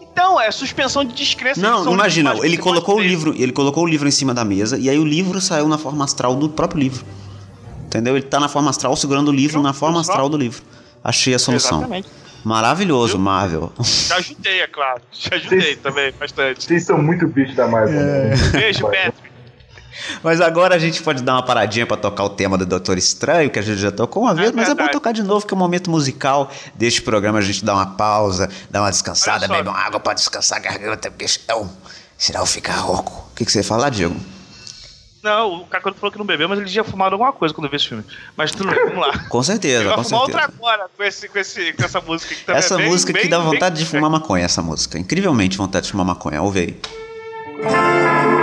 Então, 0.01 0.39
é 0.39 0.49
suspensão 0.49 1.03
de 1.03 1.13
descrença. 1.13 1.59
Não, 1.59 1.91
imagina, 1.93 2.33
ele 2.41 2.57
colocou 2.57 2.95
o 2.97 3.01
livro, 3.01 3.33
ele 3.37 3.51
colocou 3.51 3.83
o 3.83 3.87
livro 3.87 4.07
em 4.07 4.11
cima 4.11 4.33
da 4.33 4.45
mesa 4.45 4.77
e 4.77 4.89
aí 4.89 4.97
o 4.97 5.03
livro 5.05 5.41
saiu 5.41 5.67
na 5.67 5.77
forma 5.77 6.05
astral 6.05 6.35
do 6.35 6.47
próprio 6.49 6.79
livro. 6.79 7.05
Entendeu? 7.85 8.15
Ele 8.15 8.25
tá 8.25 8.39
na 8.39 8.47
forma 8.47 8.69
astral 8.69 8.95
segurando 8.95 9.27
o 9.27 9.31
livro 9.33 9.61
na 9.61 9.73
forma 9.73 9.99
astral 9.99 10.29
do 10.29 10.37
livro. 10.37 10.63
Achei 11.03 11.33
a 11.33 11.39
solução. 11.39 11.79
Exatamente. 11.79 12.07
Maravilhoso, 12.45 13.13
Viu? 13.13 13.21
Marvel. 13.21 13.71
Já 14.07 14.15
ajudei, 14.15 14.61
é 14.61 14.67
claro. 14.67 15.01
Já 15.11 15.35
ajudei 15.35 15.61
Vocês- 15.61 15.79
também, 15.79 16.13
bastante. 16.17 16.63
Vocês 16.63 16.85
são 16.85 16.97
muito 16.97 17.27
bicho 17.27 17.53
da 17.55 17.67
Marvel. 17.67 17.99
né? 17.99 18.35
Beijo, 18.53 18.83
Vai. 18.87 19.05
Patrick. 19.05 19.30
Mas 20.23 20.39
agora 20.41 20.75
a 20.75 20.79
gente 20.79 21.01
pode 21.03 21.21
dar 21.23 21.33
uma 21.33 21.43
paradinha 21.43 21.85
pra 21.85 21.97
tocar 21.97 22.23
o 22.23 22.29
tema 22.29 22.57
do 22.57 22.65
Doutor 22.65 22.97
Estranho, 22.97 23.49
que 23.49 23.59
a 23.59 23.61
gente 23.61 23.79
já 23.79 23.91
tocou 23.91 24.23
uma 24.23 24.33
vez, 24.33 24.49
É 24.49 24.51
mas 24.53 24.69
é 24.69 24.75
bom 24.75 24.87
tocar 24.87 25.11
de 25.11 25.23
novo, 25.23 25.45
que 25.45 25.53
é 25.53 25.55
o 25.55 25.59
momento 25.59 25.89
musical 25.91 26.49
deste 26.75 27.01
programa. 27.01 27.39
A 27.39 27.41
gente 27.41 27.63
dá 27.65 27.73
uma 27.73 27.85
pausa, 27.95 28.49
dá 28.69 28.81
uma 28.81 28.89
descansada, 28.89 29.47
bebe 29.47 29.67
uma 29.69 29.77
água 29.77 29.99
pra 29.99 30.13
descansar 30.13 30.57
a 30.59 30.61
garganta, 30.61 31.09
porque 31.11 31.27
senão, 31.27 31.69
senão 32.17 32.45
fica 32.45 32.71
rouco. 32.73 33.27
O 33.31 33.35
que, 33.35 33.45
que 33.45 33.51
você 33.51 33.59
ia 33.59 33.63
falar, 33.63 33.89
Diego? 33.89 34.15
Não, 35.23 35.61
o 35.61 35.65
Kakaroto 35.67 35.99
falou 35.99 36.11
que 36.11 36.17
não 36.17 36.25
bebeu, 36.25 36.49
mas 36.49 36.57
ele 36.57 36.67
já 36.67 36.83
fumaram 36.83 37.13
alguma 37.13 37.31
coisa 37.31 37.53
quando 37.53 37.69
viu 37.69 37.77
esse 37.77 37.87
filme. 37.89 38.03
Mas 38.35 38.49
tudo 38.49 38.71
bem, 38.71 38.79
vamos 38.85 39.05
lá. 39.05 39.19
Com 39.29 39.43
certeza, 39.43 39.81
Ele 39.81 39.87
vai 39.89 39.97
com 39.97 40.03
fumar 40.03 40.19
certeza. 40.21 40.39
outra 40.47 40.55
agora 40.57 40.89
com, 40.97 41.03
esse, 41.03 41.27
com, 41.29 41.37
esse, 41.37 41.73
com 41.73 41.83
essa 41.83 42.01
música 42.01 42.33
que 42.33 42.43
também 42.43 42.57
Essa 42.59 42.73
é 42.73 42.77
bem- 42.77 42.89
música 42.89 43.13
que 43.13 43.19
bem- 43.19 43.29
dá 43.29 43.37
bem- 43.39 43.47
vontade 43.51 43.77
de 43.77 43.85
fumar 43.85 44.09
maconha, 44.09 44.45
essa 44.45 44.63
música. 44.63 44.97
Incrivelmente 44.97 45.57
vontade 45.57 45.85
de 45.85 45.91
fumar 45.91 46.07
maconha. 46.07 46.41
Ouve 46.41 46.59
aí. 46.59 48.40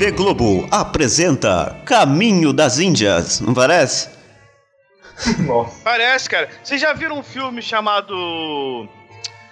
TV 0.00 0.12
Globo 0.12 0.66
apresenta 0.70 1.76
Caminho 1.84 2.54
das 2.54 2.78
Índias, 2.78 3.38
não 3.38 3.52
parece? 3.52 4.08
Nossa. 5.40 5.78
Parece, 5.84 6.30
cara. 6.30 6.48
Vocês 6.64 6.80
já 6.80 6.94
viram 6.94 7.18
um 7.18 7.22
filme 7.22 7.60
chamado 7.60 8.88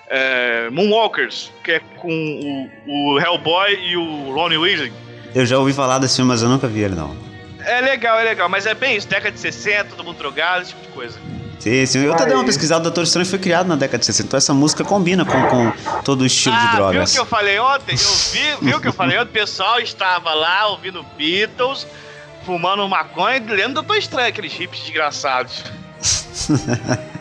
é, 0.09 0.71
Moonwalkers, 0.71 1.53
que 1.63 1.73
é 1.73 1.81
com 1.99 2.09
o, 2.09 2.71
o 2.87 3.21
Hellboy 3.21 3.75
e 3.75 3.95
o 3.99 4.33
Ronnie 4.33 4.57
Weasley? 4.57 4.91
Eu 5.35 5.45
já 5.45 5.59
ouvi 5.59 5.75
falar 5.75 5.99
desse 5.99 6.17
filme, 6.17 6.31
mas 6.31 6.41
eu 6.41 6.49
nunca 6.49 6.67
vi 6.67 6.81
ele, 6.81 6.95
não. 6.95 7.15
É 7.67 7.83
legal, 7.83 8.19
é 8.19 8.25
legal, 8.25 8.49
mas 8.49 8.65
é 8.65 8.73
bem 8.73 8.97
isso, 8.97 9.07
década 9.07 9.33
de 9.33 9.41
60, 9.41 9.91
todo 9.91 10.03
mundo 10.03 10.17
drogado, 10.17 10.63
esse 10.63 10.71
tipo 10.71 10.87
de 10.87 10.93
coisa. 10.95 11.21
Sim, 11.59 11.87
sim. 11.87 11.99
Eu 12.05 12.13
até 12.13 12.25
dei 12.27 12.35
uma 12.35 12.45
pesquisada, 12.45 12.81
o 12.81 12.85
Doutor 12.85 13.03
Estranho 13.03 13.27
foi 13.27 13.39
criado 13.39 13.67
na 13.67 13.75
década 13.77 13.99
de 13.99 14.07
60, 14.07 14.29
então 14.29 14.39
essa 14.39 14.55
música 14.55 14.85
combina 14.85 15.25
com, 15.25 15.43
com 15.49 15.73
todo 16.03 16.23
o 16.23 16.27
estilo 16.27 16.57
de 16.57 16.63
ah, 16.63 16.67
viu 16.67 16.73
o 16.73 16.77
drogas. 16.77 17.13
que 17.13 17.19
eu 17.19 17.27
falei 17.27 17.59
ontem? 17.59 17.97
Eu 17.97 18.33
vi, 18.33 18.67
viu 18.67 18.77
o 18.77 18.81
que 18.81 18.89
eu 18.89 18.93
falei 18.93 19.19
ontem? 19.19 19.31
O 19.31 19.33
pessoal 19.33 19.81
estava 19.81 20.33
lá 20.35 20.69
ouvindo 20.69 21.05
Beatles, 21.17 21.87
fumando 22.47 22.89
maconha 22.89 23.39
e 23.39 23.41
lendo 23.41 23.75
Doutor 23.75 23.97
Estranho, 23.97 24.29
aqueles 24.29 24.59
hips 24.59 24.81
desgraçados. 24.81 25.65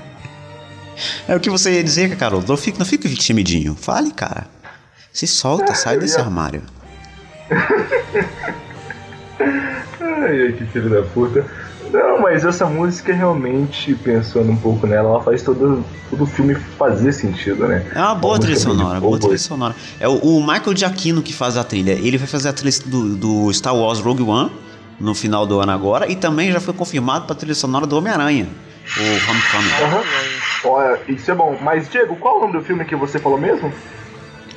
É 1.28 1.36
o 1.36 1.40
que 1.40 1.48
você 1.50 1.74
ia 1.74 1.84
dizer, 1.84 2.18
Carol. 2.18 2.44
Não 2.48 2.58
fique, 2.58 2.80
não 2.80 2.86
fique 2.86 3.08
timidinho. 3.16 3.76
Fale, 3.76 4.12
cara. 4.12 4.48
Se 5.14 5.28
solta, 5.28 5.76
sai 5.76 6.00
desse 6.00 6.20
armário. 6.20 6.64
Ai, 9.40 10.48
ai, 10.48 10.52
que 10.54 10.66
filho 10.66 10.90
da 10.90 11.04
puta. 11.04 11.46
Não, 11.92 12.22
mas 12.22 12.44
essa 12.46 12.66
música 12.66 13.14
realmente, 13.14 13.96
pensando 13.96 14.52
um 14.52 14.58
pouco 14.58 14.86
nela, 14.86 15.10
ela 15.10 15.22
faz 15.24 15.42
todo, 15.42 15.84
todo 16.10 16.24
o 16.24 16.28
filme 16.28 16.56
fazer 16.56 17.12
sentido, 17.12 17.68
né? 17.68 17.86
É 17.94 18.00
uma 18.00 18.16
boa 18.16 18.40
trilha 18.40 18.60
sonora, 18.60 19.00
boa 19.00 19.20
trilha 19.20 19.38
sonora. 19.38 19.76
É 20.00 20.08
o, 20.08 20.16
o 20.16 20.42
Michael 20.42 20.76
Giacchino 20.76 21.22
que 21.22 21.34
faz 21.34 21.58
a 21.58 21.64
trilha. 21.64 21.92
Ele 21.94 22.18
vai 22.18 22.28
fazer 22.28 22.50
a 22.50 22.54
trilha 22.54 22.74
do, 22.86 23.16
do 23.16 23.54
Star 23.54 23.76
Wars 23.76 24.00
Rogue 24.00 24.24
One 24.24 24.52
no 25.00 25.14
final 25.14 25.46
do 25.46 25.60
ano 25.60 25.72
agora 25.72 26.12
e 26.12 26.16
também 26.16 26.52
já 26.52 26.60
foi 26.60 26.74
confirmado 26.74 27.26
para 27.26 27.36
a 27.36 27.38
trilha 27.38 27.56
sonora 27.56 27.86
do 27.86 27.98
Homem-Aranha, 27.98 28.48
o 28.98 29.02
Homecoming. 29.02 29.84
Aham. 29.84 30.04
Olha, 30.66 31.00
isso 31.08 31.30
é 31.32 31.36
bom. 31.36 31.58
Mas, 31.62 31.90
Diego, 31.90 32.16
qual 32.16 32.36
é 32.36 32.38
o 32.38 32.42
nome 32.42 32.54
do 32.54 32.64
filme 32.64 32.84
que 32.84 32.96
você 32.96 33.20
falou 33.20 33.38
mesmo? 33.38 33.72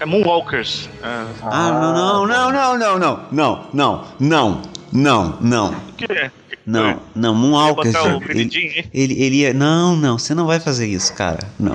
É 0.01 0.07
Moonwalkers. 0.07 0.89
É. 1.03 1.25
Ah, 1.43 1.71
não, 1.73 2.27
não, 2.27 2.27
não, 2.27 2.53
não, 2.53 2.79
não, 2.79 2.99
não, 2.99 3.21
não, 3.31 3.67
não, 3.73 4.05
não, 4.19 4.63
não, 4.93 5.39
não, 5.41 5.69
O 5.69 5.93
quê? 5.97 6.31
Não, 6.67 7.01
não, 7.15 7.35
Moonwalkers. 7.35 7.93
botar 7.95 8.17
o 8.17 8.23
Ele, 8.31 8.89
ele, 8.93 9.23
ele 9.23 9.37
ia, 9.37 9.55
não, 9.55 9.97
não, 9.97 10.19
você 10.19 10.35
não 10.35 10.47
vai 10.47 10.61
fazer 10.61 10.87
isso, 10.87 11.13
cara, 11.15 11.39
não, 11.59 11.75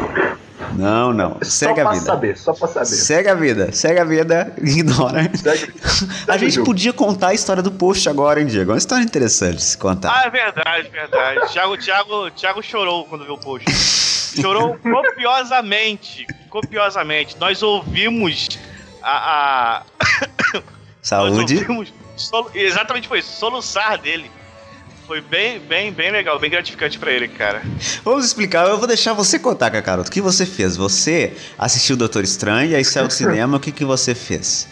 não, 0.73 1.13
não, 1.13 1.31
só 1.41 1.49
segue 1.67 1.79
a 1.81 1.83
pra 1.83 1.93
vida. 1.93 2.05
saber, 2.05 2.37
só 2.37 2.53
pra 2.53 2.67
saber. 2.67 2.85
Segue 2.85 3.29
a 3.29 3.35
vida, 3.35 3.71
segue 3.71 3.99
a 3.99 4.03
vida, 4.05 4.53
ignora. 4.61 5.29
Segue- 5.35 5.73
A 6.27 6.37
gente 6.37 6.55
jogo. 6.55 6.65
podia 6.65 6.91
contar 6.93 7.29
a 7.29 7.33
história 7.33 7.61
do 7.63 7.71
post 7.71 8.07
agora, 8.09 8.39
hein, 8.41 8.47
Diego? 8.47 8.71
É 8.71 8.73
uma 8.73 8.77
história 8.77 9.03
interessante 9.03 9.57
de 9.57 9.63
se 9.63 9.77
contar. 9.77 10.11
Ah, 10.11 10.23
é 10.25 10.29
verdade, 10.29 10.89
verdade. 10.89 11.47
Thiago, 11.53 11.77
Thiago, 11.77 12.31
Thiago 12.31 12.61
chorou 12.63 13.05
quando 13.05 13.23
viu 13.25 13.33
o 13.35 13.37
post. 13.37 13.65
Chorou 14.41 14.77
copiosamente. 14.79 16.27
Copiosamente. 16.49 17.37
Nós 17.39 17.63
ouvimos 17.63 18.49
a. 19.01 19.81
a 19.81 19.83
nós 20.53 20.63
Saúde. 21.01 21.55
ouvimos 21.57 21.93
solu- 22.17 22.51
exatamente 22.53 23.07
foi 23.07 23.19
isso, 23.19 23.31
soluçar 23.39 23.97
dele. 23.97 24.29
Foi 25.07 25.21
bem, 25.21 25.59
bem, 25.59 25.91
bem 25.91 26.11
legal, 26.11 26.39
bem 26.39 26.49
gratificante 26.49 26.97
pra 26.97 27.11
ele, 27.11 27.27
cara. 27.27 27.61
Vamos 28.03 28.25
explicar, 28.25 28.67
eu 28.67 28.77
vou 28.79 28.87
deixar 28.87 29.13
você 29.13 29.37
contar, 29.37 29.69
Kakaroto. 29.69 30.09
O 30.09 30.11
que 30.11 30.19
você 30.19 30.45
fez? 30.47 30.75
Você 30.75 31.33
assistiu 31.59 31.95
o 31.95 31.99
Doutor 31.99 32.23
Estranho 32.23 32.71
e 32.71 32.75
aí 32.75 32.83
saiu 32.83 33.07
do 33.07 33.13
cinema, 33.13 33.57
o 33.57 33.59
que, 33.59 33.71
que 33.71 33.85
você 33.85 34.15
fez? 34.15 34.67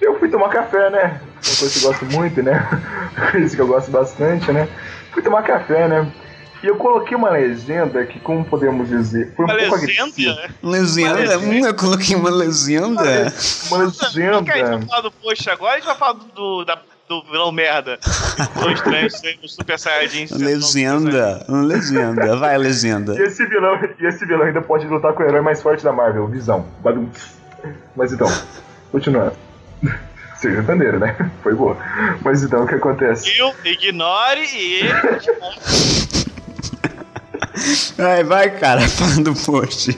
Eu 0.00 0.18
fui 0.18 0.28
tomar 0.28 0.48
café, 0.48 0.90
né? 0.90 1.20
Uma 1.22 1.56
coisa 1.56 1.70
que 1.70 1.84
eu 1.84 1.90
gosto 1.90 2.04
muito, 2.06 2.42
né? 2.42 2.68
Isso 3.44 3.54
que 3.54 3.62
eu 3.62 3.66
gosto 3.68 3.92
bastante, 3.92 4.50
né? 4.50 4.68
Fui 5.12 5.22
tomar 5.22 5.42
café, 5.42 5.86
né? 5.86 6.12
E 6.60 6.66
eu 6.66 6.76
coloquei 6.76 7.16
uma 7.16 7.30
legenda 7.30 8.04
que, 8.06 8.18
como 8.20 8.44
podemos 8.44 8.88
dizer, 8.88 9.32
foi 9.36 9.44
um 9.44 9.48
Uma 9.48 9.58
pouco 9.58 9.74
agressiva. 9.76 10.06
legenda? 10.06 10.54
Legenda? 10.62 11.14
Legenda. 11.14 11.68
Eu 11.68 11.74
coloquei 11.74 12.16
uma 12.16 12.30
legenda. 12.30 13.32
Uma 13.68 13.90
Fica 13.90 14.06
aí, 14.06 14.28
a 14.28 14.32
gente 14.32 14.44
vai 14.46 14.62
legenda. 14.62 14.86
falar 14.86 15.00
do 15.00 15.10
post 15.12 15.50
agora, 15.50 15.72
a 15.72 15.76
gente 15.76 15.86
vai 15.86 15.96
falar 15.96 16.12
do, 16.34 16.64
da, 16.64 16.80
do 17.12 17.30
vilão 17.30 17.52
merda. 17.52 17.98
Do 18.60 18.70
estranho 18.70 19.10
sendo 19.10 19.46
Super 19.46 19.78
Saiyajin. 19.78 20.26
Legenda. 20.32 21.44
Legenda. 21.48 22.36
Vai, 22.36 22.56
legenda. 22.56 23.14
E 23.14 23.22
esse, 23.22 23.44
vilão, 23.46 23.78
e 24.00 24.06
esse 24.06 24.24
vilão 24.24 24.46
ainda 24.46 24.62
pode 24.62 24.86
lutar 24.86 25.12
com 25.12 25.22
o 25.22 25.26
herói 25.26 25.42
mais 25.42 25.60
forte 25.60 25.84
da 25.84 25.92
Marvel, 25.92 26.26
Visão. 26.28 26.66
Badum. 26.80 27.08
Mas 27.94 28.12
então, 28.12 28.28
continuando. 28.90 29.36
Vocês 30.34 30.56
entenderam, 30.58 30.98
né? 30.98 31.14
Foi 31.42 31.54
boa. 31.54 31.76
Mas 32.24 32.42
então, 32.42 32.64
o 32.64 32.66
que 32.66 32.76
acontece? 32.76 33.30
Viu? 33.30 33.52
Ignore 33.64 34.40
e 34.40 34.82
Vai, 37.96 38.24
vai, 38.24 38.50
cara, 38.58 38.80
fala 38.88 39.22
do 39.22 39.34
post. 39.34 39.94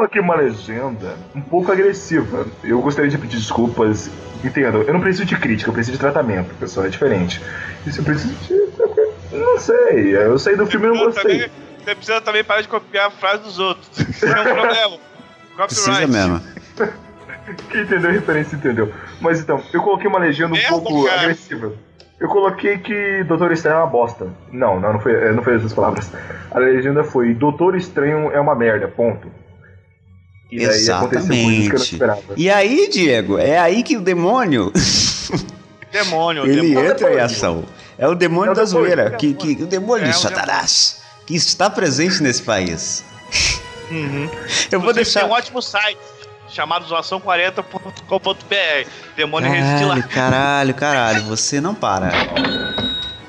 Coloquei 0.00 0.22
uma 0.22 0.34
legenda 0.34 1.14
um 1.34 1.42
pouco 1.42 1.70
agressiva. 1.70 2.46
Eu 2.64 2.80
gostaria 2.80 3.10
de 3.10 3.18
pedir 3.18 3.36
desculpas. 3.36 4.10
Entendo, 4.42 4.80
eu 4.80 4.94
não 4.94 5.00
preciso 5.00 5.26
de 5.26 5.36
crítica, 5.36 5.68
eu 5.68 5.74
preciso 5.74 5.92
de 5.98 6.00
tratamento, 6.00 6.54
pessoal, 6.54 6.86
é 6.86 6.88
diferente. 6.88 7.38
Isso 7.86 8.00
eu 8.00 8.04
preciso 8.06 8.34
de. 8.34 9.36
Não 9.36 9.58
sei, 9.58 10.16
eu 10.16 10.38
saí 10.38 10.56
do 10.56 10.66
filme 10.66 10.86
e 10.86 10.88
não 10.88 10.96
Você 10.96 11.04
gostei. 11.04 11.32
também- 11.40 11.50
Você 11.84 11.94
precisa 11.94 12.20
também 12.22 12.42
parar 12.42 12.62
de 12.62 12.68
copiar 12.68 13.08
a 13.08 13.10
frase 13.10 13.42
dos 13.42 13.58
outros. 13.58 13.90
Isso 14.08 14.24
é 14.24 14.40
um 14.40 14.44
problema. 14.54 14.96
Precisa 15.66 15.90
Copyright. 15.90 16.10
mesmo. 16.10 16.40
Quem 17.70 17.82
entendeu 17.82 18.08
a 18.08 18.12
referência 18.14 18.56
entendeu. 18.56 18.90
Mas 19.20 19.38
então, 19.40 19.62
eu 19.70 19.82
coloquei 19.82 20.08
uma 20.08 20.18
legenda 20.18 20.54
um 20.54 20.56
Merda, 20.56 20.68
pouco 20.70 21.04
cara. 21.04 21.20
agressiva. 21.20 21.74
Eu 22.18 22.28
coloquei 22.28 22.78
que 22.78 23.22
Doutor 23.24 23.52
Estranho 23.52 23.76
é 23.76 23.78
uma 23.80 23.86
bosta. 23.86 24.28
Não, 24.50 24.80
não, 24.80 24.94
não 24.94 25.00
foi, 25.00 25.12
eh, 25.12 25.32
não 25.32 25.42
foi 25.42 25.56
essas 25.56 25.74
palavras. 25.74 26.10
A 26.50 26.58
legenda 26.58 27.04
foi 27.04 27.34
Doutor 27.34 27.76
Estranho 27.76 28.30
é 28.32 28.40
uma 28.40 28.54
merda, 28.54 28.88
ponto. 28.88 29.28
E 30.50 30.66
daí 30.66 30.66
aconteceu 30.66 30.98
coisas 31.00 31.10
que 31.10 31.16
eu 31.34 31.42
não 31.42 31.50
Exatamente. 31.50 31.76
esperava. 31.76 32.22
E 32.36 32.50
aí, 32.50 32.88
Diego, 32.90 33.38
é 33.38 33.58
aí 33.58 33.82
que 33.82 33.96
o 33.96 34.00
demônio 34.00 34.72
Demônio, 35.92 36.44
Ele 36.46 36.62
demônio. 36.68 36.90
entra 36.90 37.12
em 37.14 37.20
ação. 37.20 37.64
É 37.98 38.06
o 38.08 38.14
demônio 38.14 38.50
É 38.50 38.52
o 38.52 38.54
da 38.54 38.64
demônio, 38.64 38.86
zoeira. 38.86 39.02
é 39.10 39.14
o 39.14 39.18
Que, 39.18 39.34
que, 39.34 39.62
o 39.62 39.66
demônio 39.66 40.06
É 40.06 40.10
de 40.10 40.16
Satanás. 40.18 41.00
Que 41.26 41.34
está 41.36 41.68
presente 41.70 42.22
nesse 42.22 42.42
país. 42.42 43.04
Uhum. 43.90 44.28
Eu 44.70 44.80
vou 44.80 44.90
Inclusive, 44.90 44.94
deixar. 44.94 45.20
Tem 45.20 45.28
um 45.28 45.32
ótimo 45.32 45.60
site 45.60 45.98
chamado 46.48 46.86
zoação40.com.br. 46.86 48.88
Demônio 49.16 49.50
lá. 49.50 49.56
Caralho, 50.02 50.08
caralho, 50.08 50.74
caralho. 50.74 51.22
Você 51.24 51.60
não 51.60 51.74
para. 51.74 52.10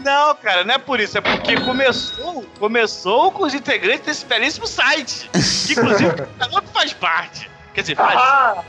Não, 0.04 0.36
cara, 0.36 0.64
não 0.64 0.74
é 0.74 0.78
por 0.78 1.00
isso. 1.00 1.18
É 1.18 1.22
porque 1.22 1.60
começou, 1.62 2.44
começou 2.60 3.32
com 3.32 3.44
os 3.44 3.54
integrantes 3.54 4.06
desse 4.06 4.26
belíssimo 4.26 4.68
site. 4.68 5.30
Que 5.32 5.74
inclusive 5.74 6.10
o 6.22 6.28
Caroto 6.40 6.68
faz 6.74 6.94
parte. 6.94 7.50
Quer 7.74 7.82
dizer, 7.82 7.96
faz. 7.96 8.16
Ah! 8.20 8.64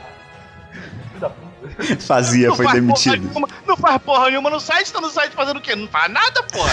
Fazia, 2.01 2.49
não 2.49 2.55
foi 2.55 2.65
faz 2.65 2.75
demitido. 2.75 3.17
nenhuma, 3.27 3.47
não 3.65 3.77
faz 3.77 3.97
porra 4.01 4.29
nenhuma 4.29 4.49
no 4.49 4.59
site, 4.59 4.91
tá 4.91 4.99
no 5.01 5.09
site 5.09 5.31
fazendo 5.33 5.57
o 5.57 5.61
quê? 5.61 5.75
Não 5.75 5.87
faz 5.87 6.11
nada, 6.11 6.43
porra. 6.43 6.71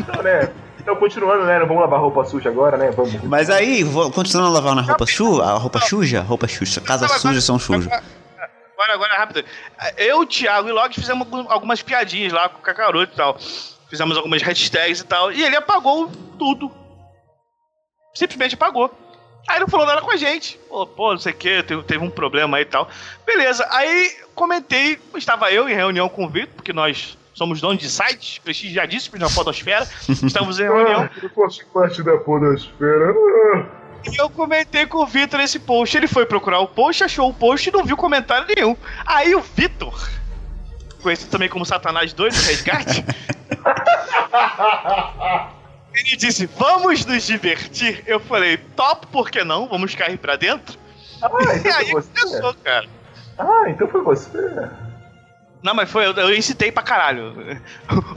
Então, 0.00 0.22
né? 0.22 0.50
Então, 0.78 0.96
continuando, 0.96 1.44
né? 1.44 1.58
Não 1.60 1.66
vamos 1.66 1.80
lavar 1.82 2.00
roupa 2.00 2.24
suja 2.24 2.48
agora, 2.48 2.76
né? 2.76 2.90
Vamos. 2.90 3.14
Mas 3.22 3.48
aí, 3.48 3.84
vou- 3.84 4.10
continuando 4.10 4.50
a 4.50 4.54
lavar 4.54 4.74
na 4.74 4.82
roupa 4.82 5.06
suja, 5.06 5.42
a 5.44 5.52
roupa 5.56 5.80
suja, 5.80 6.20
roupa 6.22 6.48
suja, 6.48 6.80
casas 6.80 7.04
Agora, 7.04 7.20
sujas 7.20 7.44
são 7.44 7.58
sujas. 7.58 7.86
Agora, 7.92 8.94
agora, 8.94 9.14
rápido. 9.16 9.44
Eu, 9.96 10.20
o 10.20 10.26
Thiago 10.26 10.68
e 10.68 10.72
o 10.72 10.74
Log 10.74 10.92
fizemos 10.92 11.24
algum- 11.24 11.50
algumas 11.50 11.80
piadinhas 11.82 12.32
lá 12.32 12.48
com 12.48 12.58
o 12.58 12.62
Kakaroto 12.62 13.12
e 13.12 13.16
tal. 13.16 13.38
Fizemos 13.92 14.16
algumas 14.16 14.40
hashtags 14.40 15.00
e 15.00 15.04
tal. 15.04 15.30
E 15.30 15.44
ele 15.44 15.54
apagou 15.54 16.10
tudo. 16.38 16.72
Simplesmente 18.14 18.54
apagou. 18.54 18.90
Aí 19.46 19.60
não 19.60 19.68
falou 19.68 19.84
nada 19.84 20.00
com 20.00 20.10
a 20.10 20.16
gente. 20.16 20.58
Pô, 20.66 20.86
pô 20.86 21.10
não 21.10 21.18
sei 21.18 21.32
o 21.32 21.36
que, 21.36 21.62
teve, 21.62 21.98
um 21.98 22.08
problema 22.08 22.56
aí 22.56 22.62
e 22.62 22.64
tal. 22.64 22.88
Beleza. 23.26 23.68
Aí 23.70 24.16
comentei, 24.34 24.98
estava 25.14 25.52
eu 25.52 25.68
em 25.68 25.74
reunião 25.74 26.08
com 26.08 26.24
o 26.24 26.28
Vitor, 26.30 26.54
porque 26.56 26.72
nós 26.72 27.18
somos 27.34 27.60
donos 27.60 27.82
de 27.82 27.90
sites 27.90 28.38
prestigiadíssimos 28.38 29.20
na 29.20 29.28
Podosfera. 29.28 29.86
Estamos 30.08 30.58
em 30.58 30.62
reunião. 30.62 31.10
eu 31.22 31.28
faço 31.28 31.60
parte 31.66 32.02
da 32.02 32.16
podosfera. 32.16 33.14
E 34.10 34.18
eu 34.18 34.30
comentei 34.30 34.86
com 34.86 35.02
o 35.02 35.06
Vitor 35.06 35.38
esse 35.38 35.58
post. 35.58 35.94
Ele 35.94 36.08
foi 36.08 36.24
procurar 36.24 36.60
o 36.60 36.66
post, 36.66 37.04
achou 37.04 37.28
o 37.28 37.34
post 37.34 37.68
e 37.68 37.72
não 37.72 37.84
viu 37.84 37.98
comentário 37.98 38.46
nenhum. 38.56 38.74
Aí 39.04 39.34
o 39.34 39.42
Vitor, 39.42 40.08
conhecido 41.02 41.30
também 41.30 41.50
como 41.50 41.66
Satanás 41.66 42.14
2 42.14 42.34
do 42.34 42.46
Resgate, 42.46 43.04
ele 45.94 46.16
disse: 46.16 46.46
Vamos 46.58 47.04
nos 47.04 47.26
divertir. 47.26 48.02
Eu 48.06 48.20
falei: 48.20 48.56
Top, 48.76 49.06
por 49.08 49.30
que 49.30 49.44
não? 49.44 49.68
Vamos 49.68 49.94
cair 49.94 50.18
pra 50.18 50.36
dentro. 50.36 50.78
Ah, 51.22 51.28
E 51.40 51.56
então 51.58 51.78
aí 51.78 51.90
foi 51.90 52.02
você. 52.02 52.08
começou, 52.20 52.54
cara. 52.64 52.86
Ah, 53.38 53.64
então 53.68 53.88
foi 53.88 54.02
você. 54.02 54.68
Não, 55.62 55.74
mas 55.74 55.90
foi, 55.90 56.06
eu, 56.06 56.12
eu 56.12 56.34
incitei 56.34 56.72
pra 56.72 56.82
caralho. 56.82 57.34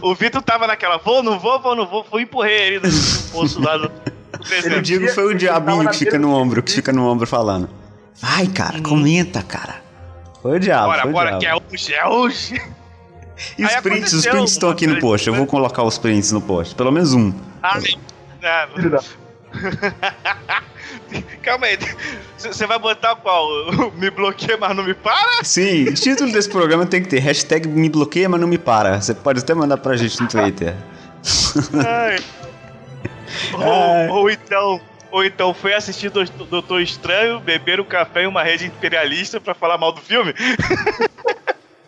O 0.02 0.16
Vitor 0.16 0.42
tava 0.42 0.66
naquela, 0.66 0.98
vou, 0.98 1.22
não 1.22 1.38
vou, 1.38 1.62
vou, 1.62 1.76
não 1.76 1.86
vou, 1.86 2.04
fui 2.04 2.22
e 2.22 2.24
empurrei 2.24 2.60
ele 2.60 2.80
no, 2.80 2.90
poço 3.32 3.62
lá 3.62 3.78
do, 3.78 3.90
do 3.90 4.16
Eu 4.66 4.82
digo 4.82 5.08
foi 5.10 5.34
o 5.34 5.38
diabinho 5.38 5.88
que 5.90 5.98
fica 5.98 6.18
no 6.18 6.34
ombro, 6.34 6.64
que 6.64 6.72
fica 6.72 6.92
no 6.92 7.08
ombro 7.08 7.28
falando. 7.28 7.70
Vai, 8.20 8.48
cara, 8.48 8.82
comenta, 8.82 9.44
cara. 9.44 9.76
Foi 10.42 10.58
o 10.58 10.60
diabo, 10.60 10.88
Bora, 10.88 11.02
foi 11.04 11.12
bora, 11.12 11.38
diabo. 11.38 11.40
que 11.40 11.48
é 11.48 11.56
hoje, 11.56 11.94
é 11.94 12.08
hoje. 12.08 12.62
E 13.58 13.66
os 13.66 13.72
Aí 13.74 13.82
prints, 13.82 14.14
os 14.14 14.26
prints 14.26 14.52
estão 14.54 14.70
aqui 14.70 14.88
no 14.88 15.00
post. 15.00 15.28
Eu 15.28 15.34
vou 15.36 15.46
colocar 15.46 15.84
os 15.84 15.98
prints 15.98 16.32
no 16.32 16.42
post. 16.42 16.74
Pelo 16.76 16.92
menos 16.92 17.14
um. 17.14 17.34
Ah, 17.62 17.80
Filho 17.80 18.90
da- 18.90 19.02
Calma 21.42 21.68
aí. 21.68 21.78
Você 22.38 22.66
vai 22.66 22.78
botar 22.80 23.16
qual? 23.16 23.48
Me 23.94 24.10
bloqueia, 24.10 24.58
mas 24.58 24.76
não 24.76 24.84
me 24.84 24.94
para? 24.94 25.44
Sim, 25.44 25.86
o 25.86 25.94
título 25.94 26.32
desse 26.32 26.50
programa 26.50 26.86
tem 26.86 27.02
que 27.02 27.10
ter 27.10 27.20
hashtag 27.20 27.68
me 27.68 27.90
bloqueia, 27.90 28.28
mas 28.30 28.40
não 28.40 28.48
me 28.48 28.58
para. 28.58 29.02
Você 29.02 29.14
pode 29.14 29.40
até 29.40 29.54
mandar 29.54 29.78
pra 29.78 29.96
gente 29.96 30.22
no 30.22 30.28
Twitter. 30.28 30.76
Ai. 31.86 32.18
Ou, 34.10 34.20
ou 34.20 34.30
então. 34.30 34.80
Ou 35.12 35.24
então 35.24 35.54
foi 35.54 35.74
assistir 35.74 36.10
do 36.10 36.24
Doutor 36.26 36.82
Estranho, 36.82 37.40
beber 37.40 37.80
um 37.80 37.86
café 37.86 38.24
em 38.24 38.28
uma 38.28 38.44
rede 38.44 38.66
imperialista 38.66 39.40
pra 39.40 39.54
falar 39.54 39.78
mal 39.78 39.92
do 39.94 40.02
filme? 40.02 40.34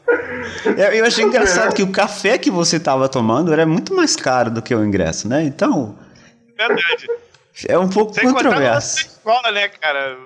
Eu, 0.65 0.73
eu 0.93 1.05
achei 1.05 1.23
engraçado 1.23 1.73
que 1.73 1.83
o 1.83 1.91
café 1.91 2.37
que 2.37 2.49
você 2.49 2.79
tava 2.79 3.07
tomando 3.09 3.51
era 3.51 3.65
muito 3.65 3.93
mais 3.93 4.15
caro 4.15 4.49
do 4.49 4.61
que 4.61 4.73
o 4.73 4.83
ingresso, 4.83 5.27
né? 5.27 5.43
Então, 5.43 5.97
Verdade. 6.57 7.07
é 7.67 7.77
um 7.77 7.89
pouco 7.89 8.13
Sem 8.13 8.31
controverso. 8.31 8.97
escola, 8.97 9.51
né, 9.51 9.67
cara? 9.69 10.17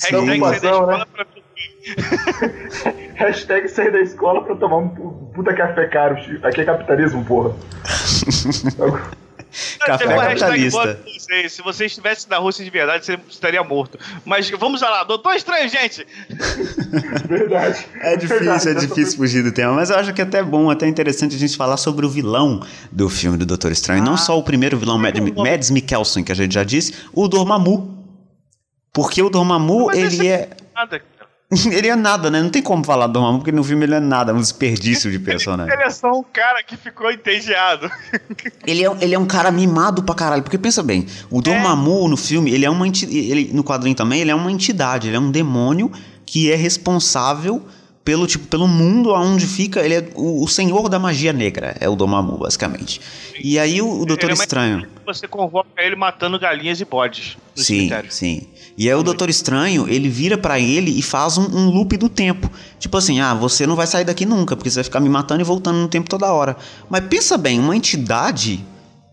Hashtag 0.00 0.38
sair 0.48 0.60
da 0.60 0.68
escola 0.70 0.98
né? 0.98 1.04
pra 1.12 1.26
Hashtag 3.16 3.68
sair 3.68 3.90
da 3.90 4.00
escola 4.00 4.44
pra 4.44 4.54
tomar 4.56 4.76
um 4.78 4.88
puta 5.34 5.52
café 5.54 5.86
caro. 5.88 6.16
Aqui 6.42 6.60
é 6.60 6.64
capitalismo, 6.64 7.24
porra. 7.24 7.54
Café 9.80 10.06
capitalista. 10.06 11.00
sei, 11.18 11.48
Se 11.48 11.62
você 11.62 11.86
estivesse 11.86 12.28
na 12.28 12.38
Rússia 12.38 12.64
de 12.64 12.70
verdade, 12.70 13.04
você 13.04 13.18
estaria 13.28 13.62
morto. 13.62 13.98
Mas 14.24 14.48
vamos 14.50 14.80
lá, 14.80 15.04
Doutor 15.04 15.34
Estranho, 15.34 15.68
gente! 15.68 16.06
Verdade. 17.28 17.86
É 18.00 18.16
difícil, 18.16 18.72
é 18.72 18.74
difícil 18.74 19.16
fugir 19.16 19.42
do 19.42 19.52
tema, 19.52 19.72
mas 19.72 19.90
eu 19.90 19.96
acho 19.96 20.12
que 20.12 20.20
é 20.20 20.24
até 20.24 20.42
bom, 20.42 20.70
até 20.70 20.86
interessante 20.86 21.36
a 21.36 21.38
gente 21.38 21.56
falar 21.56 21.76
sobre 21.76 22.04
o 22.06 22.08
vilão 22.08 22.64
do 22.90 23.08
filme 23.08 23.36
do 23.36 23.46
Doutor 23.46 23.72
Estranho. 23.72 24.02
Não 24.02 24.16
só 24.16 24.38
o 24.38 24.42
primeiro 24.42 24.76
vilão, 24.78 24.98
Mad, 24.98 25.16
Mads 25.36 25.70
Mikkelsen, 25.70 26.24
que 26.24 26.32
a 26.32 26.34
gente 26.34 26.54
já 26.54 26.64
disse, 26.64 26.94
o 27.12 27.28
Dormammu. 27.28 27.96
Porque 28.92 29.22
o 29.22 29.30
Dormammu, 29.30 29.92
ele 29.92 30.26
é... 30.26 30.50
Nada. 30.74 31.02
ele 31.72 31.88
é 31.88 31.96
nada, 31.96 32.30
né? 32.30 32.42
Não 32.42 32.50
tem 32.50 32.60
como 32.60 32.84
falar 32.84 33.06
do 33.06 33.14
Dormammu, 33.14 33.38
porque 33.38 33.52
no 33.52 33.64
filme 33.64 33.84
ele 33.84 33.94
é 33.94 34.00
nada, 34.00 34.34
um 34.34 34.40
desperdício 34.40 35.10
de 35.10 35.18
personagem. 35.18 35.72
Ele 35.72 35.82
é 35.82 35.90
só 35.90 36.12
um 36.12 36.22
cara 36.22 36.62
que 36.62 36.76
ficou 36.76 37.10
entediado. 37.10 37.90
Ele 38.66 38.84
é, 38.84 38.96
ele 39.00 39.14
é 39.14 39.18
um 39.18 39.24
cara 39.24 39.50
mimado 39.50 40.02
pra 40.02 40.14
caralho, 40.14 40.42
porque 40.42 40.58
pensa 40.58 40.82
bem, 40.82 41.06
o 41.30 41.40
Dormammu 41.40 42.06
no 42.06 42.18
filme, 42.18 42.52
ele 42.52 42.66
é 42.66 42.70
uma 42.70 42.86
entidade, 42.86 43.16
ele, 43.16 43.50
no 43.52 43.64
quadrinho 43.64 43.96
também, 43.96 44.20
ele 44.20 44.30
é 44.30 44.34
uma 44.34 44.52
entidade, 44.52 45.08
ele 45.08 45.16
é 45.16 45.20
um 45.20 45.30
demônio 45.30 45.90
que 46.26 46.52
é 46.52 46.54
responsável 46.54 47.64
pelo 48.08 48.26
tipo 48.26 48.46
pelo 48.46 48.66
mundo 48.66 49.14
aonde 49.14 49.46
fica, 49.46 49.80
ele 49.80 49.94
é 49.96 50.08
o, 50.14 50.42
o 50.42 50.48
senhor 50.48 50.88
da 50.88 50.98
magia 50.98 51.30
negra, 51.30 51.76
é 51.78 51.90
o 51.90 51.94
Dormammu, 51.94 52.38
basicamente. 52.38 53.02
E 53.38 53.58
aí 53.58 53.82
o, 53.82 54.00
o 54.00 54.06
Doutor 54.06 54.30
é 54.30 54.32
Estranho, 54.32 54.88
Você 55.04 55.28
convoca 55.28 55.68
ele 55.76 55.94
matando 55.94 56.38
galinhas 56.38 56.80
e 56.80 56.86
bodes 56.86 57.36
sim, 57.54 57.90
sim. 58.08 58.46
E 58.78 58.88
aí 58.88 58.94
o 58.94 59.02
Doutor 59.02 59.28
Estranho, 59.28 59.86
ele 59.86 60.08
vira 60.08 60.38
pra 60.38 60.58
ele 60.58 60.98
e 60.98 61.02
faz 61.02 61.36
um, 61.36 61.54
um 61.54 61.68
loop 61.68 61.98
do 61.98 62.08
tempo. 62.08 62.50
Tipo 62.78 62.96
assim, 62.96 63.20
ah, 63.20 63.34
você 63.34 63.66
não 63.66 63.76
vai 63.76 63.86
sair 63.86 64.06
daqui 64.06 64.24
nunca, 64.24 64.56
porque 64.56 64.70
você 64.70 64.76
vai 64.76 64.84
ficar 64.84 65.00
me 65.00 65.08
matando 65.10 65.42
e 65.42 65.44
voltando 65.44 65.76
no 65.76 65.88
tempo 65.88 66.08
toda 66.08 66.32
hora. 66.32 66.56
Mas 66.88 67.04
pensa 67.10 67.36
bem, 67.36 67.60
uma 67.60 67.76
entidade, 67.76 68.64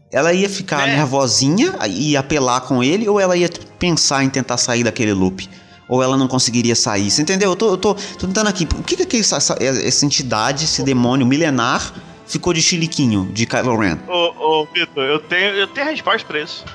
ela 0.10 0.32
ia 0.32 0.50
ficar 0.50 0.88
É. 0.88 0.96
nervosinha 0.96 1.76
e 1.90 2.16
apelar 2.16 2.62
com 2.62 2.82
ele, 2.82 3.10
ou 3.10 3.20
ela 3.20 3.36
ia 3.36 3.50
pensar 3.78 4.24
em 4.24 4.30
tentar 4.30 4.56
sair 4.56 4.86
daquele 4.86 5.12
loop? 5.12 5.50
Ou 5.88 6.02
ela 6.02 6.18
não 6.18 6.28
conseguiria 6.28 6.76
sair? 6.76 7.12
Você 7.12 7.22
entendeu? 7.22 7.52
Eu 7.52 7.56
tô, 7.56 7.70
eu 7.72 7.78
tô, 7.78 7.94
tô 7.94 8.28
tentando 8.28 8.48
aqui. 8.48 8.68
O 8.78 8.84
que, 8.84 9.06
que 9.06 9.18
é 9.18 9.20
essa, 9.20 9.38
essa, 9.38 9.56
essa 9.62 10.06
entidade, 10.06 10.66
esse 10.66 10.84
demônio 10.84 11.26
milenar, 11.26 11.94
ficou 12.26 12.54
de 12.54 12.62
chiliquinho 12.62 13.26
de 13.32 13.46
Kylo 13.46 13.78
Ren? 13.78 13.98
Ô, 14.08 14.62
ô 14.62 14.68
Vitor, 14.74 15.04
eu 15.04 15.20
tenho, 15.20 15.54
eu 15.54 15.68
tenho 15.68 15.88
resposta 15.88 16.28
pra 16.28 16.42
isso. 16.42 16.66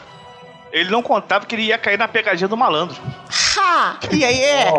Ele 0.73 0.91
não 0.91 1.03
contava 1.03 1.47
que 1.47 1.55
ele 1.55 1.65
ia 1.65 1.79
cair 1.79 1.99
na 1.99 2.07
pegadinha 2.07 2.47
do 2.47 2.57
malandro. 2.57 2.97
Ha! 3.59 3.99
E 4.13 4.25
aí 4.25 4.41
é? 4.41 4.73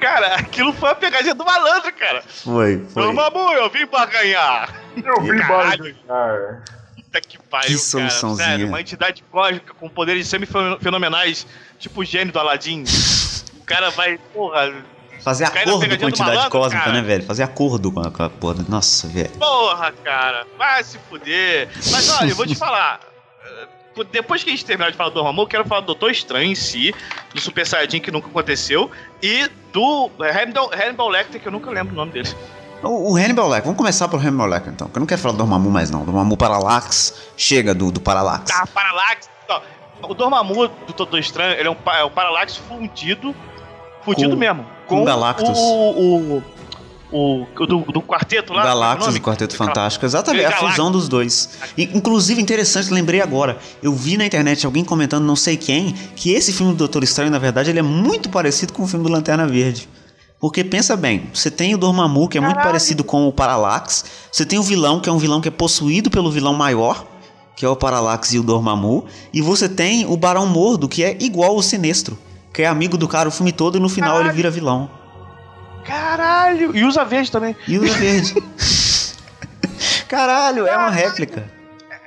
Cara, 0.00 0.36
aquilo 0.36 0.72
foi 0.72 0.90
a 0.90 0.94
pegadinha 0.94 1.34
do 1.34 1.44
malandro, 1.44 1.92
cara. 1.92 2.22
Foi, 2.26 2.86
foi. 2.94 3.06
Ô, 3.06 3.12
Mamu, 3.12 3.52
eu 3.52 3.68
vim 3.68 3.86
pra 3.86 4.06
ganhar. 4.06 4.74
Eu 4.96 5.20
vi 5.22 5.38
Caralho. 5.38 5.94
barulhar. 6.08 6.62
Puta 7.10 7.20
que 7.20 7.38
pariu, 7.38 7.66
Que 7.68 7.74
cara. 7.74 7.78
soluçãozinha. 8.10 8.48
Sério, 8.48 8.68
uma 8.68 8.80
entidade 8.80 9.24
cósmica 9.30 9.74
com 9.74 9.88
poderes 9.88 10.28
semi-fenomenais, 10.28 11.46
tipo 11.78 12.00
o 12.02 12.04
gênio 12.04 12.32
do 12.32 12.38
Aladdin. 12.38 12.84
O 13.60 13.64
cara 13.64 13.90
vai, 13.90 14.16
porra, 14.32 14.72
Fazer 15.20 15.44
na 15.44 15.50
acordo 15.50 15.78
com 15.98 16.06
a 16.06 16.08
entidade 16.08 16.18
malandro, 16.20 16.50
cósmica, 16.50 16.84
cara. 16.84 16.92
né, 16.96 17.02
velho? 17.02 17.22
Fazer 17.24 17.42
acordo 17.42 17.92
com 17.92 18.00
a, 18.00 18.10
com 18.10 18.22
a 18.22 18.30
porra. 18.30 18.64
Nossa, 18.68 19.06
velho. 19.08 19.28
porra, 19.30 19.92
cara, 20.04 20.46
vai 20.56 20.82
se 20.84 20.98
fuder. 21.10 21.68
Mas 21.90 22.08
olha, 22.20 22.30
eu 22.30 22.36
vou 22.36 22.46
te 22.46 22.54
falar. 22.54 23.00
eh, 23.44 24.04
Depois 24.12 24.42
que 24.42 24.48
a 24.50 24.52
gente 24.52 24.64
terminar 24.64 24.90
de 24.90 24.96
falar 24.96 25.10
do 25.10 25.22
Ramon, 25.22 25.42
eu 25.42 25.46
quero 25.46 25.64
falar 25.66 25.80
do 25.82 25.86
Doutor 25.88 26.10
Estranho 26.10 26.50
em 26.50 26.54
si, 26.54 26.94
do 27.34 27.40
Super 27.40 27.66
Saiyajin 27.66 28.00
que 28.00 28.10
nunca 28.10 28.28
aconteceu, 28.28 28.90
e 29.22 29.46
do 29.72 30.10
Hannibal, 30.18 30.70
Hannibal 30.72 31.08
Lecter, 31.08 31.40
que 31.40 31.48
eu 31.48 31.52
nunca 31.52 31.70
lembro 31.70 31.92
o 31.92 31.96
nome 31.96 32.12
dele. 32.12 32.30
O, 32.82 33.12
o 33.12 33.16
Hannibal 33.16 33.46
Lecter, 33.48 33.64
vamos 33.64 33.78
começar 33.78 34.08
pelo 34.08 34.22
Hannibal 34.22 34.46
Lecter 34.46 34.72
então, 34.72 34.88
que 34.88 34.96
eu 34.96 35.00
não 35.00 35.06
quero 35.06 35.20
falar 35.20 35.32
do 35.32 35.38
Dormammu 35.38 35.70
mais 35.70 35.90
não. 35.90 36.04
Dormammu 36.04 36.36
Parallax, 36.36 37.14
chega 37.36 37.74
do, 37.74 37.90
do 37.92 38.00
Parallax. 38.00 38.50
Ah, 38.54 38.66
Parallax. 38.66 39.28
ó, 39.48 39.60
o 40.08 40.14
Dormammu 40.14 40.68
do 40.68 40.92
Doutor 40.96 41.18
Estranho, 41.18 41.58
ele 41.58 41.68
é 41.68 41.70
um, 41.70 41.76
é 41.92 42.04
um 42.04 42.10
Parallax 42.10 42.56
fundido, 42.56 43.34
fundido 44.04 44.30
Com- 44.30 44.36
mesmo. 44.36 44.66
com 44.86 45.04
Galactus. 45.04 45.58
O, 45.58 45.62
o, 45.62 46.42
o, 47.12 47.46
o 47.58 47.66
do, 47.66 47.80
do 47.80 48.00
quarteto 48.00 48.54
lá. 48.54 48.62
Galactus 48.62 49.08
é 49.08 49.12
do 49.12 49.20
Quarteto 49.20 49.56
Fantástico, 49.56 50.06
exatamente, 50.06 50.44
é 50.44 50.48
a 50.48 50.52
fusão 50.56 50.90
dos 50.90 51.06
dois. 51.08 51.58
E, 51.76 51.82
inclusive, 51.94 52.40
interessante, 52.40 52.90
lembrei 52.90 53.20
agora, 53.20 53.58
eu 53.82 53.92
vi 53.92 54.16
na 54.16 54.24
internet 54.24 54.64
alguém 54.64 54.84
comentando, 54.84 55.24
não 55.24 55.36
sei 55.36 55.56
quem, 55.56 55.92
que 56.16 56.32
esse 56.32 56.50
filme 56.52 56.72
do 56.72 56.78
Doutor 56.78 57.02
Estranho, 57.02 57.30
na 57.30 57.38
verdade, 57.38 57.68
ele 57.68 57.78
é 57.80 57.82
muito 57.82 58.30
parecido 58.30 58.72
com 58.72 58.84
o 58.84 58.86
filme 58.86 59.04
do 59.04 59.10
Lanterna 59.12 59.46
Verde. 59.46 59.86
Porque 60.40 60.64
pensa 60.64 60.96
bem, 60.96 61.28
você 61.34 61.50
tem 61.50 61.74
o 61.74 61.78
Dormammu, 61.78 62.26
que 62.26 62.38
é 62.38 62.40
muito 62.40 62.56
parecido 62.62 63.04
com 63.04 63.28
o 63.28 63.32
Parallax. 63.32 64.04
Você 64.32 64.46
tem 64.46 64.58
o 64.58 64.62
vilão, 64.62 64.98
que 64.98 65.08
é 65.08 65.12
um 65.12 65.18
vilão 65.18 65.40
que 65.40 65.48
é 65.48 65.50
possuído 65.50 66.10
pelo 66.10 66.30
vilão 66.30 66.54
maior, 66.54 67.04
que 67.54 67.66
é 67.66 67.68
o 67.68 67.76
Parallax 67.76 68.32
e 68.32 68.38
o 68.38 68.42
Dormammu. 68.42 69.04
E 69.34 69.42
você 69.42 69.68
tem 69.68 70.06
o 70.06 70.16
Barão 70.16 70.46
Mordo, 70.46 70.88
que 70.88 71.04
é 71.04 71.14
igual 71.20 71.54
o 71.54 71.62
Sinestro, 71.62 72.18
que 72.54 72.62
é 72.62 72.66
amigo 72.66 72.96
do 72.96 73.06
cara 73.06 73.28
o 73.28 73.32
filme 73.32 73.52
todo 73.52 73.76
e 73.76 73.80
no 73.80 73.88
final 73.90 74.18
ele 74.18 74.32
vira 74.32 74.50
vilão. 74.50 74.90
Caralho! 75.84 76.74
E 76.74 76.84
usa 76.84 77.04
verde 77.04 77.30
também. 77.30 77.54
E 77.68 77.78
usa 77.78 77.92
verde. 77.98 78.34
Caralho, 80.08 80.66
é 80.66 80.76
uma 80.76 80.90
réplica. 80.90 81.50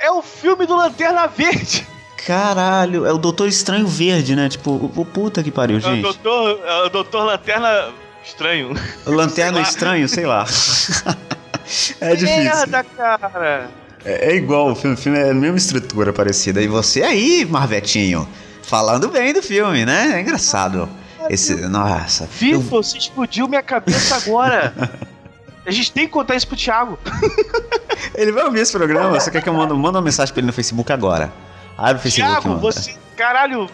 É 0.01 0.11
o 0.11 0.21
filme 0.21 0.65
do 0.65 0.75
Lanterna 0.75 1.27
Verde. 1.27 1.87
Caralho, 2.25 3.05
é 3.05 3.13
o 3.13 3.17
Doutor 3.17 3.47
Estranho 3.47 3.87
Verde, 3.87 4.35
né? 4.35 4.49
Tipo, 4.49 4.71
o, 4.71 4.91
o 5.01 5.05
puta 5.05 5.43
que 5.43 5.51
pariu, 5.51 5.77
É 5.77 5.79
o 5.79 5.81
gente. 5.81 6.01
doutor, 6.01 6.59
é 6.65 6.83
o 6.85 6.89
doutor 6.89 7.23
Lanterna 7.25 7.89
Estranho. 8.23 8.73
Lanterna. 9.05 9.61
Estranho, 9.61 10.07
sei 10.07 10.25
lá. 10.25 10.45
é 11.99 12.15
difícil. 12.15 12.43
Merda, 12.43 12.83
cara. 12.83 13.69
É, 14.05 14.31
é 14.31 14.35
igual 14.35 14.71
o 14.71 14.75
filme, 14.75 14.95
o 14.95 14.99
filme 14.99 15.17
é 15.19 15.29
a 15.31 15.33
mesma 15.33 15.57
estrutura 15.57 16.11
parecida. 16.11 16.61
E 16.61 16.67
você 16.67 17.03
aí, 17.03 17.45
Marvetinho, 17.45 18.27
falando 18.63 19.09
bem 19.09 19.33
do 19.33 19.41
filme, 19.41 19.85
né? 19.85 20.13
É 20.17 20.21
engraçado. 20.21 20.89
Esse, 21.29 21.55
nossa. 21.67 22.27
FIFA, 22.27 22.55
eu- 22.55 22.61
você 22.61 22.97
explodiu 22.97 23.47
minha 23.47 23.63
cabeça 23.63 24.15
agora. 24.17 24.73
A 25.65 25.71
gente 25.71 25.93
tem 25.93 26.05
que 26.05 26.11
contar 26.11 26.35
isso 26.35 26.45
pro 26.45 26.57
Thiago. 26.57 26.99
ele 28.15 28.33
vai 28.33 28.43
ouvir 28.43 28.59
esse 28.59 28.73
programa. 28.73 29.17
Você 29.17 29.31
quer 29.31 29.41
que 29.41 29.47
eu 29.47 29.53
mando, 29.53 29.73
manda 29.77 29.97
uma 29.97 30.03
mensagem 30.03 30.33
pra 30.33 30.41
ele 30.41 30.47
no 30.47 30.51
Facebook 30.51 30.91
agora? 30.91 31.31
Abre 31.77 31.95
o 31.95 31.99
Facebook. 31.99 32.41
Thiago, 32.41 32.59
você. 32.59 32.95
Caralho. 33.15 33.69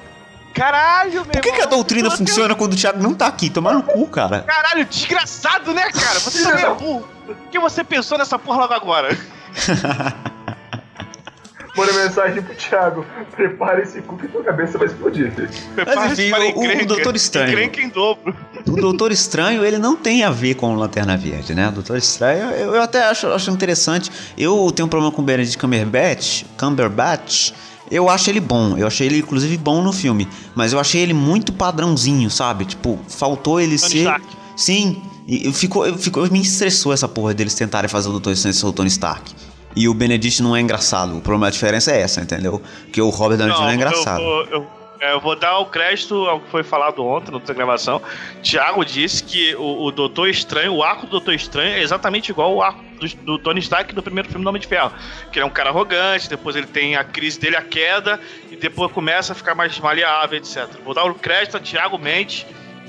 Caralho, 0.53 1.13
meu 1.13 1.25
Por 1.25 1.41
que, 1.41 1.51
que 1.51 1.61
a 1.61 1.65
doutrina 1.65 2.09
funciona 2.11 2.55
quando 2.55 2.73
o 2.73 2.75
Thiago 2.75 3.01
não 3.01 3.13
tá 3.13 3.27
aqui? 3.27 3.49
Tomar 3.49 3.73
no 3.73 3.83
cu, 3.83 4.07
cara. 4.07 4.41
Caralho, 4.41 4.85
desgraçado, 4.85 5.73
né, 5.73 5.89
cara? 5.91 6.19
Você 6.19 6.43
também 6.43 6.65
é 6.65 6.73
burro. 6.73 7.07
Por 7.25 7.35
que 7.51 7.59
você 7.59 7.83
pensou 7.83 8.17
nessa 8.17 8.37
porra 8.39 8.61
logo 8.61 8.73
agora? 8.73 9.17
Manda 11.77 11.93
mensagem 11.93 12.41
pro 12.41 12.55
Thiago. 12.55 13.05
Prepare 13.35 13.83
esse 13.83 14.01
cu 14.01 14.17
que 14.17 14.27
tua 14.27 14.43
cabeça 14.43 14.77
vai 14.77 14.87
explodir, 14.87 15.31
filho. 15.31 15.49
Prepare-se 15.75 16.23
enfim, 16.23 16.31
para 16.31 16.43
o- 16.45 16.81
o. 16.81 16.85
Doutor 16.85 17.15
Estranho. 17.15 17.49
Encrenca 17.51 17.81
em 17.81 17.89
dobro. 17.89 18.35
O 18.67 18.71
Doutor 18.75 19.11
Estranho, 19.11 19.63
ele 19.63 19.77
não 19.77 19.95
tem 19.95 20.23
a 20.23 20.29
ver 20.31 20.55
com 20.55 20.73
o 20.73 20.75
Lanterna 20.75 21.15
Verde, 21.15 21.53
né? 21.55 21.69
O 21.69 21.71
Doutor 21.71 21.97
Estranho, 21.97 22.49
eu, 22.51 22.75
eu 22.75 22.81
até 22.81 23.03
acho, 23.05 23.27
acho 23.27 23.49
interessante. 23.51 24.11
Eu 24.37 24.71
tenho 24.75 24.87
um 24.87 24.89
problema 24.89 25.11
com 25.13 25.21
o 25.21 25.25
Benedict 25.25 25.57
Cumberbatch, 25.57 26.43
Cumberbatch. 26.57 27.53
Eu 27.91 28.09
acho 28.09 28.29
ele 28.29 28.39
bom. 28.39 28.77
Eu 28.77 28.87
achei 28.87 29.07
ele, 29.07 29.19
inclusive, 29.19 29.57
bom 29.57 29.81
no 29.81 29.91
filme. 29.91 30.27
Mas 30.55 30.73
eu 30.73 30.79
achei 30.79 31.01
ele 31.01 31.13
muito 31.13 31.51
padrãozinho, 31.51 32.29
sabe? 32.29 32.65
Tipo, 32.65 32.99
faltou 33.07 33.59
ele 33.59 33.77
Tony 33.77 33.91
ser... 33.91 33.97
Stark. 33.99 34.25
Sim. 34.55 35.01
E 35.27 35.45
eu 35.45 35.53
ficou, 35.53 35.97
ficou, 35.97 36.29
me 36.31 36.41
estressou 36.41 36.91
essa 36.91 37.07
porra 37.07 37.33
deles 37.33 37.53
tentarem 37.53 37.87
fazer 37.89 38.09
o 38.09 38.11
Doutor 38.11 38.33
Estranho 38.33 38.53
ser 38.53 38.65
o 38.65 38.71
Tony 38.73 38.89
Stark. 38.89 39.33
E 39.75 39.87
o 39.87 39.93
Benedict 39.93 40.41
não 40.41 40.55
é 40.55 40.61
engraçado. 40.61 41.17
O 41.17 41.21
problema, 41.21 41.47
a 41.47 41.49
diferença 41.49 41.91
é 41.91 42.01
essa, 42.01 42.19
entendeu? 42.21 42.61
Porque 42.85 43.01
o 43.01 43.09
Robert 43.09 43.37
Downey 43.37 43.55
Jr. 43.55 43.69
é 43.69 43.75
engraçado. 43.75 44.21
Eu, 44.21 44.45
eu- 44.51 44.78
eu 45.01 45.19
vou 45.19 45.35
dar 45.35 45.57
o 45.59 45.65
crédito 45.65 46.15
ao 46.25 46.39
que 46.39 46.49
foi 46.49 46.63
falado 46.63 47.05
ontem 47.05 47.31
na 47.31 47.37
outra 47.37 47.53
gravação. 47.53 48.01
Thiago 48.43 48.83
disse 48.83 49.23
que 49.23 49.55
o, 49.55 49.85
o 49.85 49.91
Doutor 49.91 50.29
Estranho, 50.29 50.73
o 50.73 50.83
arco 50.83 51.05
do 51.05 51.11
Doutor 51.11 51.33
Estranho 51.33 51.73
é 51.73 51.81
exatamente 51.81 52.29
igual 52.29 52.51
ao 52.51 52.61
arco 52.61 52.83
do, 52.99 53.07
do 53.07 53.39
Tony 53.39 53.59
Stark 53.59 53.93
do 53.93 54.03
primeiro 54.03 54.29
filme 54.29 54.43
do 54.43 54.47
Homem 54.47 54.61
de 54.61 54.67
Ferro. 54.67 54.91
Que 55.31 55.39
ele 55.39 55.43
é 55.43 55.45
um 55.45 55.51
cara 55.51 55.69
arrogante, 55.69 56.29
depois 56.29 56.55
ele 56.55 56.67
tem 56.67 56.95
a 56.95 57.03
crise 57.03 57.39
dele, 57.39 57.55
a 57.55 57.61
queda, 57.61 58.19
e 58.51 58.55
depois 58.55 58.91
começa 58.91 59.31
a 59.31 59.35
ficar 59.35 59.55
mais 59.55 59.77
maleável, 59.79 60.37
etc. 60.37 60.67
Vou 60.83 60.93
dar 60.93 61.05
o 61.05 61.15
crédito 61.15 61.57
a 61.57 61.59
Thiago 61.59 61.97
Mendes, 61.97 62.45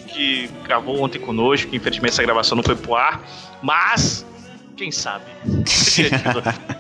que 0.09 0.51
gravou 0.65 1.01
ontem 1.01 1.19
conosco, 1.19 1.71
que 1.71 1.77
infelizmente 1.77 2.13
essa 2.13 2.23
gravação 2.23 2.57
não 2.57 2.63
foi 2.63 2.77
pro 2.77 2.95
ar, 2.95 3.23
mas. 3.63 4.27
Quem 4.77 4.91
sabe? 4.91 5.27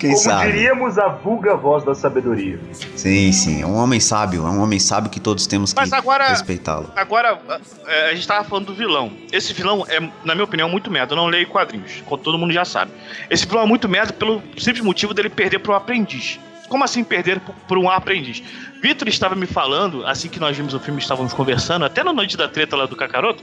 Quem 0.00 0.10
Como 0.12 0.22
sabe? 0.22 0.52
diríamos 0.52 0.96
a 0.98 1.08
vulga 1.08 1.54
voz 1.54 1.84
da 1.84 1.94
sabedoria. 1.94 2.58
Sim, 2.96 3.30
sim. 3.32 3.62
É 3.62 3.66
um 3.66 3.74
homem 3.76 4.00
sábio. 4.00 4.46
É 4.46 4.50
um 4.50 4.62
homem 4.62 4.78
sábio 4.78 5.10
que 5.10 5.20
todos 5.20 5.46
temos 5.46 5.72
que 5.74 5.80
Mas 5.80 5.92
agora- 5.92 6.28
respeitá-lo. 6.28 6.90
Agora, 6.96 7.38
é, 7.86 8.10
a 8.10 8.14
gente 8.14 8.26
tava 8.26 8.44
falando 8.44 8.66
do 8.66 8.74
vilão. 8.74 9.12
Esse 9.30 9.52
vilão 9.52 9.84
é, 9.88 10.00
na 10.24 10.34
minha 10.34 10.44
opinião, 10.44 10.68
muito 10.68 10.90
merda. 10.90 11.12
Eu 11.12 11.16
não 11.16 11.26
leio 11.26 11.46
quadrinhos, 11.48 12.02
como 12.06 12.16
todo 12.22 12.38
mundo 12.38 12.52
já 12.52 12.64
sabe. 12.64 12.92
Esse 13.28 13.46
vilão 13.46 13.64
é 13.64 13.66
muito 13.66 13.88
merda 13.88 14.12
pelo 14.12 14.42
simples 14.56 14.82
motivo 14.84 15.12
dele 15.12 15.28
perder 15.28 15.58
pro 15.58 15.74
aprendiz. 15.74 16.40
Como 16.68 16.84
assim 16.84 17.02
perder 17.04 17.40
por, 17.66 17.78
um 17.78 17.88
aprendiz? 17.90 18.42
Vitor 18.82 19.08
estava 19.08 19.34
me 19.34 19.46
falando, 19.46 20.06
assim 20.06 20.28
que 20.28 20.38
nós 20.38 20.56
vimos 20.56 20.74
o 20.74 20.80
filme, 20.80 21.00
estávamos 21.00 21.32
conversando, 21.32 21.84
até 21.84 22.04
na 22.04 22.12
noite 22.12 22.36
da 22.36 22.46
treta 22.46 22.76
lá 22.76 22.84
do 22.84 22.94
Kakaroto, 22.94 23.42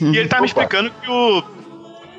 e 0.00 0.16
ele 0.16 0.28
tava 0.28 0.42
me 0.42 0.50
Opa. 0.50 0.60
explicando 0.62 0.90
que 1.02 1.10
o 1.10 1.42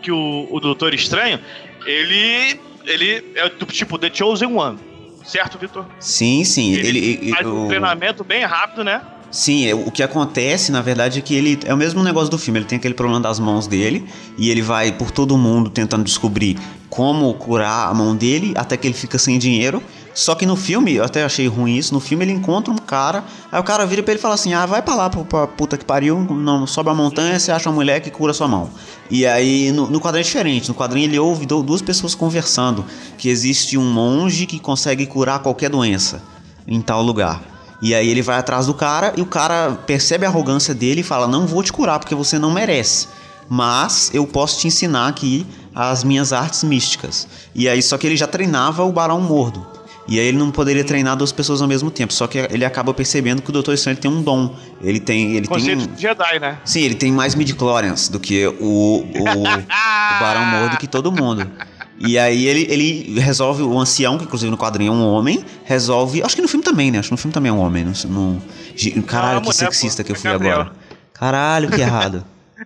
que 0.02 0.12
o, 0.12 0.48
o 0.50 0.60
Doutor 0.60 0.94
Estranho, 0.94 1.40
ele 1.86 2.60
ele 2.90 3.24
é 3.36 3.50
do 3.50 3.66
tipo 3.66 3.98
The 3.98 4.10
Chosen 4.14 4.54
One. 4.56 4.78
Certo, 5.24 5.58
Vitor? 5.58 5.86
Sim, 6.00 6.44
sim. 6.44 6.74
Ele, 6.74 6.88
Ele, 6.88 7.00
ele- 7.22 7.32
faz 7.32 7.46
um 7.46 7.66
o- 7.66 7.68
treinamento 7.68 8.24
bem 8.24 8.44
rápido, 8.46 8.84
né? 8.84 9.02
Sim, 9.32 9.68
é, 9.68 9.76
o 9.76 9.92
que 9.92 10.02
acontece, 10.02 10.72
na 10.72 10.82
verdade, 10.82 11.20
é 11.20 11.22
que 11.22 11.36
ele. 11.36 11.60
É 11.66 11.74
o 11.74 11.78
mesmo 11.78 12.04
negócio 12.04 12.30
do 12.32 12.38
filme. 12.38 12.60
Ele 12.60 12.66
tem 12.66 12.78
aquele 12.78 12.96
problema 12.96 13.20
das 13.22 13.40
mãos 13.40 13.68
dele. 13.68 14.06
E 14.38 14.50
ele 14.50 14.62
vai 14.62 14.92
por 14.92 15.12
todo 15.12 15.38
mundo 15.38 15.70
tentando 15.70 16.04
descobrir 16.04 16.58
como 16.90 17.32
curar 17.36 17.90
a 17.90 17.94
mão 17.94 18.16
dele. 18.16 18.54
Até 18.56 18.76
que 18.76 18.88
ele 18.88 18.96
fica 18.96 19.20
sem 19.20 19.38
dinheiro. 19.38 19.84
Só 20.16 20.34
que 20.34 20.46
no 20.48 20.56
filme, 20.56 20.96
eu 20.96 21.04
até 21.04 21.24
achei 21.24 21.48
ruim 21.48 21.78
isso. 21.78 21.94
No 21.94 22.00
filme 22.00 22.26
ele 22.26 22.32
encontra 22.32 22.74
um 22.74 22.78
cara. 22.78 23.24
Aí 23.52 23.60
o 23.60 23.64
cara 23.64 23.86
vira 23.86 24.02
pra 24.02 24.12
ele 24.14 24.20
e 24.20 24.22
fala 24.22 24.34
assim: 24.34 24.54
Ah, 24.54 24.66
vai 24.66 24.82
pra 24.82 24.96
lá, 24.96 25.10
pra, 25.12 25.46
puta 25.46 25.78
que 25.78 25.86
pariu. 25.86 26.20
Não, 26.22 26.66
sobe 26.66 26.90
a 26.90 26.94
montanha, 26.96 27.38
você 27.40 27.52
acha 27.52 27.70
uma 27.70 27.76
mulher 27.76 28.00
que 28.02 28.10
cura 28.10 28.34
sua 28.34 28.48
mão. 28.48 28.72
E 29.12 29.28
aí 29.28 29.72
no, 29.72 29.88
no 29.88 30.02
quadrinho 30.02 30.24
é 30.24 30.26
diferente. 30.26 30.68
No 30.70 30.74
quadrinho 30.76 31.06
ele 31.06 31.20
ouve 31.20 31.46
du- 31.46 31.62
duas 31.62 31.84
pessoas 31.84 32.16
conversando. 32.16 32.84
Que 33.16 33.30
existe 33.30 33.78
um 33.78 33.86
monge 33.94 34.48
que 34.48 34.60
consegue 34.60 35.06
curar 35.06 35.38
qualquer 35.40 35.70
doença 35.70 36.24
em 36.68 36.82
tal 36.82 37.04
lugar. 37.04 37.59
E 37.82 37.96
aí 37.96 38.10
ele 38.10 38.22
vai 38.22 38.38
atrás 38.38 38.66
do 38.66 38.74
cara 38.74 39.14
e 39.16 39.22
o 39.22 39.26
cara 39.26 39.72
percebe 39.88 40.26
a 40.26 40.30
arrogância 40.30 40.74
dele 40.74 41.02
e 41.02 41.04
fala: 41.04 41.28
Não 41.28 41.48
vou 41.48 41.64
te 41.64 41.72
curar 41.72 42.00
porque 42.00 42.14
você 42.16 42.38
não 42.38 42.52
merece. 42.52 43.08
Mas 43.48 44.12
eu 44.14 44.28
posso 44.28 44.60
te 44.60 44.68
ensinar 44.68 45.08
aqui 45.08 45.46
as 45.74 46.04
minhas 46.04 46.32
artes 46.34 46.64
místicas. 46.64 47.28
E 47.56 47.68
aí, 47.70 47.82
só 47.82 47.98
que 47.98 48.06
ele 48.06 48.16
já 48.18 48.28
treinava 48.28 48.84
o 48.84 48.92
Barão 48.92 49.20
Mordo. 49.22 49.66
E 50.08 50.20
aí 50.20 50.26
ele 50.26 50.38
não 50.38 50.50
poderia 50.52 50.84
treinar 50.84 51.16
duas 51.16 51.32
pessoas 51.32 51.62
ao 51.62 51.68
mesmo 51.68 51.90
tempo. 51.92 52.12
Só 52.12 52.26
que 52.28 52.38
ele 52.40 52.66
acaba 52.66 52.94
percebendo 52.94 53.42
que 53.44 53.50
o 53.50 53.54
Doutor 53.54 53.74
Estranho 53.76 53.98
tem 53.98 54.10
um 54.10 54.22
dom. 54.22 54.56
Ele 54.82 55.00
tem. 55.00 55.36
Ele 55.36 55.48
tem 55.48 55.76
um- 55.76 55.88
de 55.88 56.02
Jedi, 56.02 56.40
né? 56.40 56.58
Sim, 56.66 56.82
ele 56.82 56.96
tem 56.96 57.12
mais 57.12 57.34
midichlorians 57.36 58.10
do 58.10 58.20
que 58.20 58.46
o, 58.48 58.54
o, 58.60 59.04
o 59.04 60.20
Barão 60.20 60.46
Mordo 60.46 60.78
que 60.78 60.88
todo 60.88 61.12
mundo. 61.12 61.50
E 62.00 62.18
aí 62.18 62.48
ele, 62.48 62.66
ele 62.70 63.20
resolve, 63.20 63.62
o 63.62 63.78
ancião, 63.78 64.18
que 64.18 64.24
inclusive 64.24 64.50
no 64.50 64.58
quadrinho 64.58 64.94
é 64.94 64.96
um 64.96 65.06
homem, 65.06 65.44
resolve. 65.66 66.24
Acho 66.24 66.36
que 66.36 66.42
no 66.42 66.48
filme 66.48 66.64
também, 66.64 66.90
né? 66.92 67.00
Acho 67.00 67.10
que 67.10 67.14
no 67.14 67.18
filme 67.18 67.34
também 67.34 67.50
é 67.50 67.54
um 67.54 67.60
homem. 67.60 67.84
No, 67.86 67.94
no- 68.08 69.04
caralho, 69.04 69.36
Não, 69.42 69.42
que 69.50 69.54
sexista 69.56 70.04
que 70.04 70.12
eu 70.12 70.16
é 70.16 70.20
fui 70.20 70.32
Gabriel. 70.32 70.62
agora. 70.62 70.76
Caralho, 71.14 71.70
que 71.70 71.82
errado. 71.82 72.26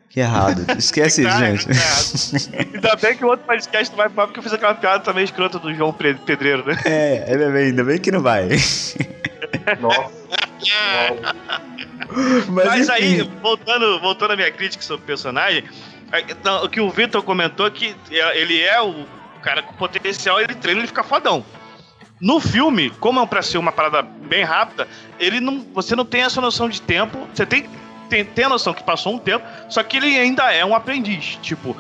Que 0.10 0.20
errado. 0.20 0.66
Esquece 0.78 1.22
isso, 1.22 1.30
Cara, 1.32 1.56
gente. 1.56 1.68
é. 1.72 2.76
Ainda 2.76 2.96
bem 2.96 3.18
que 3.18 3.26
o 3.26 3.28
outro 3.30 3.46
podcast 3.48 3.90
não 3.90 3.98
vai 3.98 4.10
falar 4.10 4.28
porque 4.28 4.40
eu 4.40 4.44
fiz 4.44 4.54
aquela 4.54 4.76
piada 4.76 5.04
também 5.04 5.24
escrota 5.24 5.58
do 5.58 5.74
João 5.74 5.92
Pedreiro, 5.94 6.64
né? 6.66 6.80
É, 6.86 7.26
ainda 7.32 7.50
bem, 7.52 7.66
ainda 7.66 7.84
bem 7.84 7.98
que 8.00 8.12
não 8.12 8.22
vai. 8.22 8.48
Nossa. 9.80 10.12
Mas, 12.50 12.90
aí, 12.90 13.22
enfim. 13.22 13.32
voltando, 13.42 14.00
voltando 14.00 14.32
à 14.32 14.36
minha 14.36 14.52
crítica 14.52 14.84
sobre 14.84 15.04
o 15.04 15.08
personagem, 15.08 15.64
aí, 16.12 16.26
não, 16.44 16.64
o 16.66 16.70
que 16.70 16.80
o 16.80 16.90
Vitor 16.90 17.24
comentou 17.24 17.66
é 17.68 17.72
que 17.72 17.96
é, 18.12 18.40
ele 18.40 18.62
é 18.62 18.82
o 18.82 19.06
cara 19.44 19.62
com 19.62 19.74
potencial, 19.74 20.40
ele 20.40 20.56
treina, 20.56 20.80
ele 20.80 20.88
fica 20.88 21.04
fodão. 21.04 21.46
No 22.20 22.40
filme, 22.40 22.90
como 23.02 23.20
é 23.20 23.26
pra 23.26 23.42
ser 23.42 23.58
uma 23.58 23.72
parada 23.72 24.02
bem 24.02 24.44
rápida, 24.44 24.88
ele 25.20 25.40
não, 25.40 25.60
você 25.74 25.96
não 25.96 26.06
tem 26.06 26.22
essa 26.22 26.40
noção 26.40 26.70
de 26.70 26.82
tempo. 26.82 27.28
Você 27.34 27.46
tem, 27.46 27.70
tem, 28.10 28.24
tem 28.24 28.46
a 28.46 28.50
noção 28.50 28.74
que 28.74 28.84
passou 28.84 29.14
um 29.14 29.20
tempo, 29.20 29.46
só 29.70 29.84
que 29.84 29.98
ele 29.98 30.18
ainda 30.18 30.52
é 30.54 30.64
um 30.64 30.74
aprendiz. 30.74 31.38
Tipo, 31.42 31.76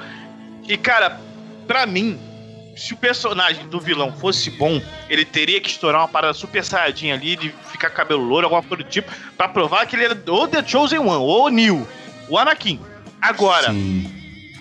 e 0.68 0.78
cara, 0.78 1.22
pra 1.66 1.86
mim, 1.86 2.20
se 2.76 2.93
o 2.93 2.97
personagem 2.97 3.68
do 3.68 3.80
vilão 3.80 4.11
fosse 4.11 4.49
bom, 4.51 4.82
ele 5.09 5.24
teria 5.24 5.61
que 5.61 5.70
estourar 5.70 6.01
uma 6.01 6.07
parada 6.07 6.34
super 6.34 6.64
saiyajin 6.64 7.11
ali, 7.11 7.36
de 7.36 7.53
ficar 7.72 7.89
cabelo 7.89 8.24
louro, 8.24 8.45
alguma 8.45 8.64
coisa 8.64 8.84
do 8.84 8.89
tipo, 8.89 9.11
pra 9.38 9.47
provar 9.47 9.86
que 9.86 9.95
ele 9.95 10.05
era 10.05 10.24
ou 10.28 10.47
The 10.47 10.66
Chosen 10.66 10.99
One, 10.99 11.24
ou 11.24 11.45
o 11.45 11.49
Neo, 11.49 11.88
o 12.28 12.38
Anakin. 12.38 12.80
Agora, 13.22 13.72
Sim. 13.72 14.11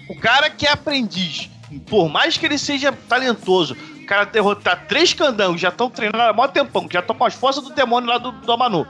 o 0.08 0.14
cara 0.14 0.48
que 0.48 0.66
é 0.66 0.70
aprendiz, 0.70 1.50
por 1.80 2.08
mais 2.08 2.36
que 2.36 2.46
ele 2.46 2.58
seja 2.58 2.92
talentoso, 3.08 3.76
o 4.02 4.06
cara 4.06 4.24
derrotar 4.24 4.86
três 4.86 5.12
candangos, 5.12 5.60
já 5.60 5.68
estão 5.68 5.88
treinando 5.88 6.22
há 6.22 6.32
mó 6.32 6.46
tempão, 6.48 6.88
já 6.90 7.00
estão 7.00 7.16
com 7.16 7.24
as 7.24 7.34
forças 7.34 7.62
do 7.64 7.70
demônio 7.70 8.08
lá 8.08 8.18
do, 8.18 8.32
do 8.32 8.58
Manu. 8.58 8.86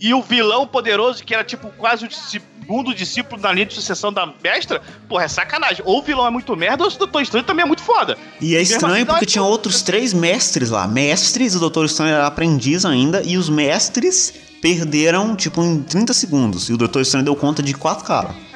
E 0.00 0.14
o 0.14 0.22
vilão 0.22 0.66
poderoso, 0.66 1.24
que 1.24 1.34
era 1.34 1.42
tipo 1.42 1.70
quase 1.70 2.06
o 2.06 2.10
segundo 2.10 2.94
discípulo 2.94 3.40
na 3.40 3.52
linha 3.52 3.66
de 3.66 3.74
sucessão 3.74 4.12
da 4.12 4.32
mestra, 4.42 4.80
porra, 5.08 5.24
é 5.24 5.28
sacanagem. 5.28 5.82
Ou 5.84 5.98
o 5.98 6.02
vilão 6.02 6.26
é 6.26 6.30
muito 6.30 6.54
merda, 6.56 6.84
ou 6.84 6.90
o 6.90 6.94
Doutor 6.96 7.22
Estranho 7.22 7.44
também 7.44 7.64
é 7.64 7.66
muito 7.66 7.82
foda. 7.82 8.16
E 8.40 8.54
é 8.54 8.62
estranho 8.62 8.94
assim, 8.94 9.06
porque 9.06 9.26
tinha 9.26 9.42
outros 9.42 9.82
três 9.82 10.14
mestres 10.14 10.70
lá. 10.70 10.86
Mestres, 10.86 11.54
o 11.56 11.60
Doutor 11.60 11.86
Estranho 11.86 12.14
era 12.14 12.26
aprendiz 12.26 12.84
ainda, 12.84 13.22
e 13.24 13.36
os 13.36 13.48
mestres 13.48 14.32
perderam, 14.62 15.34
tipo, 15.34 15.62
em 15.62 15.82
30 15.82 16.12
segundos. 16.12 16.68
E 16.68 16.72
o 16.72 16.76
Doutor 16.76 17.02
Estranho 17.02 17.24
deu 17.24 17.34
conta 17.34 17.62
de 17.62 17.74
quatro 17.74 18.04
caras. 18.04 18.47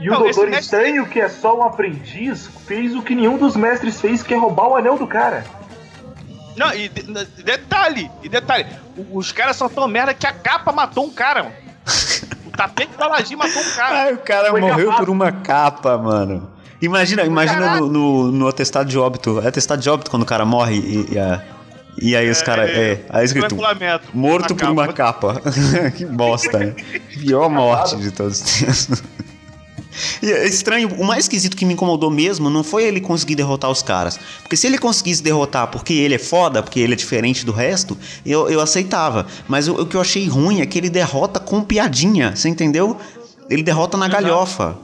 E 0.00 0.08
o 0.08 0.12
Não, 0.12 0.26
esse 0.26 0.36
Doutor 0.38 0.50
mestre- 0.50 0.78
Estranho, 0.78 1.06
que 1.06 1.20
é 1.20 1.28
só 1.28 1.58
um 1.58 1.62
aprendiz, 1.62 2.48
fez 2.66 2.94
o 2.96 3.02
que 3.02 3.14
nenhum 3.14 3.36
dos 3.36 3.54
mestres 3.54 4.00
fez, 4.00 4.22
que 4.22 4.32
é 4.32 4.36
roubar 4.36 4.68
o 4.68 4.76
anel 4.76 4.96
do 4.96 5.06
cara. 5.06 5.44
Não, 6.56 6.72
e 6.74 6.88
de- 6.88 7.04
e 7.38 7.42
detalhe, 7.42 8.10
e 8.22 8.28
detalhe, 8.28 8.66
o- 8.96 9.18
os 9.18 9.30
caras 9.30 9.56
são 9.56 9.68
tão 9.68 9.86
merda 9.86 10.12
que 10.14 10.26
a 10.26 10.32
capa 10.32 10.72
matou 10.72 11.04
um 11.04 11.10
cara, 11.10 11.42
mano. 11.44 11.54
O 12.46 12.50
tapete 12.60 12.90
da 12.98 13.04
Aladim 13.06 13.36
matou 13.36 13.62
um 13.62 13.70
cara. 13.76 13.98
Ai, 14.02 14.12
o 14.14 14.18
cara 14.18 14.50
Foi 14.50 14.60
morreu 14.60 14.92
por 14.94 15.08
uma 15.08 15.30
capa, 15.32 15.96
mano. 15.96 16.50
Imagina, 16.82 17.22
imagina 17.24 17.76
no, 17.76 17.86
no, 17.88 18.32
no 18.32 18.48
atestado 18.48 18.88
de 18.88 18.98
óbito. 18.98 19.40
É 19.40 19.46
atestado 19.48 19.80
de 19.80 19.88
óbito 19.88 20.10
quando 20.10 20.24
o 20.24 20.26
cara 20.26 20.44
morre 20.44 20.74
e, 20.76 21.12
e, 21.14 21.18
a- 21.18 21.42
e 21.96 22.16
aí 22.16 22.28
os 22.28 22.42
caras. 22.42 22.68
É, 22.70 23.00
aí 23.08 23.24
escrito. 23.24 23.50
Regulamento. 23.54 24.08
Morto 24.12 24.54
por 24.56 24.68
uma 24.68 24.88
capa. 24.92 25.34
capa. 25.40 25.50
que 25.96 26.04
bosta, 26.04 26.58
né? 26.58 26.74
Pior 27.20 27.48
morte 27.48 27.96
de 27.96 28.10
todos 28.10 28.40
os 28.42 28.58
tempos. 28.58 29.02
E 30.22 30.30
é 30.30 30.46
estranho, 30.46 30.88
o 30.98 31.04
mais 31.04 31.24
esquisito 31.24 31.56
que 31.56 31.64
me 31.64 31.74
incomodou 31.74 32.10
mesmo 32.10 32.48
não 32.48 32.62
foi 32.62 32.84
ele 32.84 33.00
conseguir 33.00 33.34
derrotar 33.34 33.70
os 33.70 33.82
caras. 33.82 34.18
Porque 34.42 34.56
se 34.56 34.66
ele 34.66 34.78
conseguisse 34.78 35.22
derrotar 35.22 35.68
porque 35.68 35.92
ele 35.92 36.14
é 36.14 36.18
foda, 36.18 36.62
porque 36.62 36.80
ele 36.80 36.92
é 36.92 36.96
diferente 36.96 37.44
do 37.44 37.52
resto, 37.52 37.96
eu, 38.24 38.48
eu 38.48 38.60
aceitava. 38.60 39.26
Mas 39.48 39.68
o, 39.68 39.82
o 39.82 39.86
que 39.86 39.96
eu 39.96 40.00
achei 40.00 40.26
ruim 40.28 40.60
é 40.60 40.66
que 40.66 40.78
ele 40.78 40.90
derrota 40.90 41.40
com 41.40 41.62
piadinha, 41.62 42.34
você 42.34 42.48
entendeu? 42.48 42.96
Ele 43.48 43.62
derrota 43.62 43.96
na 43.96 44.08
galhofa. 44.08 44.76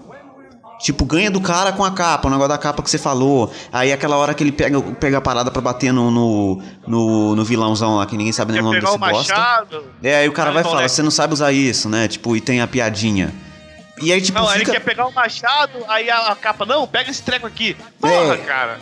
Tipo, 0.78 1.06
ganha 1.06 1.30
do 1.30 1.40
cara 1.40 1.72
com 1.72 1.82
a 1.82 1.90
capa, 1.90 2.28
o 2.28 2.30
negócio 2.30 2.50
da 2.50 2.58
capa 2.58 2.82
que 2.82 2.90
você 2.90 2.98
falou. 2.98 3.50
Aí 3.72 3.92
aquela 3.92 4.16
hora 4.16 4.34
que 4.34 4.44
ele 4.44 4.52
pega, 4.52 4.80
pega 4.80 5.18
a 5.18 5.20
parada 5.22 5.50
pra 5.50 5.62
bater 5.62 5.90
no, 5.90 6.10
no, 6.10 6.62
no, 6.86 7.36
no 7.36 7.44
vilãozão 7.44 7.96
lá, 7.96 8.04
que 8.04 8.16
ninguém 8.16 8.32
sabe 8.32 8.52
nem 8.52 8.60
Quer 8.60 8.68
o 8.68 8.70
nome 8.70 8.80
desse 8.80 8.98
bosta. 8.98 9.34
machado. 9.34 9.84
É, 10.02 10.16
aí 10.16 10.28
o 10.28 10.32
cara 10.32 10.50
vai 10.50 10.62
fala, 10.62 10.74
falar, 10.74 10.82
né? 10.82 10.88
você 10.88 11.02
não 11.02 11.10
sabe 11.10 11.32
usar 11.32 11.50
isso, 11.50 11.88
né? 11.88 12.08
Tipo, 12.08 12.36
e 12.36 12.42
tem 12.42 12.60
a 12.60 12.66
piadinha. 12.66 13.32
E 14.02 14.12
aí, 14.12 14.20
tipo, 14.20 14.38
Não, 14.38 14.50
ele 14.50 14.60
fica, 14.60 14.72
quer 14.72 14.80
pegar 14.80 15.06
o 15.06 15.12
machado, 15.12 15.78
aí 15.88 16.10
a, 16.10 16.28
a 16.28 16.36
capa, 16.36 16.66
não, 16.66 16.86
pega 16.86 17.10
esse 17.10 17.22
treco 17.22 17.46
aqui. 17.46 17.76
Porra, 18.00 18.34
É. 18.34 18.36
cara. 18.38 18.78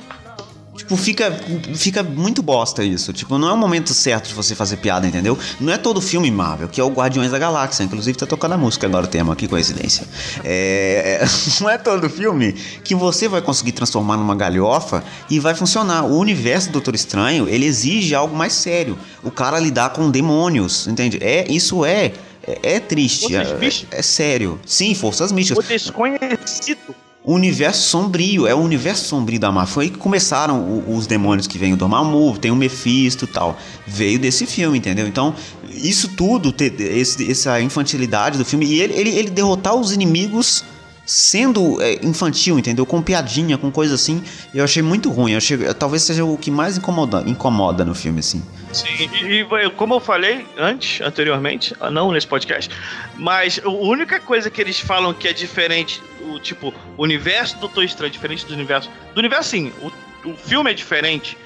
tipo, 0.77 0.97
fica, 0.97 1.31
fica 1.77 2.03
muito 2.03 2.43
bosta 2.43 2.83
isso. 2.83 3.13
Tipo, 3.13 3.39
não 3.39 3.49
é 3.49 3.53
o 3.53 3.57
momento 3.57 3.95
certo 3.95 4.27
de 4.27 4.35
você 4.35 4.57
fazer 4.57 4.79
piada, 4.79 5.07
entendeu? 5.07 5.39
Não 5.61 5.73
é 5.73 5.79
todo 5.79 6.01
filme 6.01 6.29
Marvel, 6.33 6.67
que 6.69 6.81
é 6.81 6.85
o 6.85 6.89
Guardiões 6.91 7.31
da 7.31 7.39
Galáxia. 7.39 7.85
Inclusive, 7.85 8.19
tá 8.19 8.27
tocando 8.27 8.55
a 8.55 8.59
música 8.59 8.89
agora 8.89 9.05
o 9.05 9.09
tema, 9.09 9.37
que 9.37 9.47
coincidência. 9.47 10.05
É, 10.43 11.25
não 11.61 11.71
é 11.71 11.79
todo 11.79 12.11
filme 12.11 12.53
que 12.53 12.95
você 12.97 13.29
vai 13.29 13.41
conseguir 13.41 13.71
transformar 13.71 14.17
numa 14.17 14.35
galhofa 14.35 15.05
e 15.31 15.39
vai 15.39 15.55
funcionar. 15.55 16.03
O 16.05 16.19
universo 16.19 16.71
do 16.71 16.73
Doutor 16.73 16.97
Estranho, 16.97 17.49
ele 17.49 17.67
exige 17.67 18.17
algo 18.17 18.37
mais 18.37 18.53
sério. 18.53 18.99
O 19.23 19.31
cara 19.31 19.61
lidar 19.61 19.91
com 19.91 20.11
demônios, 20.11 20.89
entende? 20.89 21.19
É, 21.23 21.47
isso 21.49 21.85
é... 21.85 22.13
É, 22.47 22.75
é 22.75 22.81
triste, 22.81 23.33
Forças 23.33 23.87
é, 23.91 23.99
é 23.99 24.03
sério. 24.03 24.61
Sim, 24.67 24.95
forças 24.95 25.33
místicas. 25.33 25.65
O 25.65 25.69
desconhecido. 25.69 26.95
O 27.27 27.33
universo 27.33 27.89
sombrio, 27.89 28.47
é 28.47 28.55
o 28.55 28.59
universo 28.59 29.07
sombrio 29.07 29.41
da 29.41 29.51
Marvel. 29.51 29.73
Foi 29.73 29.85
aí 29.85 29.91
que 29.91 29.97
começaram 29.97 30.61
o- 30.61 30.95
os 30.95 31.07
demônios 31.07 31.47
que 31.47 31.57
vêm 31.57 31.73
o 31.73 31.77
Dormammu, 31.77 32.37
tem 32.37 32.51
o 32.51 32.57
Mephisto 32.57 33.25
e 33.25 33.29
tal. 33.29 33.59
Veio 33.87 34.19
desse 34.19 34.45
filme, 34.45 34.77
entendeu? 34.77 35.09
Então, 35.09 35.35
isso 35.71 36.09
tudo, 36.09 36.55
esse- 36.61 37.31
essa 37.31 37.59
infantilidade 37.63 38.37
do 38.37 38.45
filme, 38.45 38.67
e 38.67 38.79
ele, 38.79 38.93
ele, 38.93 39.11
ele 39.11 39.31
derrotar 39.31 39.75
os 39.75 39.91
inimigos 39.91 40.63
sendo 41.07 41.81
é, 41.83 41.99
infantil, 42.03 42.59
entendeu? 42.59 42.87
Com 42.87 43.03
piadinha, 43.03 43.59
com 43.59 43.71
coisa 43.71 43.95
assim, 43.95 44.23
eu 44.55 44.65
achei 44.65 44.83
muito 44.83 45.11
ruim. 45.11 45.33
Eu 45.33 45.39
achei, 45.39 45.59
talvez 45.75 46.03
seja 46.03 46.25
o 46.25 46.37
que 46.37 46.51
mais 46.51 46.79
incomoda, 46.79 47.23
incomoda 47.27 47.85
no 47.85 47.95
filme, 47.95 48.21
assim. 48.21 48.43
Sim, 48.73 49.09
e, 49.23 49.41
e 49.41 49.71
como 49.71 49.95
eu 49.95 50.01
falei 50.01 50.47
antes, 50.57 51.01
anteriormente, 51.01 51.75
ah, 51.81 51.91
não 51.91 52.11
nesse 52.11 52.27
podcast, 52.27 52.71
mas 53.17 53.61
a 53.65 53.69
única 53.69 54.19
coisa 54.19 54.51
que 54.51 54.61
eles 54.61 54.81
falam 54.81 55.15
que 55.15 55.29
é 55.29 55.33
diferente, 55.33 56.03
o 56.29 56.39
tipo, 56.41 56.75
o 56.97 57.03
universo 57.03 57.55
do 57.57 57.61
Doutor 57.61 57.85
Estranho 57.85 58.11
é 58.11 58.13
diferente 58.13 58.47
do 58.47 58.55
universo. 58.55 58.91
Do 59.15 59.19
universo, 59.19 59.51
sim, 59.51 59.73
o, 59.81 60.29
o 60.31 60.37
filme 60.37 60.71
é 60.71 60.75
diferente 60.75 61.37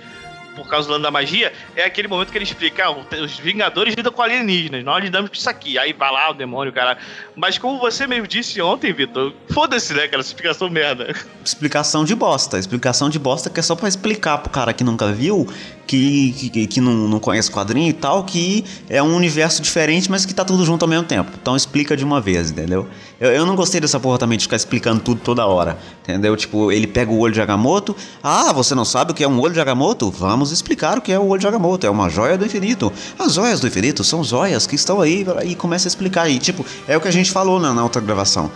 por 0.65 0.71
causa 0.71 0.87
do 0.87 0.93
lance 0.93 1.03
da 1.03 1.11
magia, 1.11 1.53
é 1.75 1.85
aquele 1.85 2.09
momento 2.09 2.31
que 2.31 2.39
ele 2.39 2.45
explica, 2.45 2.87
ah, 2.87 2.97
os 3.23 3.39
Vingadores 3.39 3.95
lidam 3.95 4.13
com 4.13 4.23
alienígenas, 4.23 4.85
nós 4.85 5.03
lidamos 5.03 5.31
com 5.31 5.37
isso 5.37 5.49
aqui. 5.49 5.79
Aí 5.79 5.93
vai 5.93 6.11
lá 6.13 6.31
o 6.31 6.35
demônio, 6.35 6.73
cara. 6.73 6.99
Mas 7.37 7.59
como 7.59 7.79
você 7.79 8.07
mesmo 8.07 8.27
disse 8.27 8.61
ontem, 8.61 8.93
Vitor, 8.93 9.33
foda-se, 9.51 9.95
né, 9.95 10.07
essa 10.07 10.19
explicação 10.21 10.69
merda. 10.69 11.15
explicação 11.45 12.05
de 12.05 12.15
bosta. 12.15 12.59
Explicação 12.59 13.09
de 13.09 13.19
bosta 13.19 13.51
que 13.51 13.61
é 13.61 13.63
só 13.63 13.75
pra 13.75 13.89
explicar 13.89 14.39
pro 14.39 14.51
cara 14.51 14.73
que 14.73 14.85
nunca 14.85 15.13
viu, 15.13 15.47
que, 15.87 16.51
que, 16.53 16.67
que 16.67 16.81
não, 16.81 16.93
não 16.93 17.21
conhece 17.21 17.51
quadrinho 17.51 17.89
e 17.89 17.95
tal, 17.95 18.25
que 18.25 18.65
é 18.89 19.03
um 19.03 19.15
universo 19.15 19.63
diferente, 19.63 20.11
mas 20.11 20.27
que 20.27 20.35
tá 20.35 20.45
tudo 20.45 20.65
junto 20.65 20.83
ao 20.83 20.89
mesmo 20.89 21.05
tempo. 21.05 21.31
Então 21.41 21.57
explica 21.57 21.97
de 21.97 22.05
uma 22.05 22.21
vez, 22.21 22.51
entendeu? 22.51 22.89
Eu, 23.21 23.33
eu 23.33 23.47
não 23.47 23.57
gostei 23.57 23.81
dessa 23.81 23.99
porra 23.99 24.19
também 24.19 24.39
de 24.39 24.45
ficar 24.45 24.57
explicando 24.57 25.01
tudo 25.01 25.21
toda 25.21 25.45
hora, 25.45 25.77
entendeu? 26.03 26.37
Tipo, 26.37 26.71
ele 26.71 26.87
pega 26.87 27.11
o 27.11 27.19
olho 27.19 27.35
de 27.35 27.41
Agamotto. 27.41 27.97
Ah, 28.23 28.53
você 28.53 28.75
não 28.75 28.85
sabe 28.85 29.11
o 29.11 29.15
que 29.15 29.25
é 29.25 29.29
um 29.29 29.41
olho 29.41 29.55
de 29.55 29.61
Agamotto? 29.61 30.11
Vamos 30.11 30.53
explicar 30.53 30.99
o 30.99 31.01
que 31.01 31.13
é 31.13 31.19
o 31.19 31.27
olho 31.27 31.41
de 31.41 31.47
Agamotto. 31.47 31.87
É 31.87 31.91
uma 31.91 32.09
joia 32.09 32.39
do 32.39 32.47
infinito. 32.47 32.93
As 33.19 33.35
joias 33.35 33.61
do 33.61 33.67
infinito 33.67 34.05
são 34.05 34.23
joias 34.23 34.67
que 34.67 34.77
estão 34.77 35.01
aí 35.01 35.27
e 35.45 35.55
começa 35.55 35.89
a 35.89 35.91
explicar. 35.91 36.29
E, 36.29 36.39
tipo, 36.39 36.65
é 36.87 36.97
o 36.97 37.01
que 37.01 37.09
a 37.09 37.13
gente 37.13 37.31
falou 37.31 37.59
na, 37.59 37.75
na 37.75 37.83
outra 37.83 38.01
gravação. 38.01 38.51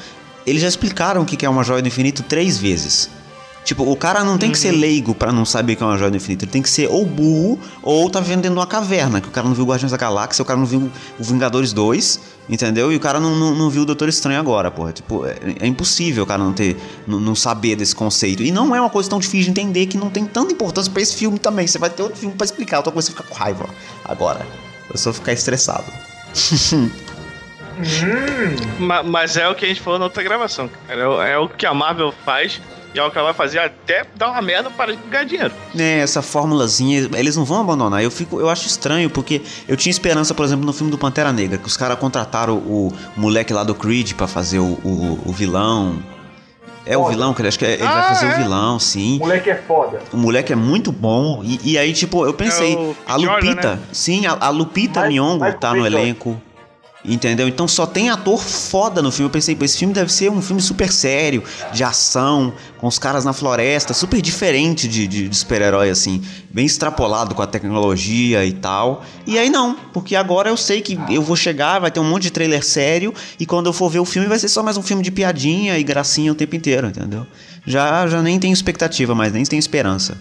Eles 0.47 0.63
já 0.63 0.69
explicaram 0.69 1.23
o 1.23 1.25
que 1.25 1.45
é 1.45 1.49
uma 1.49 1.65
joia 1.65 1.83
do 1.83 1.89
infinito 1.89 2.23
três 2.23 2.59
vezes. 2.59 3.11
Tipo, 3.65 3.89
o 3.89 3.97
cara 3.97 4.25
não 4.25 4.37
tem 4.37 4.51
que 4.51 4.59
ser 4.59 4.73
leigo 4.73 5.15
pra 5.15 5.31
não 5.33 5.45
saber 5.45 5.77
que 5.77 5.83
é 5.83 5.87
uma 5.87 5.97
joia 5.97 6.11
do 6.11 6.17
infinito. 6.17 6.45
Ele 6.45 6.51
tem 6.51 6.63
que 6.63 6.69
ser 6.69 6.89
ou 6.89 7.07
burro 7.07 7.59
ou 7.83 8.11
tá 8.11 8.19
vivendo 8.19 8.43
dentro 8.43 8.55
de 8.55 8.61
uma 8.61 8.67
caverna. 8.67 9.21
Que 9.21 9.29
o 9.29 9.31
cara 9.31 9.47
não 9.47 9.55
viu 9.55 9.65
Guardiões 9.65 9.93
da 9.93 9.97
Galáxia, 9.97 10.43
o 10.43 10.45
cara 10.45 10.59
não 10.59 10.67
viu 10.67 10.91
o 11.19 11.23
Vingadores 11.23 11.73
2, 11.73 12.21
entendeu? 12.49 12.93
E 12.93 12.97
o 12.97 13.01
cara 13.01 13.19
não, 13.21 13.35
não, 13.35 13.55
não 13.55 13.71
viu 13.71 13.83
o 13.83 13.85
Doutor 13.85 14.09
Estranho 14.09 14.39
agora, 14.41 14.71
porra. 14.71 14.93
Tipo, 14.93 15.25
é, 15.27 15.37
é 15.61 15.67
impossível 15.67 16.25
o 16.25 16.27
cara 16.27 16.43
não 16.43 16.53
ter. 16.53 16.77
Não, 17.07 17.19
não 17.21 17.35
saber 17.35 17.77
desse 17.77 17.95
conceito. 17.95 18.43
E 18.43 18.51
não 18.51 18.75
é 18.75 18.81
uma 18.81 18.91
coisa 18.91 19.09
tão 19.09 19.19
difícil 19.19 19.53
de 19.53 19.61
entender 19.61 19.87
que 19.87 19.97
não 19.97 20.11
tem 20.11 20.25
tanta 20.27 20.53
importância 20.53 20.91
pra 20.93 21.01
esse 21.03 21.15
filme 21.17 21.39
também. 21.39 21.67
Você 21.67 21.79
vai 21.79 21.91
ter 21.91 22.03
outro 22.03 22.19
filme 22.19 22.35
pra 22.35 22.45
explicar. 22.45 22.79
Outra 22.79 22.93
coisa 22.93 23.07
você 23.07 23.13
fica 23.17 23.25
com 23.29 23.35
raiva 23.35 23.67
agora. 24.05 24.47
Eu 24.91 24.97
só 24.99 25.13
ficar 25.13 25.33
estressado. 25.33 25.85
Ma- 28.79 29.03
mas 29.03 29.37
é 29.37 29.49
o 29.49 29.55
que 29.55 29.65
a 29.65 29.69
gente 29.69 29.81
falou 29.81 29.99
na 29.99 30.05
outra 30.07 30.23
gravação, 30.23 30.69
cara. 30.87 31.01
É, 31.01 31.07
o- 31.09 31.23
é 31.23 31.39
o 31.39 31.49
que 31.49 31.65
a 31.67 31.73
Marvel 31.75 32.13
faz 32.25 32.61
e 32.95 32.99
é 32.99 33.05
o 33.05 33.11
que 33.11 33.17
ela 33.19 33.27
vai 33.27 33.35
fazer 33.35 33.59
até 33.59 34.05
dar 34.17 34.31
uma 34.31 34.43
merda 34.43 34.71
para 34.71 34.95
ganhar 35.11 35.25
dinheiro. 35.25 35.53
É, 35.79 35.99
essa 36.01 36.21
formulazinha, 36.23 37.09
eles 37.15 37.37
não 37.37 37.45
vão 37.45 37.61
abandonar. 37.61 38.03
Eu 38.03 38.11
fico, 38.11 38.39
eu 38.41 38.49
acho 38.49 38.67
estranho 38.67 39.09
porque 39.11 39.41
eu 39.69 39.77
tinha 39.77 39.91
esperança, 39.91 40.35
por 40.35 40.45
exemplo, 40.45 40.65
no 40.67 40.73
filme 40.73 40.91
do 40.91 40.99
Pantera 40.99 41.33
Negra, 41.33 41.59
que 41.59 41.67
os 41.67 41.77
caras 41.77 41.99
contrataram 41.99 42.57
o, 42.57 42.93
moleque 43.17 43.53
lá 43.53 43.65
do 43.65 43.75
Creed 43.75 44.13
pra 44.13 44.27
fazer 44.27 44.59
o, 44.59 44.65
o, 44.85 45.21
o 45.27 45.33
vilão. 45.33 46.03
É 46.85 46.97
o 46.97 47.03
Foda. 47.03 47.13
vilão, 47.15 47.33
que 47.33 47.41
ele 47.41 47.49
acho 47.49 47.59
que 47.61 47.65
é- 47.65 47.75
ele 47.75 47.85
vai 47.85 47.99
Ah, 48.01 48.15
fazer 48.15 48.27
é? 48.27 48.35
o 48.35 48.37
vilão, 48.43 48.79
sim. 48.81 49.17
O 49.17 49.21
moleque 49.21 49.51
é 49.51 49.55
foda. 49.55 50.01
O 50.13 50.17
moleque 50.17 50.53
é 50.53 50.57
muito 50.57 50.91
bom. 50.91 51.41
E, 51.45 51.61
e 51.75 51.79
aí, 51.79 51.93
tipo, 51.93 52.27
eu 52.27 52.35
pensei, 52.35 52.75
É 52.75 52.77
o 52.77 52.97
a 53.07 53.19
Jordan, 53.19 53.49
Lupita, 53.51 53.75
né? 53.77 53.83
sim, 53.93 54.27
a, 54.27 54.37
a 54.41 54.49
Lupita 54.51 55.09
mas 55.39 55.55
tá 55.61 55.73
no 55.75 55.87
elenco. 55.87 56.43
Entendeu? 57.05 57.49
Então 57.49 57.67
só 57.67 57.85
tem 57.85 58.11
ator 58.11 58.39
foda 58.39 59.03
no 59.03 59.11
filme. 59.11 59.27
Eu 59.27 59.33
pensei, 59.33 59.57
pô, 59.57 59.65
esse 59.65 59.77
filme 59.77 59.93
deve 59.93 60.13
ser 60.13 60.31
um 60.31 60.41
filme 60.41 60.63
super 60.63 60.91
sério, 60.93 61.43
de 61.73 61.83
ação, 61.83 62.53
com 62.79 62.87
os 62.87 62.97
caras 62.97 63.25
na 63.25 63.33
floresta, 63.33 63.93
super 63.93 64.23
diferente 64.23 64.87
de, 64.87 65.09
de, 65.09 65.29
de 65.29 65.37
super-herói, 65.37 65.91
assim, 65.91 66.23
bem 66.49 66.65
extrapolado 66.65 67.35
com 67.35 67.43
a 67.43 67.47
tecnologia 67.47 68.45
e 68.47 68.53
tal. 68.53 69.05
E 69.27 69.37
aí 69.37 69.51
não, 69.51 69.75
porque 69.93 70.15
agora 70.15 70.49
eu 70.49 70.57
sei 70.57 70.81
que 70.81 70.97
eu 71.11 71.23
vou 71.23 71.35
chegar, 71.35 71.81
vai 71.81 71.91
ter 71.91 71.99
um 71.99 72.09
monte 72.09 72.23
de 72.25 72.31
trailer 72.31 72.65
sério, 72.65 73.13
e 73.39 73.45
quando 73.45 73.67
eu 73.67 73.73
for 73.73 73.89
ver 73.91 73.99
o 73.99 74.05
filme 74.05 74.29
vai 74.29 74.39
ser 74.39 74.49
só 74.49 74.63
mais 74.63 74.77
um 74.77 74.83
filme 74.83 75.03
de 75.03 75.11
piadinha 75.11 75.77
e 75.77 75.83
gracinha 75.83 76.31
o 76.31 76.37
tempo 76.37 76.55
inteiro, 76.55 76.87
entendeu? 76.87 77.27
Já, 77.67 78.07
já 78.07 78.23
nem 78.23 78.39
tenho 78.39 78.53
expectativa 78.53 79.13
mais, 79.13 79.33
nem 79.33 79.45
tenho 79.45 79.59
esperança. 79.59 80.17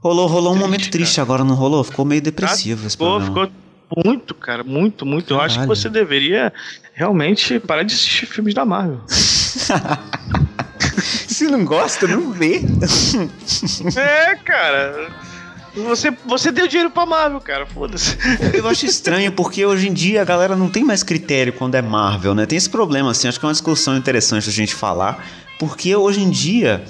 Rolou, 0.00 0.28
rolou 0.28 0.52
um 0.52 0.56
momento 0.56 0.88
triste 0.90 1.20
agora, 1.20 1.42
não 1.42 1.56
rolou? 1.56 1.82
Ficou 1.82 2.04
meio 2.04 2.22
depressivo 2.22 2.86
esse 2.86 2.96
Ficou, 2.96 3.18
programa. 3.18 3.46
ficou 3.46 3.67
muito, 4.04 4.34
cara, 4.34 4.62
muito, 4.62 5.06
muito. 5.06 5.34
Eu 5.34 5.40
acho 5.40 5.54
que 5.54 5.60
Caralho. 5.60 5.76
você 5.76 5.88
deveria 5.88 6.52
realmente 6.92 7.58
parar 7.60 7.82
de 7.82 7.94
assistir 7.94 8.26
filmes 8.26 8.54
da 8.54 8.64
Marvel. 8.64 9.00
Se 9.08 9.72
não 11.44 11.64
gosta, 11.64 12.06
não 12.06 12.32
vê. 12.32 12.60
é, 13.96 14.34
cara. 14.36 15.08
Você, 15.74 16.10
você 16.26 16.50
deu 16.50 16.66
dinheiro 16.66 16.90
pra 16.90 17.06
Marvel, 17.06 17.40
cara. 17.40 17.66
Foda-se. 17.66 18.16
Eu 18.52 18.68
acho 18.68 18.84
estranho 18.84 19.30
porque 19.32 19.64
hoje 19.64 19.88
em 19.88 19.92
dia 19.92 20.22
a 20.22 20.24
galera 20.24 20.56
não 20.56 20.68
tem 20.68 20.84
mais 20.84 21.02
critério 21.02 21.52
quando 21.52 21.76
é 21.76 21.82
Marvel, 21.82 22.34
né? 22.34 22.46
Tem 22.46 22.58
esse 22.58 22.68
problema, 22.68 23.12
assim, 23.12 23.28
acho 23.28 23.38
que 23.38 23.46
é 23.46 23.48
uma 23.48 23.52
discussão 23.52 23.96
interessante 23.96 24.48
a 24.48 24.52
gente 24.52 24.74
falar, 24.74 25.24
porque 25.58 25.94
hoje 25.94 26.20
em 26.20 26.30
dia 26.30 26.84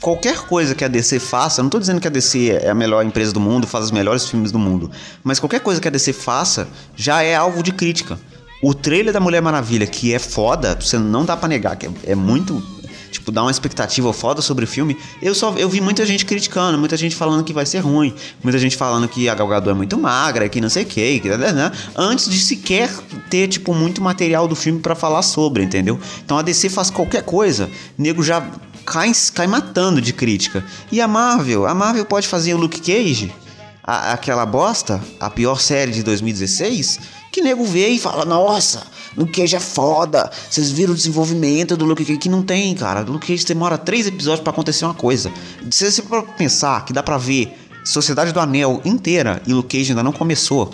qualquer 0.00 0.46
coisa 0.46 0.74
que 0.74 0.84
a 0.84 0.88
DC 0.88 1.18
faça, 1.18 1.62
não 1.62 1.70
tô 1.70 1.78
dizendo 1.78 2.00
que 2.00 2.08
a 2.08 2.10
DC 2.10 2.50
é 2.62 2.68
a 2.68 2.74
melhor 2.74 3.04
empresa 3.04 3.32
do 3.32 3.40
mundo, 3.40 3.66
faz 3.66 3.86
os 3.86 3.90
melhores 3.90 4.28
filmes 4.28 4.52
do 4.52 4.58
mundo, 4.58 4.90
mas 5.24 5.40
qualquer 5.40 5.60
coisa 5.60 5.80
que 5.80 5.88
a 5.88 5.90
DC 5.90 6.12
faça 6.12 6.68
já 6.94 7.22
é 7.22 7.34
alvo 7.34 7.62
de 7.62 7.72
crítica. 7.72 8.18
O 8.62 8.72
trailer 8.72 9.12
da 9.12 9.20
Mulher 9.20 9.42
Maravilha, 9.42 9.86
que 9.86 10.14
é 10.14 10.18
foda, 10.18 10.76
você 10.80 10.98
não 10.98 11.24
dá 11.24 11.36
pra 11.36 11.48
negar, 11.48 11.76
que 11.76 11.86
é, 11.86 11.90
é 12.06 12.14
muito 12.14 12.62
tipo, 13.10 13.30
dá 13.30 13.42
uma 13.42 13.50
expectativa 13.50 14.12
foda 14.12 14.42
sobre 14.42 14.64
o 14.64 14.68
filme, 14.68 14.96
eu 15.22 15.34
só 15.34 15.54
eu 15.56 15.68
vi 15.68 15.80
muita 15.80 16.04
gente 16.04 16.24
criticando, 16.24 16.78
muita 16.78 16.96
gente 16.96 17.14
falando 17.14 17.44
que 17.44 17.52
vai 17.52 17.64
ser 17.64 17.78
ruim, 17.78 18.14
muita 18.42 18.58
gente 18.58 18.76
falando 18.76 19.08
que 19.08 19.28
a 19.28 19.34
Gal 19.34 19.48
Gadot 19.48 19.70
é 19.70 19.74
muito 19.74 19.98
magra, 19.98 20.48
que 20.48 20.60
não 20.60 20.68
sei 20.68 20.82
o 20.82 20.86
que, 20.86 21.20
que 21.20 21.28
né, 21.28 21.52
né, 21.52 21.72
antes 21.96 22.28
de 22.28 22.38
sequer 22.38 22.90
ter, 23.30 23.48
tipo, 23.48 23.74
muito 23.74 24.02
material 24.02 24.46
do 24.46 24.54
filme 24.54 24.80
pra 24.80 24.94
falar 24.94 25.22
sobre, 25.22 25.62
entendeu? 25.62 25.98
Então 26.24 26.38
a 26.38 26.42
DC 26.42 26.68
faz 26.68 26.90
qualquer 26.90 27.22
coisa, 27.22 27.70
nego 27.96 28.22
já 28.22 28.46
cai, 28.86 29.12
cai 29.34 29.46
matando 29.46 30.00
de 30.00 30.12
crítica. 30.12 30.64
E 30.90 31.00
a 31.00 31.08
Marvel? 31.08 31.66
A 31.66 31.74
Marvel 31.74 32.04
pode 32.06 32.26
fazer 32.28 32.54
o 32.54 32.58
Luke 32.58 32.80
Cage, 32.80 33.34
a- 33.82 34.12
aquela 34.12 34.46
bosta, 34.46 35.00
a 35.20 35.28
pior 35.28 35.60
série 35.60 35.92
de 35.92 36.02
2016, 36.02 36.98
que 37.32 37.42
nego 37.42 37.64
vê 37.64 37.88
e 37.88 37.98
fala, 37.98 38.24
nossa, 38.24 38.82
Luke 39.16 39.32
Cage 39.40 39.56
é 39.56 39.60
foda, 39.60 40.30
vocês 40.50 40.70
viram 40.70 40.92
o 40.92 40.96
desenvolvimento 40.96 41.76
do 41.76 41.84
Luke 41.84 42.04
Cage, 42.04 42.18
que 42.18 42.28
não 42.28 42.42
tem, 42.42 42.74
cara. 42.74 43.02
O 43.02 43.12
Luke 43.12 43.26
Cage 43.26 43.44
demora 43.44 43.76
três 43.76 44.06
episódios 44.06 44.40
pra 44.42 44.52
acontecer 44.52 44.84
uma 44.84 44.94
coisa. 44.94 45.30
Se 45.70 45.90
você 45.90 46.02
pensar 46.38 46.84
que 46.84 46.92
dá 46.92 47.02
pra 47.02 47.18
ver 47.18 47.52
Sociedade 47.84 48.32
do 48.32 48.40
Anel 48.40 48.80
inteira 48.84 49.40
e 49.46 49.52
Luke 49.52 49.76
Cage 49.78 49.90
ainda 49.92 50.02
não 50.02 50.12
começou. 50.12 50.72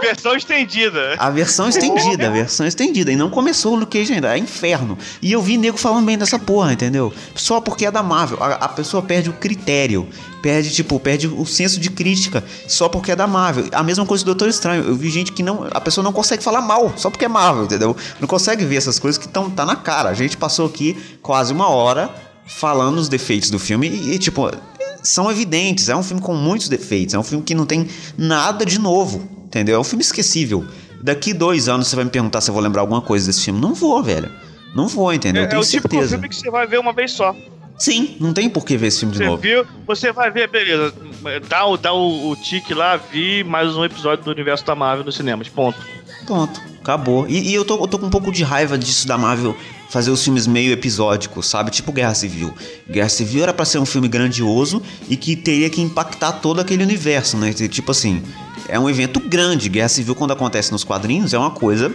Versão 0.00 0.36
estendida. 0.36 1.16
A 1.18 1.28
versão 1.30 1.68
estendida, 1.68 2.28
a 2.28 2.30
versão 2.30 2.66
estendida. 2.66 3.10
E 3.10 3.16
não 3.16 3.28
começou 3.30 3.72
o 3.72 3.76
Luke 3.76 3.98
Cage 3.98 4.12
ainda, 4.12 4.36
é 4.36 4.38
inferno. 4.38 4.96
E 5.20 5.32
eu 5.32 5.42
vi 5.42 5.58
nego 5.58 5.76
falando 5.76 6.06
bem 6.06 6.16
dessa 6.16 6.38
porra, 6.38 6.72
entendeu? 6.72 7.12
Só 7.34 7.60
porque 7.60 7.84
é 7.86 7.90
da 7.90 8.02
Marvel. 8.02 8.38
A, 8.40 8.52
a 8.54 8.68
pessoa 8.68 9.02
perde 9.02 9.28
o 9.28 9.32
critério. 9.32 10.06
Perde, 10.40 10.70
tipo, 10.70 10.98
perde 11.00 11.26
o 11.26 11.44
senso 11.44 11.80
de 11.80 11.90
crítica 11.90 12.42
só 12.66 12.88
porque 12.88 13.10
é 13.12 13.16
da 13.16 13.26
Marvel. 13.26 13.66
A 13.72 13.82
mesma 13.82 14.06
coisa 14.06 14.24
do 14.24 14.26
Doutor 14.26 14.48
Estranho. 14.48 14.84
Eu 14.84 14.94
vi 14.94 15.10
gente 15.10 15.32
que 15.32 15.42
não. 15.42 15.66
A 15.72 15.80
pessoa 15.80 16.04
não 16.04 16.12
consegue 16.12 16.44
falar 16.44 16.60
mal 16.60 16.92
só 16.96 17.10
porque 17.10 17.24
é 17.24 17.28
Marvel, 17.28 17.64
entendeu? 17.64 17.96
Não 18.20 18.28
consegue 18.28 18.64
ver 18.64 18.76
essas 18.76 19.00
coisas 19.00 19.18
que 19.18 19.26
estão 19.26 19.50
tá 19.50 19.66
na 19.66 19.74
cara. 19.76 20.08
A 20.08 20.14
gente 20.14 20.36
passou 20.36 20.66
aqui 20.66 20.96
quase 21.20 21.52
uma 21.52 21.68
hora 21.68 22.08
falando 22.46 22.98
os 22.98 23.08
defeitos 23.08 23.50
do 23.50 23.58
filme 23.58 23.88
e, 23.88 24.14
e, 24.14 24.18
tipo, 24.18 24.50
são 25.02 25.30
evidentes. 25.30 25.88
É 25.88 25.96
um 25.96 26.02
filme 26.02 26.22
com 26.22 26.34
muitos 26.34 26.68
defeitos. 26.68 27.14
É 27.14 27.18
um 27.18 27.22
filme 27.22 27.44
que 27.44 27.54
não 27.54 27.66
tem 27.66 27.86
nada 28.16 28.64
de 28.64 28.78
novo. 28.78 29.28
Entendeu? 29.46 29.76
É 29.76 29.78
um 29.78 29.84
filme 29.84 30.02
esquecível. 30.02 30.64
Daqui 31.02 31.32
dois 31.32 31.68
anos 31.68 31.88
você 31.88 31.96
vai 31.96 32.04
me 32.04 32.10
perguntar 32.10 32.40
se 32.40 32.50
eu 32.50 32.54
vou 32.54 32.62
lembrar 32.62 32.82
alguma 32.82 33.00
coisa 33.00 33.26
desse 33.26 33.42
filme. 33.44 33.60
Não 33.60 33.74
vou, 33.74 34.02
velho. 34.02 34.30
Não 34.74 34.86
vou, 34.86 35.12
entendeu? 35.12 35.42
É, 35.42 35.44
eu 35.44 35.46
é 35.46 35.50
tenho 35.50 35.62
o 35.62 35.64
tipo 35.64 35.88
de 35.88 35.94
certeza. 35.94 36.10
filme 36.16 36.28
que 36.28 36.36
você 36.36 36.50
vai 36.50 36.66
ver 36.66 36.78
uma 36.78 36.92
vez 36.92 37.10
só. 37.12 37.34
Sim, 37.78 38.16
não 38.20 38.32
tem 38.34 38.48
por 38.50 38.64
que 38.64 38.76
ver 38.76 38.88
esse 38.88 39.00
filme 39.00 39.12
de 39.12 39.18
Você 39.18 39.24
novo. 39.24 39.40
viu, 39.40 39.64
você 39.86 40.12
vai 40.12 40.30
ver, 40.30 40.48
beleza. 40.50 40.92
Dá, 41.48 41.64
o- 41.64 41.78
dá 41.78 41.92
o, 41.94 42.30
o 42.30 42.36
tique 42.36 42.74
lá, 42.74 42.96
vi 42.98 43.42
mais 43.42 43.74
um 43.74 43.82
episódio 43.84 44.22
do 44.22 44.30
universo 44.30 44.64
da 44.66 44.74
Marvel 44.74 45.04
nos 45.04 45.16
cinemas. 45.16 45.48
Ponto. 45.48 45.78
Pronto, 46.26 46.60
acabou. 46.80 47.26
E, 47.26 47.48
e 47.50 47.54
eu, 47.54 47.64
tô, 47.64 47.82
eu 47.82 47.88
tô 47.88 47.98
com 47.98 48.06
um 48.06 48.10
pouco 48.10 48.30
de 48.30 48.44
raiva 48.44 48.76
disso 48.76 49.08
da 49.08 49.16
Marvel 49.16 49.56
fazer 49.90 50.10
os 50.10 50.22
filmes 50.22 50.46
meio 50.46 50.72
episódicos, 50.72 51.46
sabe? 51.46 51.70
Tipo 51.70 51.92
Guerra 51.92 52.14
Civil. 52.14 52.54
Guerra 52.88 53.08
Civil 53.08 53.42
era 53.42 53.52
pra 53.52 53.64
ser 53.64 53.78
um 53.78 53.84
filme 53.84 54.08
grandioso 54.08 54.80
e 55.08 55.16
que 55.16 55.34
teria 55.34 55.68
que 55.68 55.82
impactar 55.82 56.32
todo 56.34 56.60
aquele 56.60 56.84
universo, 56.84 57.36
né? 57.36 57.52
Tipo 57.52 57.90
assim, 57.90 58.22
é 58.68 58.78
um 58.78 58.88
evento 58.88 59.18
grande. 59.18 59.68
Guerra 59.68 59.88
Civil, 59.88 60.14
quando 60.14 60.30
acontece 60.30 60.70
nos 60.70 60.84
quadrinhos, 60.84 61.34
é 61.34 61.38
uma 61.38 61.50
coisa. 61.50 61.92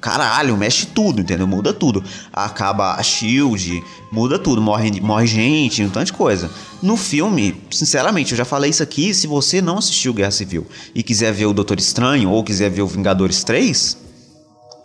Caralho, 0.00 0.56
mexe 0.56 0.86
tudo, 0.86 1.20
entendeu? 1.20 1.48
Muda 1.48 1.72
tudo. 1.72 2.04
Acaba 2.32 2.94
a 2.94 3.02
Shield, 3.02 3.82
muda 4.12 4.38
tudo, 4.38 4.62
morre, 4.62 5.00
morre 5.00 5.26
gente, 5.26 5.82
um 5.82 5.90
tanto 5.90 6.06
de 6.06 6.12
coisa. 6.12 6.48
No 6.80 6.96
filme, 6.96 7.60
sinceramente, 7.72 8.30
eu 8.30 8.38
já 8.38 8.44
falei 8.44 8.70
isso 8.70 8.84
aqui. 8.84 9.12
Se 9.12 9.26
você 9.26 9.60
não 9.60 9.78
assistiu 9.78 10.14
Guerra 10.14 10.30
Civil 10.30 10.64
e 10.94 11.02
quiser 11.02 11.32
ver 11.32 11.46
o 11.46 11.52
Doutor 11.52 11.80
Estranho 11.80 12.30
ou 12.30 12.44
quiser 12.44 12.70
ver 12.70 12.82
o 12.82 12.86
Vingadores 12.86 13.42
3, 13.42 14.05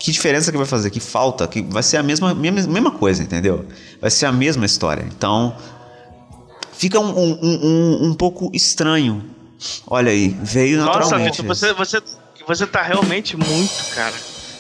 que 0.02 0.12
diferença 0.12 0.52
que 0.52 0.58
vai 0.58 0.66
fazer? 0.66 0.90
Que 0.90 1.00
falta? 1.00 1.48
Que 1.48 1.62
vai 1.62 1.84
ser 1.84 1.98
a 1.98 2.04
mesma, 2.04 2.34
mesma, 2.34 2.72
mesma 2.72 2.92
coisa, 2.92 3.22
entendeu? 3.22 3.66
Vai 4.02 4.10
ser 4.10 4.26
a 4.26 4.32
mesma 4.32 4.66
história. 4.66 5.06
Então, 5.16 5.56
fica 6.74 7.00
um, 7.00 7.10
um, 7.10 7.40
um, 7.42 8.06
um 8.08 8.14
pouco 8.14 8.50
estranho. 8.54 9.24
Olha 9.86 10.12
aí, 10.12 10.36
veio 10.42 10.80
Nossa, 10.80 11.00
naturalmente. 11.00 11.42
Vitor, 11.42 11.56
você, 11.56 11.74
você, 11.74 12.02
você 12.48 12.66
tá 12.66 12.82
realmente 12.82 13.38
muito, 13.38 13.94
cara. 13.94 14.16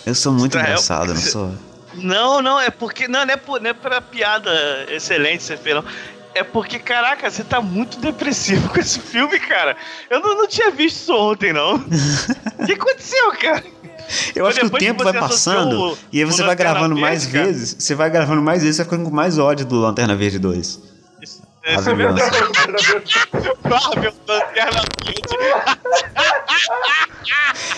Eu 0.05 0.13
sou 0.13 0.31
muito 0.31 0.51
Israel- 0.51 0.67
engraçado, 0.73 1.13
não 1.13 1.21
sou? 1.21 1.51
Não, 1.95 2.41
não, 2.41 2.59
é 2.59 2.69
porque. 2.69 3.07
Não, 3.07 3.25
não 3.25 3.33
é, 3.33 3.37
por, 3.37 3.59
não 3.59 3.69
é 3.71 3.73
pra 3.73 3.99
piada 3.99 4.51
excelente 4.89 5.43
você 5.43 5.57
fez, 5.57 5.75
não. 5.75 5.83
É 6.33 6.43
porque, 6.43 6.79
caraca, 6.79 7.29
você 7.29 7.43
tá 7.43 7.59
muito 7.61 7.99
depressivo 7.99 8.69
com 8.69 8.79
esse 8.79 8.99
filme, 8.99 9.37
cara. 9.39 9.75
Eu 10.09 10.19
não, 10.21 10.37
não 10.37 10.47
tinha 10.47 10.71
visto 10.71 10.97
isso 10.97 11.13
ontem, 11.13 11.51
não. 11.51 11.75
O 11.75 11.83
que 12.65 12.73
aconteceu, 12.73 13.31
cara? 13.33 13.63
Eu 14.35 14.45
acho 14.45 14.59
que 14.59 14.65
o 14.65 14.69
tempo 14.71 15.03
vai 15.03 15.13
passando 15.13 15.91
o- 15.91 15.97
e 16.11 16.19
aí 16.19 16.25
você 16.25 16.43
vai 16.43 16.55
gravando 16.55 16.95
mais 16.95 17.25
cara. 17.25 17.45
vezes. 17.45 17.75
Você 17.79 17.95
vai 17.95 18.09
gravando 18.09 18.41
mais 18.41 18.61
vezes, 18.61 18.77
você 18.77 18.83
vai 18.83 18.91
ficando 18.91 19.09
com 19.09 19.15
mais 19.15 19.37
ódio 19.37 19.65
do 19.65 19.75
Lanterna 19.79 20.15
Verde 20.15 20.39
2. 20.39 20.90
É, 21.63 21.75
A 21.75 21.79
vingança. 21.81 22.31
Ah, 23.63 23.99
meu 23.99 24.11
Deus, 24.11 24.15
Lanterna 24.27 24.81
Verde. 25.05 25.21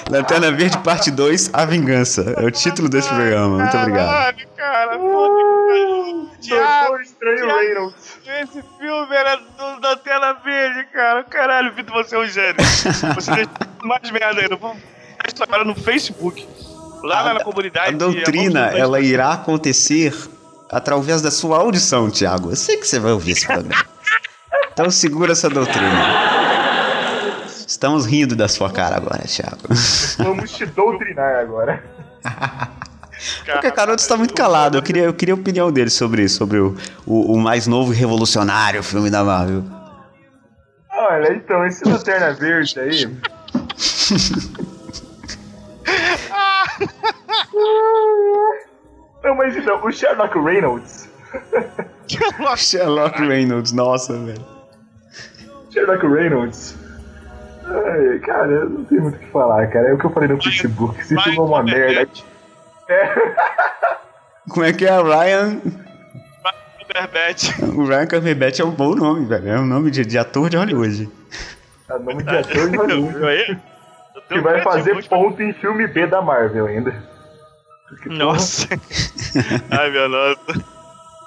Lanterna 0.09 0.51
Verde 0.51 0.77
Parte 0.79 1.11
2, 1.11 1.49
A 1.53 1.65
Vingança. 1.65 2.33
É 2.37 2.45
o 2.45 2.51
título 2.51 2.87
desse 2.87 3.09
programa. 3.09 3.57
Muito 3.57 3.77
obrigado. 3.77 4.07
Caralho, 4.07 4.47
cara. 4.55 4.97
Doutor 4.97 7.01
Estranho. 7.01 7.45
Reynolds. 7.47 8.17
Esse 8.25 8.63
filme 8.79 9.15
era 9.15 9.35
do 9.35 9.79
Lanterna 9.81 10.33
Verde, 10.33 10.85
cara. 10.93 11.23
Caralho, 11.23 11.73
Vitor, 11.73 12.03
você 12.03 12.15
é 12.15 12.19
um 12.19 12.27
gênio. 12.27 12.55
Você 13.15 13.31
deixa 13.35 13.49
mais 13.83 14.09
merda 14.11 14.41
ainda. 14.41 14.55
Isso 15.33 15.43
agora 15.43 15.63
no 15.65 15.75
Facebook. 15.75 16.47
Lá 17.03 17.23
na, 17.23 17.33
na 17.35 17.43
comunidade. 17.43 17.95
A 17.95 17.97
doutrina, 17.97 18.67
ela 18.77 18.99
irá 19.01 19.33
acontecer 19.33 20.13
através 20.73 21.21
da 21.21 21.31
sua 21.31 21.57
audição, 21.57 22.09
Thiago. 22.09 22.51
Eu 22.51 22.55
sei 22.55 22.77
que 22.77 22.87
você 22.87 22.99
vai 22.99 23.11
ouvir 23.11 23.31
esse 23.31 23.45
programa. 23.45 23.85
Então 24.71 24.89
segura 24.89 25.33
essa 25.33 25.49
doutrina. 25.49 26.33
Estamos 27.67 28.05
rindo 28.05 28.35
da 28.35 28.47
sua 28.47 28.69
cara 28.69 28.97
agora, 28.97 29.23
Thiago. 29.23 29.67
Vamos 30.17 30.51
te 30.51 30.65
doutrinar 30.65 31.35
agora. 31.35 31.83
Porque 33.45 33.67
o 33.67 33.73
Caroto 33.73 34.01
está 34.01 34.17
muito 34.17 34.33
calado. 34.33 34.77
Eu 34.77 34.81
queria, 34.81 35.03
eu 35.03 35.13
queria 35.13 35.33
a 35.33 35.37
opinião 35.37 35.71
dele 35.71 35.89
sobre 35.89 36.27
sobre 36.27 36.57
o, 36.57 36.75
o, 37.05 37.33
o 37.33 37.39
mais 37.39 37.67
novo 37.67 37.93
e 37.93 37.95
revolucionário 37.95 38.83
filme 38.83 39.09
da 39.09 39.23
Marvel. 39.23 39.63
Olha, 40.91 41.33
então, 41.33 41.65
esse 41.65 41.87
Lanterna 41.87 42.33
Verde 42.33 42.79
aí. 42.79 43.09
mas 49.43 49.57
então, 49.57 49.83
o 49.83 49.91
Sherlock 49.91 50.39
Reynolds. 50.39 51.09
Sherlock 52.55 53.21
Reynolds, 53.21 53.73
nossa, 53.73 54.17
velho. 54.17 54.45
Sherlock 55.69 56.07
Reynolds. 56.07 56.77
Ai, 57.65 58.19
cara, 58.19 58.51
eu 58.51 58.69
não 58.69 58.85
tenho 58.85 59.01
muito 59.01 59.15
o 59.15 59.19
que 59.19 59.25
falar, 59.31 59.67
cara. 59.67 59.89
É 59.89 59.93
o 59.93 59.97
que 59.97 60.05
eu 60.05 60.11
falei 60.11 60.29
no 60.29 60.41
Facebook. 60.41 60.97
Esse 60.97 61.17
filme 61.17 61.37
é 61.37 61.41
uma 61.41 61.61
merda. 61.61 62.09
É, 62.87 63.15
Como 64.49 64.65
é 64.65 64.71
que 64.71 64.85
é? 64.85 65.01
Ryan. 65.01 65.59
Cumberbatch. 66.79 67.59
O 67.75 67.85
Ryan 67.85 68.07
Cumberbatch 68.07 68.59
é 68.61 68.65
um 68.65 68.71
bom 68.71 68.95
nome, 68.95 69.25
velho. 69.25 69.49
É 69.49 69.59
um 69.59 69.65
nome 69.65 69.91
de, 69.91 70.05
de 70.05 70.17
ator 70.17 70.49
de 70.49 70.55
Hollywood. 70.55 71.09
é 71.89 71.93
o 71.95 71.99
nome 71.99 72.23
de 72.23 72.37
ator 72.37 72.69
de 72.69 72.77
Hollywood. 72.77 73.59
Que 74.29 74.39
vai 74.39 74.61
fazer 74.61 75.03
ponto 75.09 75.41
em 75.43 75.51
filme 75.51 75.85
B 75.85 76.07
da 76.07 76.21
Marvel 76.21 76.67
ainda. 76.67 77.12
Porque, 77.93 78.09
Nossa. 78.09 78.67
Ai, 79.71 79.89
meu 79.91 80.09
nossa. 80.09 80.65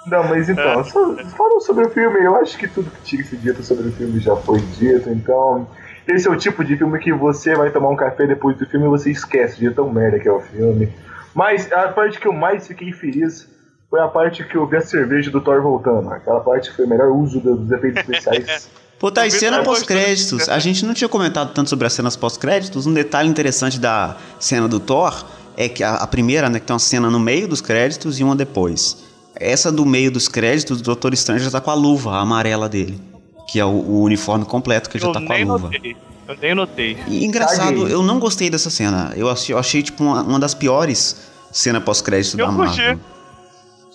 Não, 0.06 0.22
mas 0.28 0.48
É. 0.48 0.52
então, 0.52 0.84
só, 0.84 1.16
falando 1.36 1.60
sobre 1.62 1.86
o 1.86 1.90
filme, 1.90 2.24
eu 2.24 2.36
acho 2.36 2.56
que 2.56 2.68
tudo 2.68 2.90
que 2.90 3.02
tinha 3.02 3.22
que 3.22 3.28
ser 3.28 3.36
dito 3.38 3.62
sobre 3.62 3.88
o 3.88 3.92
filme 3.92 4.20
já 4.20 4.36
foi 4.36 4.60
dito, 4.60 5.10
então. 5.10 5.66
Esse 6.06 6.28
é 6.28 6.30
o 6.30 6.36
tipo 6.36 6.62
de 6.64 6.76
filme 6.76 6.96
que 7.00 7.12
você 7.12 7.56
vai 7.56 7.70
tomar 7.70 7.88
um 7.88 7.96
café 7.96 8.26
depois 8.28 8.56
do 8.56 8.64
filme 8.66 8.86
e 8.86 8.88
você 8.88 9.10
esquece 9.10 9.58
de 9.58 9.68
tão 9.72 9.92
merda 9.92 10.20
que 10.20 10.28
é 10.28 10.32
o 10.32 10.40
filme. 10.40 10.92
Mas 11.34 11.70
a 11.72 11.88
parte 11.88 12.20
que 12.20 12.28
eu 12.28 12.32
mais 12.32 12.66
fiquei 12.68 12.92
feliz 12.92 13.48
foi 13.90 14.00
a 14.00 14.06
parte 14.06 14.44
que 14.44 14.56
eu 14.56 14.66
vi 14.68 14.76
a 14.76 14.80
cerveja 14.80 15.30
do 15.32 15.40
Thor 15.40 15.60
voltando. 15.60 16.08
Aquela 16.10 16.38
parte 16.40 16.70
que 16.70 16.76
foi 16.76 16.84
o 16.84 16.88
melhor 16.88 17.08
uso 17.10 17.40
do- 17.40 17.56
dos 17.56 17.70
efeitos 17.72 18.00
especiais. 18.02 18.70
Pô, 19.00 19.10
tá, 19.10 19.26
e 19.26 19.30
cena 19.30 19.62
pós-créditos. 19.62 20.48
A 20.48 20.58
gente 20.60 20.86
não 20.86 20.94
tinha 20.94 21.08
comentado 21.08 21.52
tanto 21.52 21.68
sobre 21.68 21.86
as 21.86 21.92
cenas 21.92 22.16
pós-créditos. 22.16 22.86
Um 22.86 22.94
detalhe 22.94 23.28
interessante 23.28 23.78
da 23.78 24.16
cena 24.40 24.66
do 24.68 24.78
Thor 24.80 25.12
é 25.56 25.68
que 25.68 25.82
a, 25.82 25.94
a 25.94 26.06
primeira, 26.06 26.48
né, 26.48 26.60
que 26.60 26.66
tem 26.66 26.74
uma 26.74 26.80
cena 26.80 27.10
no 27.10 27.18
meio 27.18 27.48
dos 27.48 27.60
créditos 27.60 28.20
e 28.20 28.24
uma 28.24 28.36
depois. 28.36 28.98
Essa 29.34 29.70
do 29.70 29.84
meio 29.84 30.10
dos 30.10 30.28
créditos, 30.28 30.80
o 30.80 30.82
Doutor 30.82 31.12
Estranho 31.14 31.40
já 31.40 31.50
tá 31.50 31.60
com 31.60 31.70
a 31.70 31.74
luva 31.74 32.12
a 32.12 32.20
amarela 32.20 32.68
dele. 32.68 33.00
Que 33.48 33.60
é 33.60 33.64
o, 33.64 33.68
o 33.68 34.02
uniforme 34.02 34.44
completo 34.44 34.90
que 34.90 34.96
ele 34.96 35.04
já 35.04 35.12
tá 35.12 35.20
com 35.20 35.32
a 35.32 35.36
luva. 35.38 35.70
notei. 35.70 35.96
Eu 36.28 36.36
nem 36.40 36.54
notei. 36.54 36.98
E 37.06 37.24
engraçado, 37.24 37.80
Caguei. 37.80 37.94
eu 37.94 38.02
não 38.02 38.18
gostei 38.18 38.50
dessa 38.50 38.68
cena. 38.68 39.12
Eu 39.16 39.30
achei, 39.30 39.54
eu 39.54 39.58
achei 39.58 39.82
tipo, 39.82 40.02
uma, 40.02 40.22
uma 40.22 40.40
das 40.40 40.54
piores 40.54 41.16
cenas 41.52 41.82
pós-crédito 41.84 42.36
da 42.36 42.46
curti. 42.46 42.78
Marvel. 42.78 43.00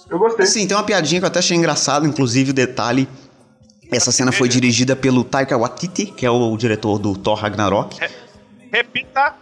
Eu 0.10 0.20
gostei. 0.20 0.46
Sim, 0.46 0.68
tem 0.68 0.76
uma 0.76 0.84
piadinha 0.84 1.20
que 1.20 1.26
eu 1.26 1.28
até 1.28 1.40
achei 1.40 1.58
engraçado, 1.58 2.08
inclusive 2.08 2.52
o 2.52 2.54
detalhe. 2.54 3.08
Essa 3.92 4.12
cena 4.12 4.32
foi 4.32 4.48
dirigida 4.48 4.96
pelo 4.96 5.24
Taika 5.24 5.58
Waititi, 5.58 6.06
que 6.06 6.26
é 6.26 6.32
o 6.32 6.56
diretor 6.56 6.98
do 6.98 7.14
Thor 7.18 7.38
Ragnarok. 7.38 7.98
Repita. 8.72 9.36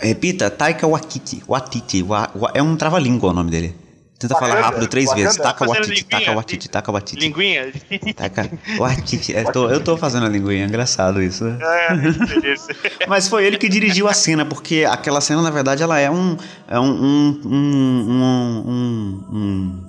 Repita, 0.00 0.50
Taika 0.50 0.86
Waititi. 0.86 1.42
Waititi. 1.46 2.02
Wa- 2.02 2.30
wa- 2.34 2.50
é 2.54 2.62
um 2.62 2.76
trava-língua 2.76 3.30
o 3.30 3.32
nome 3.32 3.50
dele. 3.50 3.74
Tenta 4.18 4.36
falar 4.36 4.60
rápido 4.60 4.86
três 4.86 5.06
Wakanda. 5.08 5.24
vezes. 5.28 5.38
Watiti, 5.38 6.04
taca 6.04 6.30
o 6.32 6.36
Watiti, 6.36 6.68
taca 6.68 6.90
o 6.90 6.94
Watiti. 6.94 7.20
Linguinha? 7.20 7.72
Taca 8.16 8.50
o 8.78 8.82
Watiti. 8.82 9.32
Eu 9.32 9.52
tô, 9.52 9.68
eu 9.68 9.80
tô 9.82 9.96
fazendo 9.96 10.24
a 10.24 10.28
linguinha, 10.28 10.64
engraçado 10.64 11.20
isso. 11.22 11.44
né? 11.44 11.58
É, 11.60 11.94
beleza. 11.96 12.68
Mas 13.08 13.28
foi 13.28 13.44
ele 13.44 13.58
que 13.58 13.68
dirigiu 13.68 14.08
a 14.08 14.14
cena, 14.14 14.44
porque 14.46 14.86
aquela 14.88 15.20
cena, 15.20 15.42
na 15.42 15.50
verdade, 15.50 15.82
ela 15.82 15.98
é 15.98 16.10
um. 16.10 16.36
É 16.68 16.78
um. 16.80 16.84
um, 16.86 17.40
um, 17.44 18.04
um, 18.08 18.64
um- 18.70 19.36
um- 19.36 19.84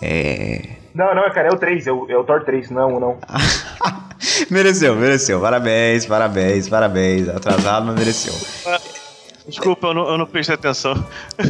é. 0.00 0.68
Não, 0.94 1.14
não, 1.14 1.30
cara, 1.32 1.48
é 1.48 1.52
o 1.52 1.56
3, 1.56 1.86
é 1.86 1.92
o, 1.92 2.06
é 2.10 2.16
o 2.16 2.24
Thor 2.24 2.44
3, 2.44 2.70
não, 2.70 2.98
não. 3.00 3.18
mereceu, 4.50 4.94
mereceu. 4.96 5.40
Parabéns, 5.40 6.06
parabéns, 6.06 6.68
parabéns. 6.68 7.28
Atrasado, 7.28 7.86
mas 7.86 7.96
mereceu. 7.96 8.34
Desculpa, 9.46 9.88
eu 9.88 9.94
não, 9.94 10.08
eu 10.08 10.18
não 10.18 10.26
prestei 10.26 10.54
atenção. 10.54 11.04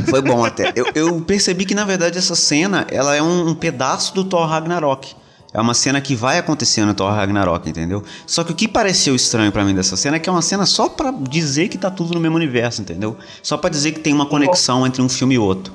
Foi 0.09 0.23
bom 0.23 0.43
até. 0.47 0.73
Eu, 0.75 0.87
eu 0.95 1.21
percebi 1.21 1.65
que, 1.65 1.75
na 1.75 1.85
verdade, 1.85 2.17
essa 2.19 2.35
cena 2.35 2.87
ela 2.91 3.15
é 3.15 3.23
um, 3.23 3.49
um 3.49 3.55
pedaço 3.55 4.15
do 4.15 4.25
Thor 4.25 4.47
Ragnarok. 4.47 5.15
É 5.55 5.61
uma 5.61 5.75
cena 5.75 6.01
que 6.01 6.15
vai 6.15 6.39
acontecer 6.39 6.83
no 6.87 6.95
Thor 6.95 7.13
Ragnarok, 7.13 7.69
entendeu? 7.69 8.03
Só 8.27 8.43
que 8.43 8.53
o 8.53 8.55
que 8.55 8.67
pareceu 8.67 9.15
estranho 9.15 9.53
pra 9.53 9.63
mim 9.65 9.75
dessa 9.75 9.97
cena 9.99 10.17
é 10.17 10.19
que 10.19 10.27
é 10.27 10.33
uma 10.33 10.41
cena 10.41 10.65
só 10.65 10.89
pra 10.89 11.11
dizer 11.11 11.69
que 11.69 11.77
tá 11.77 11.91
tudo 11.91 12.15
no 12.15 12.21
mesmo 12.21 12.37
universo, 12.37 12.81
entendeu? 12.81 13.19
Só 13.43 13.59
pra 13.59 13.69
dizer 13.69 13.93
que 13.93 14.01
tem 14.01 14.15
uma 14.15 14.25
conexão 14.25 14.87
entre 14.87 15.03
um 15.03 15.09
filme 15.11 15.35
e 15.35 15.39
outro. 15.39 15.71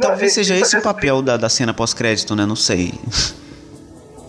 Talvez 0.00 0.30
é- 0.32 0.34
seja 0.36 0.54
essa- 0.54 0.64
esse 0.64 0.76
o 0.78 0.82
papel 0.82 1.20
da, 1.20 1.36
da 1.36 1.48
cena 1.48 1.74
pós-crédito, 1.74 2.34
né? 2.34 2.46
Não 2.46 2.56
sei. 2.56 2.94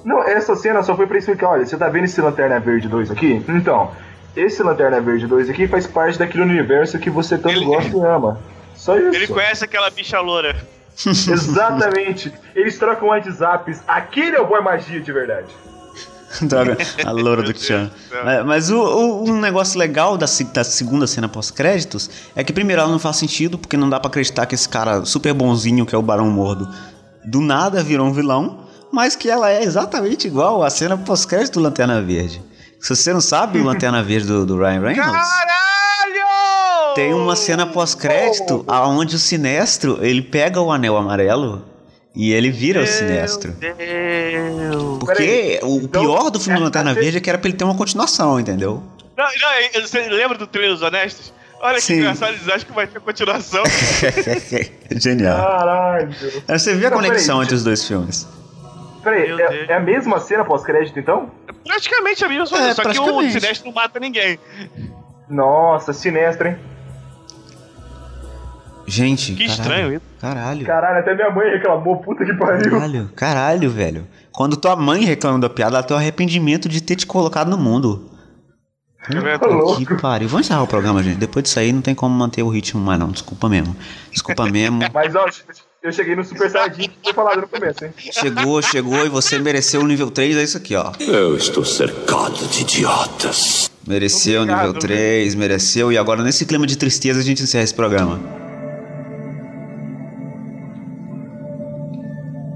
Não, 0.04 0.24
essa 0.24 0.56
cena 0.56 0.82
só 0.84 0.96
foi 0.96 1.06
pra 1.06 1.18
explicar, 1.18 1.50
olha, 1.50 1.66
você 1.66 1.78
tá 1.78 1.88
vendo 1.90 2.06
esse 2.06 2.20
Lanterna 2.20 2.60
Verde 2.60 2.88
2 2.90 3.12
aqui? 3.12 3.44
Então, 3.48 3.92
esse 4.40 4.62
Lanterna 4.64 5.02
Verde 5.02 5.28
2 5.28 5.50
aqui 5.50 5.68
faz 5.68 5.86
parte 5.88 6.18
daquele 6.20 6.44
universo 6.44 6.98
que 7.00 7.10
você 7.10 7.38
tanto 7.38 7.56
Ele- 7.56 7.66
gosta 7.66 7.96
e 7.98 8.02
ama. 8.02 8.40
Só 8.76 8.98
isso. 8.98 9.16
Ele 9.16 9.28
conhece 9.28 9.66
aquela 9.66 9.90
bicha 9.90 10.20
loura. 10.20 10.56
Exatamente. 11.06 12.32
Eles 12.56 12.78
trocam 12.78 13.10
WhatsApps. 13.10 13.82
Aquele 13.88 14.36
é 14.36 14.42
o 14.42 14.48
Boy 14.48 14.62
Magia 14.62 15.00
de 15.00 15.12
verdade. 15.12 15.48
Droga, 16.42 16.78
a 17.06 17.12
loura 17.12 17.42
do 17.42 17.58
Chan. 17.58 17.90
Mas, 18.24 18.46
mas 18.46 18.70
o, 18.70 18.78
o- 18.80 19.30
um 19.30 19.40
negócio 19.40 19.80
legal 19.80 20.18
da, 20.18 20.26
da 20.54 20.64
segunda 20.64 21.08
cena 21.08 21.30
pós-créditos 21.30 22.10
é 22.36 22.44
que, 22.44 22.52
primeiro, 22.52 22.82
ela 22.82 22.92
não 22.92 23.00
faz 23.00 23.16
sentido, 23.16 23.58
porque 23.58 23.78
não 23.78 23.90
dá 23.90 24.00
pra 24.00 24.10
acreditar 24.10 24.46
que 24.46 24.54
esse 24.54 24.68
cara 24.68 25.06
super 25.06 25.34
bonzinho, 25.34 25.86
que 25.86 25.96
é 25.96 25.98
o 25.98 26.02
Barão 26.02 26.30
Mordo, 26.30 26.68
do 27.24 27.40
nada 27.40 27.82
virou 27.82 28.06
um 28.08 28.12
vilão, 28.12 28.60
mas 28.92 29.16
que 29.16 29.30
ela 29.30 29.50
é 29.50 29.64
exatamente 29.64 30.28
igual 30.28 30.64
à 30.64 30.70
cena 30.70 30.98
pós-crédito 30.98 31.54
do 31.56 31.62
Lanterna 31.62 32.02
Verde. 32.02 32.42
Se 32.80 32.96
você 32.96 33.14
não 33.14 33.22
sabe 33.22 33.60
o 33.60 33.64
Lanterna 33.64 34.04
Verde 34.04 34.28
do, 34.28 34.46
do 34.46 34.58
Ryan 34.58 34.82
Reynolds, 34.82 35.28
Caralho! 35.30 36.96
tem 36.96 37.14
uma 37.14 37.36
cena 37.36 37.66
pós-crédito 37.66 38.64
aonde 38.68 39.16
o 39.16 39.20
Sinestro, 39.20 40.00
ele 40.02 40.22
pega 40.22 40.60
o 40.62 40.72
anel 40.72 40.98
amarelo 40.98 41.64
e 42.16 42.32
ele 42.34 42.50
vira 42.50 42.82
o 42.82 42.88
Sinestro. 42.88 43.52
Deus. 43.52 44.98
Porque 45.00 45.60
o 45.64 45.78
então, 45.78 46.02
pior 46.02 46.30
do 46.30 46.40
filme 46.40 46.58
do 46.58 46.64
é- 46.64 46.66
Lanterna 46.66 46.92
é- 46.92 46.94
Verde 46.94 47.18
é 47.18 47.22
que 47.22 47.30
era 47.30 47.38
pra 47.38 47.50
ele 47.50 47.58
ter 47.58 47.64
uma 47.64 47.76
continuação, 47.76 48.40
entendeu? 48.40 48.82
Não, 49.18 49.26
não, 49.26 49.82
você 49.82 50.08
lembra 50.10 50.38
do 50.38 50.46
trailer 50.48 50.74
dos 50.74 50.82
Honestos? 50.82 51.34
Olha 51.60 51.80
Sim. 51.82 51.94
que 51.94 52.00
engraçado, 52.02 52.34
eles 52.34 52.48
acham 52.48 52.68
que 52.68 52.72
vai 52.74 52.86
ter 52.86 53.00
continuação. 53.00 53.64
Genial. 54.96 55.38
Caralho. 55.44 56.16
Você 56.48 56.76
vê 56.76 56.86
a 56.86 56.92
conexão 56.92 57.42
entre 57.42 57.56
os 57.56 57.64
dois 57.64 57.84
filmes. 57.84 58.28
Peraí, 59.12 59.42
é, 59.42 59.72
é 59.72 59.74
a 59.76 59.80
mesma 59.80 60.20
cena 60.20 60.44
pós-crédito 60.44 61.00
então? 61.00 61.32
praticamente 61.66 62.24
a 62.24 62.30
mesma 62.30 62.46
É, 62.46 62.50
coisa, 62.50 62.74
só 62.76 62.84
que 62.84 63.00
o. 63.00 63.22
Sinestro 63.30 63.66
não 63.68 63.74
mata 63.74 64.00
ninguém. 64.00 64.40
Nossa, 65.30 65.92
sinestro, 65.94 66.48
hein? 66.48 66.58
Gente, 68.90 69.34
Que 69.34 69.48
caralho, 69.48 69.52
estranho 69.62 69.94
isso. 69.94 70.06
Caralho. 70.20 70.66
Caralho, 70.66 71.00
até 71.00 71.14
minha 71.14 71.30
mãe 71.30 71.50
reclamou, 71.52 71.98
puta 71.98 72.24
que 72.24 72.34
pariu. 72.34 72.72
Caralho, 72.72 73.10
caralho, 73.16 73.70
velho. 73.70 74.08
Quando 74.32 74.56
tua 74.56 74.76
mãe 74.78 75.04
reclama 75.04 75.40
da 75.40 75.50
piada, 75.50 75.76
ela 75.78 75.84
tem 75.84 75.96
o 75.96 76.00
arrependimento 76.00 76.70
de 76.70 76.82
ter 76.82 76.96
te 76.96 77.06
colocado 77.06 77.50
no 77.50 77.58
mundo. 77.58 78.10
É 79.10 79.38
Tá. 79.38 79.48
Que 79.86 80.02
pariu. 80.02 80.28
Vamos 80.28 80.46
encerrar 80.48 80.64
o 80.64 80.68
programa, 80.68 81.02
gente. 81.04 81.18
Depois 81.18 81.44
disso 81.44 81.60
aí 81.60 81.72
não 81.72 81.82
tem 81.82 81.96
como 81.96 82.14
manter 82.16 82.44
o 82.44 82.50
ritmo 82.50 82.82
mais, 82.82 83.00
não. 83.00 83.10
Desculpa 83.10 83.48
mesmo. 83.48 83.76
Desculpa 84.12 84.46
mesmo. 84.48 84.80
Mas 84.94 85.16
ó, 85.16 85.26
eu 85.88 85.94
cheguei 85.94 86.16
no 86.16 86.24
Super 86.24 86.50
Saiyajin 86.52 86.90
que 86.90 86.96
foi 87.04 87.14
falado 87.14 87.42
no 87.42 87.48
começo, 87.48 87.86
hein? 87.86 87.92
Chegou, 87.98 88.62
chegou 88.62 89.06
e 89.06 89.10
você 89.10 89.40
mereceu 89.40 89.82
o 89.82 89.88
nível 89.88 90.12
3, 90.12 90.36
é 90.38 90.44
isso 90.44 90.58
aqui, 90.58 90.76
ó. 90.76 90.92
Eu 91.00 91.36
estou 91.38 91.64
cercado 91.64 92.46
de 92.48 92.62
idiotas. 92.62 93.70
Mereceu 93.88 94.42
o 94.42 94.46
nível 94.46 94.70
Obrigado, 94.72 94.82
3, 94.82 95.36
mereceu. 95.36 95.92
E 95.92 95.98
agora, 95.98 96.22
nesse 96.22 96.46
clima 96.46 96.68
de 96.68 96.78
tristeza, 96.78 97.20
a 97.20 97.24
gente 97.24 97.42
encerra 97.42 97.64
esse 97.64 97.74
programa. 97.74 98.20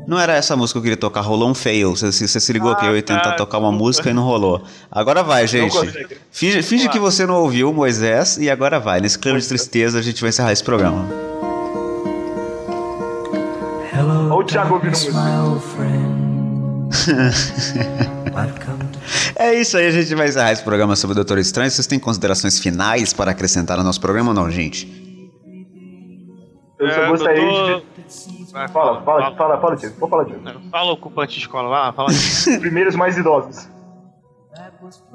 Não 0.05 0.19
era 0.19 0.34
essa 0.34 0.57
música 0.57 0.73
que 0.73 0.79
eu 0.79 0.84
queria 0.84 0.97
tocar, 0.97 1.21
rolou 1.21 1.49
um 1.49 1.53
fail. 1.53 1.95
Você, 1.95 2.11
você, 2.11 2.27
você 2.27 2.39
se 2.41 2.51
ligou 2.51 2.71
Ah, 2.71 2.75
que 2.75 2.86
eu 2.86 2.95
ia 2.97 3.01
tentar 3.01 3.21
tá, 3.21 3.32
tocar 3.38 3.59
uma 3.59 3.69
desculpa. 3.69 3.86
música 3.86 4.09
e 4.09 4.13
não 4.13 4.23
rolou. 4.23 4.61
Agora 4.91 5.23
vai, 5.23 5.47
gente. 5.47 5.73
Finge, 6.29 6.61
finge 6.63 6.89
que 6.89 6.99
você 6.99 7.25
não 7.25 7.36
ouviu, 7.36 7.71
Moisés, 7.71 8.38
e 8.38 8.49
agora 8.49 8.77
vai. 8.77 8.99
Nesse 8.99 9.17
clima 9.17 9.39
de 9.39 9.47
tristeza, 9.47 9.99
a 9.99 10.01
gente 10.01 10.19
vai 10.19 10.27
encerrar 10.29 10.51
esse 10.51 10.63
programa. 10.63 11.30
O 14.41 14.45
Thiago 14.45 14.73
ouvindo 14.75 14.91
música. 14.91 15.13
É 19.35 19.53
isso 19.55 19.77
aí, 19.77 19.87
a 19.87 19.91
gente 19.91 20.13
vai 20.15 20.27
encerrar 20.27 20.51
esse 20.51 20.63
programa 20.63 20.95
sobre 20.95 21.13
o 21.13 21.15
Doutor 21.15 21.37
Estranho. 21.39 21.69
Vocês 21.69 21.87
têm 21.87 21.99
considerações 21.99 22.59
finais 22.59 23.13
para 23.13 23.31
acrescentar 23.31 23.77
ao 23.77 23.83
nosso 23.83 23.99
programa 23.99 24.29
ou 24.29 24.33
não, 24.35 24.49
gente? 24.49 24.87
Eu 26.79 26.89
só 26.91 27.01
É, 27.03 27.07
gostaria 27.09 27.41
doutor- 27.41 27.81
de. 27.81 28.51
Vai, 28.51 28.67
Fala, 28.67 29.01
fala, 29.03 29.35
fala, 29.35 29.61
fala. 29.61 29.75
Vou 29.97 30.09
falar, 30.09 30.25
Diego. 30.25 30.41
Fala, 30.69 30.91
ocupante 30.91 31.33
de 31.35 31.39
escola, 31.39 31.69
vai, 31.69 31.93
fala. 31.93 32.09
Primeiros 32.59 32.95
mais 32.95 33.17
idosos. 33.17 33.67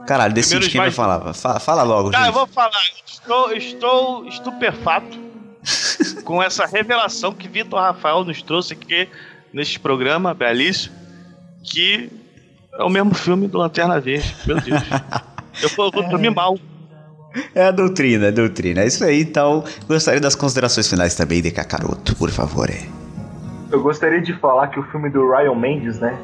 Caralho, 0.06 0.32
decide 0.32 0.60
Primeiros 0.60 0.72
quem 0.72 0.78
vai 0.80 0.86
mais- 0.88 0.96
falar. 0.96 1.34
Fala, 1.34 1.60
fala 1.60 1.82
logo, 1.82 2.10
Tá, 2.10 2.20
eu 2.20 2.24
gente. 2.26 2.34
vou 2.34 2.46
falar. 2.46 2.70
Estou, 3.06 3.52
estou 3.52 4.24
estupefato 4.26 5.18
com 6.24 6.42
essa 6.42 6.66
revelação 6.66 7.32
que 7.32 7.48
Vitor 7.48 7.80
Rafael 7.80 8.24
nos 8.24 8.42
trouxe 8.42 8.72
aqui 8.74 9.08
neste 9.52 9.78
programa 9.80 10.34
belíssimo, 10.34 10.94
que 11.62 12.10
é 12.74 12.82
o 12.84 12.88
mesmo 12.88 13.14
filme 13.14 13.48
do 13.48 13.58
Lanterna 13.58 14.00
Verde. 14.00 14.34
Meu 14.46 14.60
Deus. 14.60 14.82
Eu 15.62 15.70
vou, 15.70 15.90
dormir 15.90 16.30
mal. 16.30 16.58
É 17.54 17.64
a 17.64 17.70
doutrina, 17.70 18.26
é 18.26 18.28
a 18.28 18.32
doutrina. 18.32 18.82
É 18.82 18.86
isso 18.86 19.02
aí, 19.04 19.22
então. 19.22 19.64
Gostaria 19.88 20.20
das 20.20 20.34
considerações 20.34 20.88
finais 20.88 21.14
também 21.14 21.40
de 21.40 21.50
Kakaroto, 21.50 22.14
por 22.16 22.30
favor. 22.30 22.68
é. 22.70 22.78
Eu 23.72 23.82
gostaria 23.82 24.20
de 24.20 24.32
falar 24.34 24.68
que 24.68 24.78
o 24.78 24.82
filme 24.90 25.08
do 25.10 25.28
Ryan 25.30 25.54
Mendes, 25.54 25.98
né? 25.98 26.16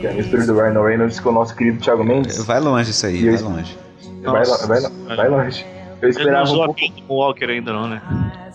Que 0.00 0.06
é 0.06 0.10
a 0.10 0.14
mistura 0.14 0.44
do 0.46 0.54
Ryan 0.54 0.82
Reynolds 0.82 1.20
com 1.20 1.28
o 1.28 1.32
nosso 1.32 1.54
querido 1.54 1.78
Thiago 1.80 2.02
Mendes. 2.02 2.42
Vai 2.44 2.60
longe 2.60 2.90
isso 2.90 3.06
aí, 3.06 3.24
eu- 3.26 3.34
vai 3.38 3.42
longe. 3.42 3.78
Vai, 4.24 4.44
vai, 4.66 4.80
lo- 4.80 5.16
vai 5.16 5.28
longe. 5.28 5.66
Eu 6.02 6.08
Ele 6.08 6.14
não 6.14 6.20
esperava 6.20 6.44
usou 6.44 6.64
um 6.64 6.66
pouco. 6.74 7.14
Walker 7.14 7.44
ainda 7.44 7.72
não, 7.72 7.88
né? 7.88 8.02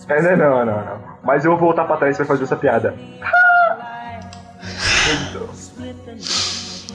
É, 0.08 0.22
não, 0.22 0.36
não, 0.36 0.66
não, 0.66 0.84
não. 0.84 0.98
Mas 1.24 1.44
eu 1.44 1.50
vou 1.52 1.60
voltar 1.60 1.84
pra 1.84 1.96
trás 1.96 2.16
pra 2.16 2.26
fazer 2.26 2.44
essa 2.44 2.56
piada. 2.56 2.94
então. 5.30 5.48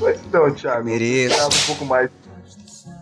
Mas 0.02 0.20
então, 0.26 0.54
Thiago. 0.54 0.86
Mereço. 0.86 1.34
Eu 1.36 1.50
esperava 1.50 1.56
um 1.56 1.66
pouco 1.68 1.86
mais. 1.86 2.10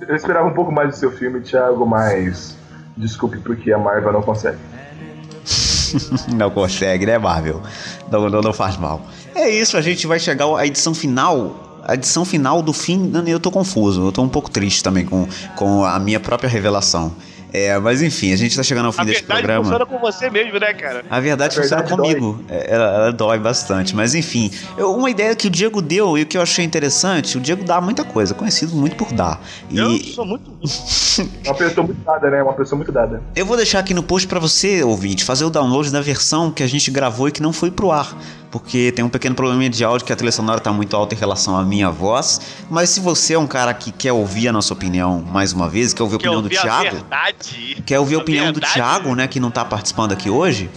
Eu 0.08 0.16
esperava 0.16 0.48
um 0.48 0.54
pouco 0.54 0.72
mais 0.72 0.90
do 0.90 0.96
seu 0.96 1.12
filme, 1.12 1.42
Thiago, 1.42 1.86
mas. 1.86 2.58
Desculpe 2.96 3.38
porque 3.40 3.72
a 3.72 3.78
Marvel 3.78 4.14
não 4.14 4.22
consegue. 4.22 4.58
Não 6.34 6.50
consegue, 6.50 7.06
né, 7.06 7.18
Marvel? 7.18 7.62
Não, 8.10 8.30
não, 8.30 8.40
não 8.40 8.54
faz 8.54 8.78
mal. 8.78 9.02
É 9.36 9.50
isso, 9.50 9.76
a 9.76 9.82
gente 9.82 10.08
vai 10.08 10.20
chegar 10.20 10.46
à 10.58 10.66
edição 10.66 10.94
final. 10.94 11.82
A 11.84 11.96
edição 11.96 12.24
final 12.24 12.62
do 12.62 12.72
fim, 12.72 13.12
eu 13.28 13.42
tô 13.42 13.52
confuso. 13.52 14.08
Eu 14.08 14.12
tô 14.14 14.22
um 14.22 14.30
pouco 14.30 14.50
triste 14.50 14.82
também 14.82 15.06
com, 15.06 15.28
com 15.58 15.84
a 15.84 16.00
minha 16.00 16.20
própria 16.20 16.50
revelação. 16.50 17.14
É, 17.54 17.78
mas 17.80 18.02
enfim, 18.02 18.32
a 18.34 18.36
gente 18.36 18.56
tá 18.56 18.64
chegando 18.64 18.86
ao 18.86 18.92
fim 18.92 19.02
A 19.02 19.04
verdade 19.04 19.26
programa. 19.28 19.64
funciona 19.64 19.86
com 19.86 20.00
você 20.00 20.30
mesmo, 20.30 20.58
né, 20.60 20.74
cara? 20.74 21.04
A 21.10 21.20
verdade 21.20 21.58
A 21.58 21.62
funciona 21.62 21.84
verdade 21.84 22.02
comigo. 22.16 22.44
É, 22.50 22.74
Ela, 22.74 22.86
ela 22.96 23.12
dói 23.12 23.38
bastante. 23.40 23.96
Mas 23.96 24.16
enfim, 24.16 24.50
eu- 24.78 24.94
uma 24.96 25.10
ideia 25.10 25.36
que 25.36 25.48
o 25.48 25.50
Diego 25.50 25.82
deu 25.82 26.18
e 26.18 26.22
o 26.22 26.26
que 26.26 26.38
eu 26.38 26.42
achei 26.42 26.64
interessante, 26.64 27.38
o 27.38 27.42
Diego 27.42 27.64
dá 27.64 27.82
muita 27.82 28.04
coisa, 28.04 28.34
conhecido 28.34 28.74
muito 28.76 28.96
por 28.96 29.12
dar. 29.12 29.42
Eu 29.72 29.92
E 29.92 30.14
sou 30.14 30.26
muito. 30.26 30.50
Uma 31.46 31.56
pessoa 31.56 31.86
muito 31.86 32.00
dada, 32.06 32.30
né? 32.30 32.42
Uma 32.44 32.54
pessoa 32.54 32.78
muito 32.78 32.92
dada. 32.92 33.22
eu 33.36 33.46
vou 33.46 33.58
deixar 33.58 33.80
aqui 33.80 33.94
no 33.94 34.02
post 34.04 34.28
pra 34.28 34.40
você, 34.40 34.84
ouvinte, 34.84 35.24
fazer 35.24 35.44
o 35.44 35.50
download 35.50 35.92
da 35.92 36.02
versão 36.02 36.52
que 36.52 36.64
a 36.64 36.68
gente 36.68 36.90
gravou 36.90 37.28
e 37.28 37.32
que 37.32 37.42
não 37.42 37.52
foi 37.52 37.70
pro 37.72 37.92
ar. 37.92 38.16
Porque 38.50 38.92
tem 38.92 39.04
um 39.06 39.08
pequeno 39.08 39.34
probleminha 39.34 39.70
de 39.70 39.82
áudio 39.82 40.06
que 40.06 40.12
a 40.12 40.16
trilha 40.16 40.32
sonora 40.32 40.60
tá 40.60 40.74
muito 40.74 40.94
alta 40.94 41.16
em 41.16 41.18
relação 41.18 41.56
à 41.58 41.64
minha 41.64 41.90
voz. 41.90 42.42
Mas 42.70 42.90
se 42.90 43.00
você 43.00 43.34
é 43.36 43.40
um 43.40 43.48
cara 43.48 43.74
que 43.74 43.94
quer 43.94 44.12
ouvir 44.12 44.50
a 44.50 44.52
nossa 44.52 44.74
opinião 44.74 45.22
mais 45.22 45.54
uma 45.54 45.70
vez, 45.70 45.94
quer 45.94 46.04
ouvir 46.04 46.18
a 46.18 46.20
Quer 46.20 46.30
opinião 46.32 46.42
do 46.42 46.46
ouvir 46.54 46.58
a 46.58 46.62
Thiago. 46.62 46.98
Verdade? 47.42 47.84
Quer 47.86 48.00
ouvir 48.00 48.16
a 48.16 48.20
opinião 48.20 48.48
do 48.48 48.54
verdade? 48.54 48.74
Thiago, 48.74 49.16
né, 49.16 49.28
que 49.28 49.40
não 49.40 49.52
tá 49.52 49.66
participando 49.66 50.12
aqui 50.12 50.30
hoje, 50.30 50.70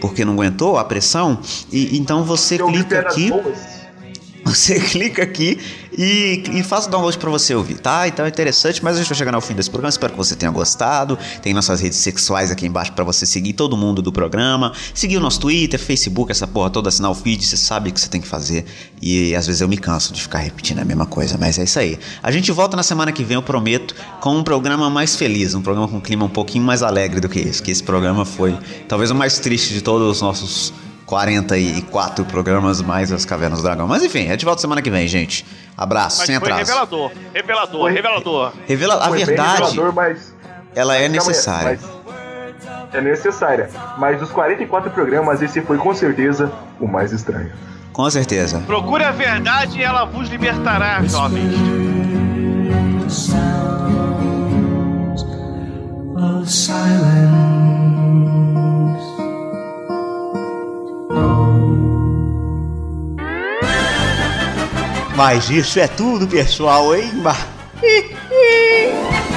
porque 0.00 0.24
não 0.24 0.34
aguentou 0.34 0.78
a 0.78 0.84
pressão. 0.84 1.38
E 1.70 1.96
então 1.98 2.24
você 2.24 2.60
Eu 2.60 2.66
clica 2.68 3.00
aqui. 3.00 3.30
boas. 3.30 3.81
Você 4.44 4.78
clica 4.80 5.22
aqui 5.22 5.58
e, 5.96 6.42
e 6.52 6.62
faz 6.62 6.86
o 6.86 6.90
download 6.90 7.16
pra 7.18 7.30
você 7.30 7.54
ouvir, 7.54 7.78
tá? 7.78 8.08
Então 8.08 8.24
é 8.24 8.28
interessante, 8.28 8.82
mas 8.82 8.96
a 8.96 8.98
gente 8.98 9.08
vai 9.08 9.16
chegar 9.16 9.34
ao 9.34 9.40
fim 9.40 9.54
desse 9.54 9.70
programa. 9.70 9.90
Espero 9.90 10.12
que 10.12 10.18
você 10.18 10.34
tenha 10.34 10.50
gostado. 10.50 11.18
Tem 11.40 11.52
nossas 11.52 11.80
redes 11.80 11.98
sexuais 11.98 12.50
aqui 12.50 12.66
embaixo 12.66 12.92
pra 12.92 13.04
você 13.04 13.26
seguir 13.26 13.52
todo 13.52 13.76
mundo 13.76 14.02
do 14.02 14.12
programa. 14.12 14.72
Seguir 14.94 15.18
o 15.18 15.20
nosso 15.20 15.40
Twitter, 15.40 15.78
Facebook, 15.78 16.30
essa 16.30 16.46
porra 16.46 16.70
toda, 16.70 16.88
assinar 16.88 17.10
o 17.10 17.14
feed. 17.14 17.44
Você 17.44 17.56
sabe 17.56 17.90
o 17.90 17.92
que 17.92 18.00
você 18.00 18.08
tem 18.08 18.20
que 18.20 18.28
fazer. 18.28 18.64
E 19.00 19.34
às 19.34 19.46
vezes 19.46 19.60
eu 19.60 19.68
me 19.68 19.76
canso 19.76 20.12
de 20.12 20.22
ficar 20.22 20.38
repetindo 20.38 20.78
a 20.80 20.84
mesma 20.84 21.06
coisa, 21.06 21.36
mas 21.38 21.58
é 21.58 21.64
isso 21.64 21.78
aí. 21.78 21.98
A 22.22 22.30
gente 22.30 22.50
volta 22.52 22.76
na 22.76 22.82
semana 22.82 23.12
que 23.12 23.22
vem, 23.22 23.34
eu 23.34 23.42
prometo, 23.42 23.94
com 24.20 24.36
um 24.36 24.42
programa 24.42 24.88
mais 24.88 25.16
feliz, 25.16 25.54
um 25.54 25.62
programa 25.62 25.88
com 25.88 25.96
um 25.96 26.00
clima 26.00 26.24
um 26.24 26.30
pouquinho 26.30 26.64
mais 26.64 26.82
alegre 26.82 27.20
do 27.20 27.28
que 27.28 27.38
esse. 27.38 27.62
Que 27.62 27.70
esse 27.70 27.82
programa 27.82 28.24
foi 28.24 28.56
talvez 28.88 29.10
o 29.10 29.14
mais 29.14 29.38
triste 29.38 29.74
de 29.74 29.82
todos 29.82 30.08
os 30.08 30.22
nossos 30.22 30.72
44 31.12 32.24
programas 32.24 32.80
mais 32.80 33.12
as 33.12 33.26
Cavernas 33.26 33.58
do 33.58 33.64
Dragão. 33.64 33.86
Mas 33.86 34.02
enfim, 34.02 34.28
a 34.28 34.32
gente 34.32 34.46
volta 34.46 34.62
semana 34.62 34.80
que 34.80 34.90
vem, 34.90 35.06
gente. 35.06 35.44
Abraço, 35.76 36.16
Mas 36.20 36.26
sem 36.26 36.40
foi 36.40 36.50
atraso. 36.50 36.70
revelador, 36.70 37.10
revelador, 37.34 37.80
Foi. 37.82 37.92
revelador. 37.92 38.52
Revela 38.66 38.94
a 38.94 39.10
verdade, 39.10 39.62
revelador, 39.62 39.92
mas 39.94 40.34
ela 40.74 40.94
é 40.96 41.00
Calma 41.00 41.12
aí, 41.12 41.18
necessária. 41.28 41.78
mas- 41.82 42.02
É 42.94 43.00
necessária. 43.02 43.68
Mas 43.98 44.18
dos 44.20 44.30
44 44.30 44.90
programas, 44.90 45.42
esse 45.42 45.60
foi 45.60 45.76
com 45.76 45.94
certeza 45.94 46.50
o 46.80 46.86
mais 46.88 47.12
estranho. 47.12 47.52
Com 47.92 48.10
certeza. 48.10 48.60
Procure 48.66 49.04
a 49.04 49.10
verdade 49.10 49.78
e 49.80 49.82
ela 49.82 50.04
vos 50.06 50.28
libertará, 50.30 51.02
jovens. 51.04 51.52
Mas 65.24 65.48
isso 65.50 65.78
é 65.78 65.86
tudo, 65.86 66.26
pessoal, 66.26 66.96
hein? 66.96 67.12